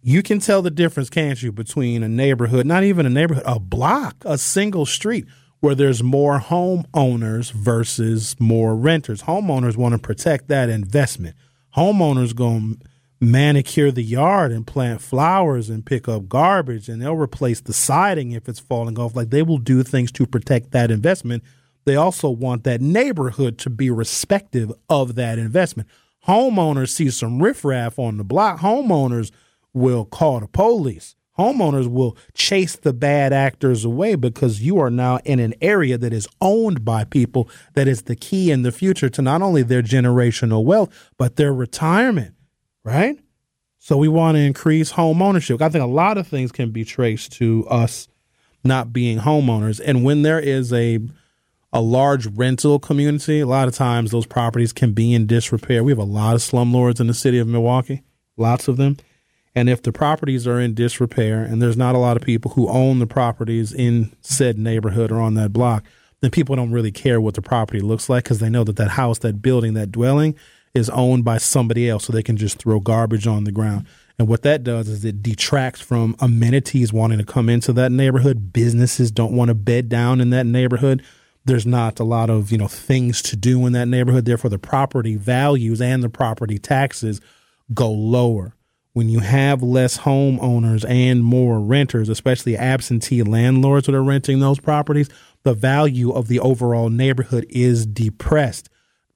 You 0.01 0.21
can 0.21 0.39
tell 0.39 0.61
the 0.61 0.71
difference, 0.71 1.09
can't 1.09 1.41
you, 1.41 1.51
between 1.53 2.03
a 2.03 2.09
neighborhood, 2.09 2.65
not 2.65 2.83
even 2.83 3.05
a 3.05 3.09
neighborhood, 3.09 3.45
a 3.45 3.59
block, 3.59 4.17
a 4.25 4.37
single 4.37 4.85
street 4.85 5.25
where 5.64 5.76
there's 5.76 6.03
more 6.03 6.41
homeowners 6.41 7.53
versus 7.53 8.36
more 8.38 8.76
renters. 8.76 9.22
Homeowners 9.22 9.78
want 9.78 9.93
to 9.93 9.97
protect 9.97 10.49
that 10.49 10.68
investment. 10.68 11.38
Homeowners 11.78 12.36
going 12.36 12.76
to 12.76 12.88
manicure 13.22 13.89
the 13.89 14.03
yard 14.03 14.51
and 14.51 14.68
plant 14.68 15.01
flowers 15.01 15.70
and 15.70 15.86
pick 15.86 16.09
up 16.09 16.28
garbage 16.28 16.89
and 16.89 17.01
they'll 17.01 17.16
replace 17.16 17.61
the 17.61 17.72
siding 17.72 18.34
if 18.34 18.49
it's 18.49 18.59
falling 18.59 18.99
off. 18.99 19.16
Like 19.16 19.30
they 19.30 19.41
will 19.41 19.57
do 19.57 19.84
things 19.84 20.11
to 20.11 20.26
protect 20.26 20.72
that 20.72 20.91
investment. 20.91 21.43
They 21.86 21.95
also 21.95 22.30
want 22.30 22.66
that 22.66 22.82
neighborhood 22.82 23.57
to 23.59 23.70
be 23.70 23.89
respective 23.89 24.70
of 24.89 25.16
that 25.16 25.39
investment. 25.39 25.88
Homeowners 26.28 26.89
see 26.89 27.09
some 27.09 27.41
riffraff 27.41 27.97
on 27.97 28.18
the 28.18 28.26
block. 28.26 28.59
Homeowners 28.59 29.32
will 29.72 30.03
call 30.03 30.41
the 30.41 30.47
police 30.47 31.16
homeowners 31.38 31.88
will 31.88 32.17
chase 32.34 32.75
the 32.75 32.93
bad 32.93 33.34
actors 33.34 33.86
away 33.86 34.15
because 34.15 34.61
you 34.61 34.79
are 34.79 34.91
now 34.91 35.17
in 35.25 35.39
an 35.39 35.53
area 35.61 35.97
that 35.97 36.13
is 36.13 36.27
owned 36.41 36.86
by 36.86 37.03
people 37.03 37.49
that 37.73 37.88
is 37.88 38.03
the 38.03 38.15
key 38.15 38.51
in 38.51 38.61
the 38.61 38.71
future 38.71 39.09
to 39.09 39.21
not 39.21 39.41
only 39.41 39.63
their 39.63 39.81
generational 39.81 40.63
wealth 40.63 41.11
but 41.17 41.36
their 41.36 41.53
retirement 41.53 42.36
right? 42.84 43.19
So 43.79 43.97
we 43.97 44.07
want 44.07 44.36
to 44.36 44.41
increase 44.41 44.91
home 44.91 45.21
ownership. 45.21 45.61
I 45.61 45.69
think 45.69 45.84
a 45.84 45.88
lot 45.88 46.17
of 46.17 46.27
things 46.27 46.51
can 46.51 46.71
be 46.71 46.86
traced 46.86 47.34
to 47.34 47.65
us 47.69 48.07
not 48.63 48.93
being 48.93 49.19
homeowners. 49.19 49.81
And 49.84 50.03
when 50.03 50.21
there 50.21 50.39
is 50.39 50.71
a 50.71 50.99
a 51.75 51.81
large 51.81 52.27
rental 52.27 52.77
community 52.77 53.39
a 53.39 53.47
lot 53.47 53.67
of 53.67 53.73
times 53.73 54.11
those 54.11 54.27
properties 54.27 54.71
can 54.71 54.93
be 54.93 55.11
in 55.11 55.25
disrepair. 55.25 55.84
We 55.84 55.91
have 55.91 55.97
a 55.97 56.03
lot 56.03 56.36
of 56.36 56.41
slumlords 56.41 56.99
in 56.99 57.07
the 57.07 57.15
city 57.15 57.39
of 57.39 57.47
milwaukee 57.47 58.03
lots 58.38 58.67
of 58.67 58.77
them 58.77 58.97
and 59.56 59.70
if 59.70 59.84
the 59.84 59.91
properties 59.91 60.47
are 60.47 60.60
in 60.60 60.74
disrepair 60.74 61.43
and 61.43 61.62
there's 61.62 61.78
not 61.78 61.95
a 61.95 61.99
lot 61.99 62.18
of 62.18 62.24
people 62.24 62.51
who 62.51 62.68
own 62.70 62.99
the 62.99 63.08
properties 63.08 63.72
in 63.72 64.16
said 64.22 64.58
neighborhood 64.58 65.12
or 65.12 65.20
on 65.20 65.36
that 65.36 65.54
block, 65.54 65.86
then 66.22 66.32
people 66.32 66.56
don't 66.56 66.72
really 66.72 66.91
care 66.91 67.22
what 67.22 67.36
the 67.36 67.41
property 67.41 67.80
looks 67.80 68.10
like 68.10 68.24
because 68.24 68.39
they 68.39 68.49
know 68.49 68.64
that 68.64 68.78
that 68.78 68.91
house, 68.91 69.20
that 69.20 69.41
building, 69.41 69.74
that 69.76 69.91
dwelling 69.91 70.36
is 70.74 70.89
owned 70.89 71.24
by 71.24 71.38
somebody 71.38 71.88
else. 71.88 72.06
So 72.06 72.14
they 72.14 72.24
can 72.24 72.38
just 72.38 72.58
throw 72.58 72.80
garbage 72.80 73.28
on 73.28 73.43
the 73.43 73.51
ground. 73.51 73.86
And 74.18 74.28
what 74.28 74.41
that 74.43 74.64
does 74.64 74.88
is 74.88 75.06
it 75.06 75.22
detracts 75.22 75.82
from 75.82 76.16
amenities 76.20 76.91
wanting 76.91 77.20
to 77.20 77.26
come 77.26 77.49
into 77.49 77.74
that 77.74 77.91
neighborhood. 77.91 78.54
Businesses 78.54 79.12
don't 79.12 79.34
want 79.34 79.49
to 79.49 79.56
bed 79.56 79.89
down 79.89 80.20
in 80.22 80.32
that 80.32 80.45
neighborhood. 80.45 81.04
There's 81.45 81.66
not 81.66 81.99
a 81.99 82.04
lot 82.04 82.30
of, 82.30 82.51
you 82.51 82.58
know, 82.58 82.68
things 82.68 83.22
to 83.24 83.36
do 83.36 83.66
in 83.68 83.74
that 83.74 83.88
neighborhood. 83.88 84.26
Therefore, 84.26 84.49
the 84.49 84.60
property 84.60 85.16
values 85.16 85.82
and 85.82 86.01
the 86.01 86.10
property 86.10 86.58
taxes 86.58 87.22
go 87.74 87.91
lower 87.91 88.56
when 88.93 89.09
you 89.09 89.19
have 89.19 89.61
less 89.63 89.99
homeowners 89.99 90.87
and 90.87 91.23
more 91.23 91.59
renters, 91.59 92.09
especially 92.09 92.55
absentee 92.55 93.23
landlords 93.23 93.87
that 93.87 93.95
are 93.95 94.03
renting 94.03 94.39
those 94.39 94.59
properties, 94.59 95.09
the 95.43 95.53
value 95.53 96.11
of 96.11 96.27
the 96.27 96.39
overall 96.39 96.89
neighborhood 96.89 97.45
is 97.49 97.85
depressed. 97.85 98.69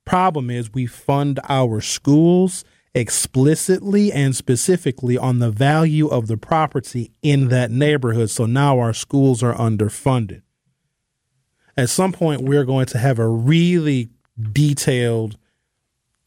Problem 0.04 0.50
is, 0.50 0.74
we 0.74 0.86
fund 0.86 1.40
our 1.48 1.80
schools 1.80 2.66
explicitly 2.96 4.12
and 4.12 4.36
specifically 4.36 5.18
on 5.18 5.40
the 5.40 5.52
value 5.52 6.08
of 6.08 6.28
the 6.28 6.38
property 6.38 7.12
in 7.22 7.50
that 7.50 7.70
neighborhood. 7.70 8.30
So 8.30 8.46
now 8.46 8.80
our 8.80 8.94
schools 8.94 9.44
are 9.44 9.54
underfunded. 9.54 10.42
At 11.78 11.90
some 11.90 12.12
point, 12.12 12.42
we're 12.42 12.66
going 12.66 12.88
to 12.88 12.98
have 12.98 13.20
a 13.20 13.28
really 13.28 14.10
detailed 14.52 15.38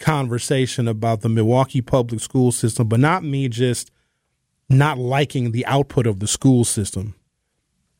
conversation 0.01 0.89
about 0.89 1.21
the 1.21 1.29
Milwaukee 1.29 1.83
public 1.83 2.21
school 2.21 2.51
system, 2.51 2.89
but 2.89 2.99
not 2.99 3.23
me 3.23 3.49
just 3.49 3.91
not 4.69 4.99
liking 4.99 5.53
the 5.53 5.67
output 5.67 6.07
of 6.07 6.21
the 6.21 6.27
school 6.27 6.65
system. 6.65 7.15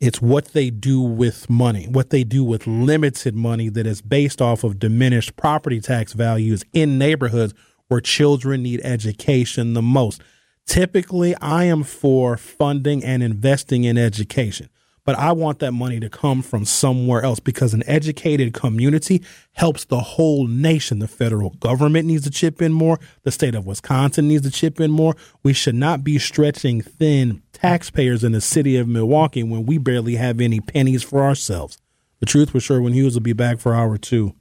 It's 0.01 0.23
what 0.23 0.47
they 0.47 0.71
do 0.71 1.01
with 1.03 1.51
money, 1.51 1.87
what 1.87 2.09
they 2.09 2.25
do 2.25 2.43
with 2.43 2.67
limited 2.67 3.35
money 3.35 3.69
that 3.69 3.87
is 3.87 4.01
based 4.01 4.41
off 4.41 4.65
of 4.65 4.79
diminished 4.79 5.37
property 5.37 5.81
tax 5.81 6.15
values 6.15 6.65
in 6.73 6.97
neighborhoods 6.97 7.53
where 7.89 8.01
children 8.01 8.63
need 8.63 8.81
education 8.83 9.75
the 9.75 9.83
most. 9.83 10.23
Typically, 10.65 11.35
I 11.37 11.65
am 11.65 11.83
for 11.83 12.37
funding 12.37 13.05
and 13.05 13.23
investing 13.23 13.85
in 13.85 13.99
education 13.99 14.71
but 15.11 15.19
I 15.19 15.33
want 15.33 15.59
that 15.59 15.73
money 15.73 15.99
to 15.99 16.09
come 16.09 16.41
from 16.41 16.65
somewhere 16.65 17.25
else 17.25 17.41
because 17.41 17.75
an 17.75 17.83
educated 17.89 18.55
community 18.55 19.25
helps 19.55 19.85
the 19.85 19.99
whole 19.99 20.47
nation. 20.47 21.01
The 21.01 21.09
federal 21.09 21.51
government 21.51 22.07
needs 22.07 22.23
to 22.23 22.31
chip 22.31 22.63
in 22.63 22.73
more. 22.73 23.01
The 23.25 23.33
state 23.33 23.57
of 23.57 23.67
Wisconsin 23.67 24.29
needs 24.29 24.45
to 24.45 24.53
chip 24.53 24.79
in 24.79 24.93
more. 24.93 25.17
We 25.43 25.53
should 25.53 25.75
not 25.75 26.05
be 26.05 26.21
stretching 26.21 26.81
thin 26.81 27.43
taxpayers 27.53 28.23
in 28.23 28.31
the 28.31 28.41
city 28.41 28.77
of 28.77 28.87
Milwaukee 28.87 29.43
when 29.43 29.67
we 29.67 29.79
barely 29.79 30.15
have 30.15 30.41
any 30.41 30.61
pennies 30.61 31.03
for 31.03 31.25
ourselves. 31.25 31.77
The 32.21 32.27
truth 32.27 32.55
with 32.55 32.63
Sherwin 32.63 32.93
Hughes 32.93 33.15
will 33.15 33.21
be 33.21 33.33
back 33.33 33.59
for 33.59 33.75
hour 33.75 33.99
two. 33.99 34.37